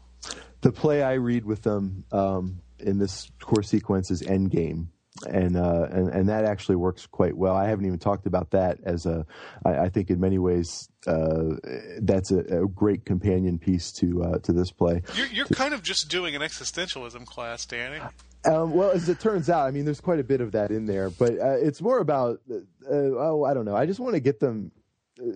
The 0.62 0.72
play 0.72 1.02
I 1.02 1.14
read 1.14 1.44
with 1.44 1.62
them 1.62 2.04
um, 2.10 2.60
in 2.80 2.98
this 2.98 3.30
core 3.40 3.62
sequence 3.62 4.10
is 4.10 4.22
Endgame. 4.22 4.88
And, 5.26 5.56
uh, 5.56 5.88
and 5.90 6.08
and 6.10 6.28
that 6.28 6.44
actually 6.44 6.76
works 6.76 7.04
quite 7.06 7.36
well. 7.36 7.56
I 7.56 7.66
haven't 7.66 7.86
even 7.86 7.98
talked 7.98 8.26
about 8.26 8.52
that 8.52 8.78
as 8.84 9.04
a. 9.04 9.26
I, 9.64 9.78
I 9.78 9.88
think 9.88 10.10
in 10.10 10.20
many 10.20 10.38
ways 10.38 10.88
uh, 11.08 11.56
that's 12.00 12.30
a, 12.30 12.38
a 12.62 12.68
great 12.68 13.04
companion 13.04 13.58
piece 13.58 13.90
to 13.94 14.22
uh, 14.22 14.38
to 14.38 14.52
this 14.52 14.70
play. 14.70 15.02
You're 15.16 15.26
you're 15.26 15.46
kind 15.46 15.74
of 15.74 15.82
just 15.82 16.08
doing 16.08 16.36
an 16.36 16.42
existentialism 16.42 17.26
class, 17.26 17.66
Danny. 17.66 17.98
Um, 18.44 18.72
well, 18.72 18.92
as 18.92 19.08
it 19.08 19.18
turns 19.18 19.50
out, 19.50 19.66
I 19.66 19.72
mean, 19.72 19.84
there's 19.84 20.00
quite 20.00 20.20
a 20.20 20.24
bit 20.24 20.40
of 20.40 20.52
that 20.52 20.70
in 20.70 20.86
there, 20.86 21.10
but 21.10 21.32
uh, 21.32 21.56
it's 21.58 21.82
more 21.82 21.98
about, 21.98 22.40
uh, 22.48 22.60
oh, 22.88 23.42
I 23.44 23.54
don't 23.54 23.64
know. 23.64 23.74
I 23.74 23.86
just 23.86 23.98
want 23.98 24.14
to 24.14 24.20
get 24.20 24.38
them. 24.38 24.70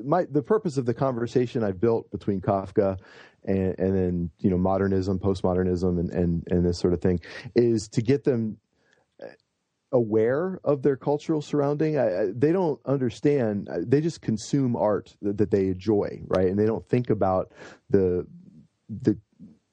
My 0.04 0.26
the 0.30 0.42
purpose 0.42 0.76
of 0.76 0.86
the 0.86 0.94
conversation 0.94 1.64
I 1.64 1.72
built 1.72 2.08
between 2.12 2.40
Kafka 2.40 2.98
and, 3.44 3.74
and 3.78 3.96
then 3.96 4.30
you 4.38 4.50
know 4.50 4.58
modernism, 4.58 5.18
postmodernism, 5.18 5.98
and, 5.98 6.10
and 6.10 6.44
and 6.50 6.64
this 6.64 6.78
sort 6.78 6.92
of 6.92 7.00
thing 7.00 7.20
is 7.54 7.88
to 7.88 8.02
get 8.02 8.24
them 8.24 8.58
aware 9.92 10.58
of 10.64 10.82
their 10.82 10.96
cultural 10.96 11.42
surrounding. 11.42 11.98
I, 11.98 12.22
I, 12.22 12.26
they 12.34 12.50
don't 12.50 12.80
understand. 12.86 13.68
They 13.86 14.00
just 14.00 14.22
consume 14.22 14.74
art 14.74 15.14
that, 15.22 15.38
that 15.38 15.50
they 15.50 15.68
enjoy, 15.68 16.22
right? 16.26 16.48
And 16.48 16.58
they 16.58 16.66
don't 16.66 16.86
think 16.88 17.10
about 17.10 17.52
the 17.90 18.26
the 18.88 19.18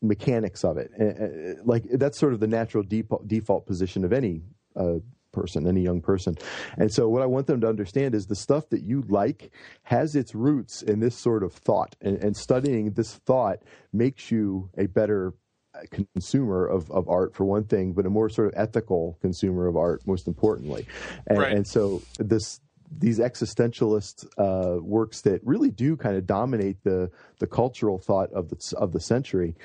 mechanics 0.02 0.64
of 0.64 0.78
it. 0.78 0.92
And, 0.98 1.58
uh, 1.58 1.62
like 1.66 1.86
that's 1.92 2.20
sort 2.20 2.34
of 2.34 2.40
the 2.40 2.48
natural 2.48 2.84
default, 2.84 3.28
default 3.28 3.66
position 3.66 4.06
of 4.06 4.14
any 4.14 4.44
uh, 4.76 5.00
person, 5.32 5.68
any 5.68 5.82
young 5.82 6.02
person. 6.02 6.38
And 6.78 6.92
so, 6.92 7.08
what 7.10 7.22
I 7.22 7.26
want 7.26 7.48
them 7.48 7.62
to 7.62 7.68
understand 7.68 8.16
is 8.16 8.26
the 8.26 8.36
stuff 8.36 8.70
that 8.70 8.84
you 8.84 9.04
like 9.08 9.52
has 9.84 10.16
its 10.16 10.36
roots 10.36 10.82
in 10.82 11.00
this 11.00 11.16
sort 11.16 11.44
of 11.44 11.54
thought, 11.54 11.96
and, 12.02 12.18
and 12.24 12.36
studying 12.36 12.92
this 12.92 13.16
thought 13.16 13.60
makes 13.94 14.32
you 14.32 14.70
a 14.78 14.88
better 14.88 15.34
uh, 15.76 15.82
consumer 16.14 16.66
of, 16.66 16.90
of 16.92 17.08
art 17.08 17.36
for 17.36 17.46
one 17.46 17.64
thing, 17.64 17.94
but 17.94 18.06
a 18.06 18.10
more 18.10 18.30
sort 18.30 18.48
of 18.48 18.54
ethical 18.58 19.18
consumer 19.22 19.68
of 19.68 19.78
art, 19.78 20.02
most 20.08 20.28
importantly. 20.28 20.86
And, 21.28 21.40
Right. 21.40 21.54
and 21.54 21.68
so 21.68 22.02
this 22.18 22.60
these 22.98 23.20
existentialist 23.20 24.26
uh, 24.38 24.82
works 24.82 25.22
that 25.22 25.42
really 25.44 25.70
do 25.70 25.96
kind 25.96 26.16
of 26.16 26.26
dominate 26.26 26.84
the 26.84 27.12
the 27.40 27.48
cultural 27.48 27.98
thought 27.98 28.32
of 28.34 28.50
the 28.50 28.76
of 28.78 28.92
the 28.92 29.00
century 29.00 29.56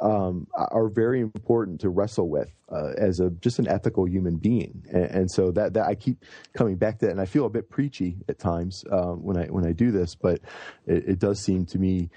um, 0.00 0.46
are 0.54 0.88
very 0.88 1.20
important 1.20 1.80
to 1.80 1.88
wrestle 1.88 2.28
with 2.28 2.50
uh, 2.70 2.92
as 2.98 3.20
a 3.20 3.30
just 3.30 3.58
an 3.58 3.66
ethical 3.68 4.06
human 4.06 4.36
being, 4.36 4.84
and, 4.92 5.04
and 5.04 5.30
so 5.30 5.50
that 5.50 5.72
that 5.74 5.86
I 5.86 5.94
keep 5.94 6.24
coming 6.52 6.76
back 6.76 6.98
to 6.98 7.06
that, 7.06 7.12
and 7.12 7.20
I 7.20 7.26
feel 7.26 7.46
a 7.46 7.50
bit 7.50 7.70
preachy 7.70 8.16
at 8.28 8.38
times 8.38 8.84
um, 8.90 9.22
when 9.22 9.36
I 9.36 9.46
when 9.46 9.66
I 9.66 9.72
do 9.72 9.90
this, 9.90 10.14
but 10.14 10.40
it, 10.86 11.08
it 11.08 11.18
does 11.18 11.40
seem 11.40 11.64
to 11.66 11.78
me 11.78 12.10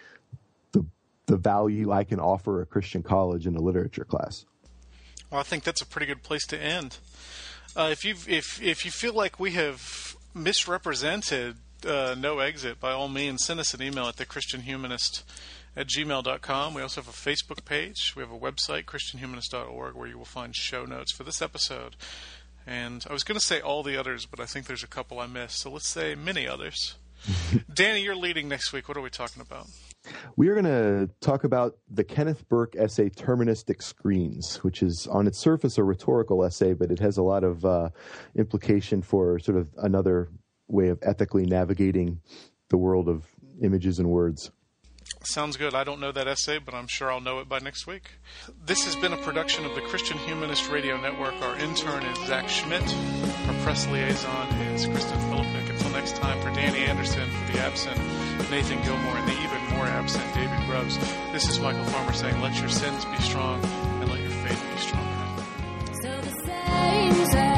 the 0.73 0.85
the 1.27 1.37
value 1.37 1.91
I 1.91 2.03
can 2.03 2.19
offer 2.19 2.61
a 2.61 2.65
Christian 2.65 3.03
college 3.03 3.47
in 3.47 3.55
a 3.55 3.61
literature 3.61 4.05
class. 4.05 4.45
Well, 5.31 5.39
I 5.39 5.43
think 5.43 5.63
that's 5.63 5.81
a 5.81 5.85
pretty 5.85 6.07
good 6.07 6.23
place 6.23 6.45
to 6.47 6.61
end. 6.61 6.97
Uh, 7.75 7.89
if 7.91 8.03
you 8.03 8.15
if 8.27 8.61
if 8.61 8.85
you 8.85 8.91
feel 8.91 9.13
like 9.13 9.39
we 9.39 9.51
have 9.51 10.16
misrepresented 10.33 11.57
uh, 11.85 12.15
no 12.17 12.39
exit, 12.39 12.79
by 12.79 12.91
all 12.91 13.07
means, 13.07 13.45
send 13.45 13.59
us 13.59 13.73
an 13.73 13.81
email 13.81 14.07
at 14.07 14.15
thechristianhumanist 14.15 15.23
at 15.75 15.87
gmail.com. 15.87 16.73
We 16.73 16.81
also 16.81 17.01
have 17.01 17.09
a 17.09 17.11
Facebook 17.11 17.65
page. 17.65 18.13
We 18.15 18.23
have 18.23 18.31
a 18.31 18.37
website, 18.37 18.85
christianhumanist.org, 18.85 19.95
where 19.95 20.07
you 20.07 20.17
will 20.17 20.25
find 20.25 20.55
show 20.55 20.85
notes 20.85 21.11
for 21.11 21.23
this 21.23 21.41
episode. 21.41 21.95
And 22.65 23.05
I 23.09 23.13
was 23.13 23.23
going 23.23 23.39
to 23.39 23.45
say 23.45 23.61
all 23.61 23.83
the 23.83 23.95
others, 23.97 24.25
but 24.25 24.39
I 24.39 24.45
think 24.45 24.65
there's 24.65 24.83
a 24.83 24.87
couple 24.87 25.19
I 25.19 25.27
missed. 25.27 25.59
So 25.59 25.71
let's 25.71 25.87
say 25.87 26.15
many 26.15 26.47
others. 26.47 26.95
Danny, 27.73 28.01
you're 28.01 28.15
leading 28.15 28.49
next 28.49 28.73
week. 28.73 28.87
What 28.87 28.97
are 28.97 29.01
we 29.01 29.09
talking 29.09 29.41
about? 29.41 29.67
We 30.35 30.49
are 30.49 30.53
going 30.53 30.65
to 30.65 31.09
talk 31.21 31.43
about 31.43 31.77
the 31.89 32.03
Kenneth 32.03 32.47
Burke 32.47 32.75
essay 32.75 33.09
Terministic 33.09 33.81
Screens, 33.81 34.57
which 34.63 34.81
is 34.81 35.07
on 35.11 35.27
its 35.27 35.39
surface 35.39 35.77
a 35.77 35.83
rhetorical 35.83 36.43
essay, 36.43 36.73
but 36.73 36.91
it 36.91 36.99
has 36.99 37.17
a 37.17 37.23
lot 37.23 37.43
of 37.43 37.65
uh, 37.65 37.89
implication 38.35 39.01
for 39.01 39.39
sort 39.39 39.57
of 39.57 39.67
another 39.77 40.29
way 40.67 40.89
of 40.89 40.99
ethically 41.01 41.45
navigating 41.45 42.19
the 42.69 42.77
world 42.77 43.07
of 43.07 43.25
images 43.61 43.99
and 43.99 44.09
words. 44.09 44.51
Sounds 45.23 45.57
good. 45.57 45.73
I 45.73 45.83
don't 45.83 45.99
know 45.99 46.11
that 46.11 46.27
essay, 46.27 46.57
but 46.57 46.73
I'm 46.73 46.87
sure 46.87 47.11
I'll 47.11 47.21
know 47.21 47.39
it 47.39 47.47
by 47.47 47.59
next 47.59 47.87
week. 47.87 48.11
This 48.65 48.83
has 48.85 48.95
been 48.95 49.13
a 49.13 49.17
production 49.17 49.65
of 49.65 49.73
the 49.75 49.81
Christian 49.81 50.17
Humanist 50.19 50.69
Radio 50.69 50.99
Network. 50.99 51.33
Our 51.41 51.57
intern 51.57 52.03
is 52.03 52.27
Zach 52.27 52.49
Schmidt. 52.49 52.83
Our 53.47 53.63
press 53.63 53.87
liaison 53.87 54.47
is 54.73 54.85
Kristen 54.85 55.19
Philippic 55.29 55.86
takes 56.07 56.19
time 56.19 56.39
for 56.41 56.49
Danny 56.51 56.79
Anderson, 56.85 57.29
for 57.29 57.53
the 57.53 57.59
absent 57.59 57.97
Nathan 58.49 58.81
Gilmore, 58.83 59.17
and 59.17 59.27
the 59.27 59.33
even 59.33 59.75
more 59.75 59.85
absent 59.85 60.23
David 60.33 60.57
Grubbs. 60.65 60.97
This 61.31 61.49
is 61.49 61.59
Michial 61.59 61.85
Farmer 61.85 62.13
saying, 62.13 62.39
Let 62.41 62.59
your 62.59 62.69
sins 62.69 63.05
be 63.05 63.17
strong 63.17 63.63
and 63.63 64.09
let 64.09 64.19
your 64.19 64.29
faith 64.29 64.63
be 64.73 64.79
stronger. 64.79 65.07
So 66.01 67.56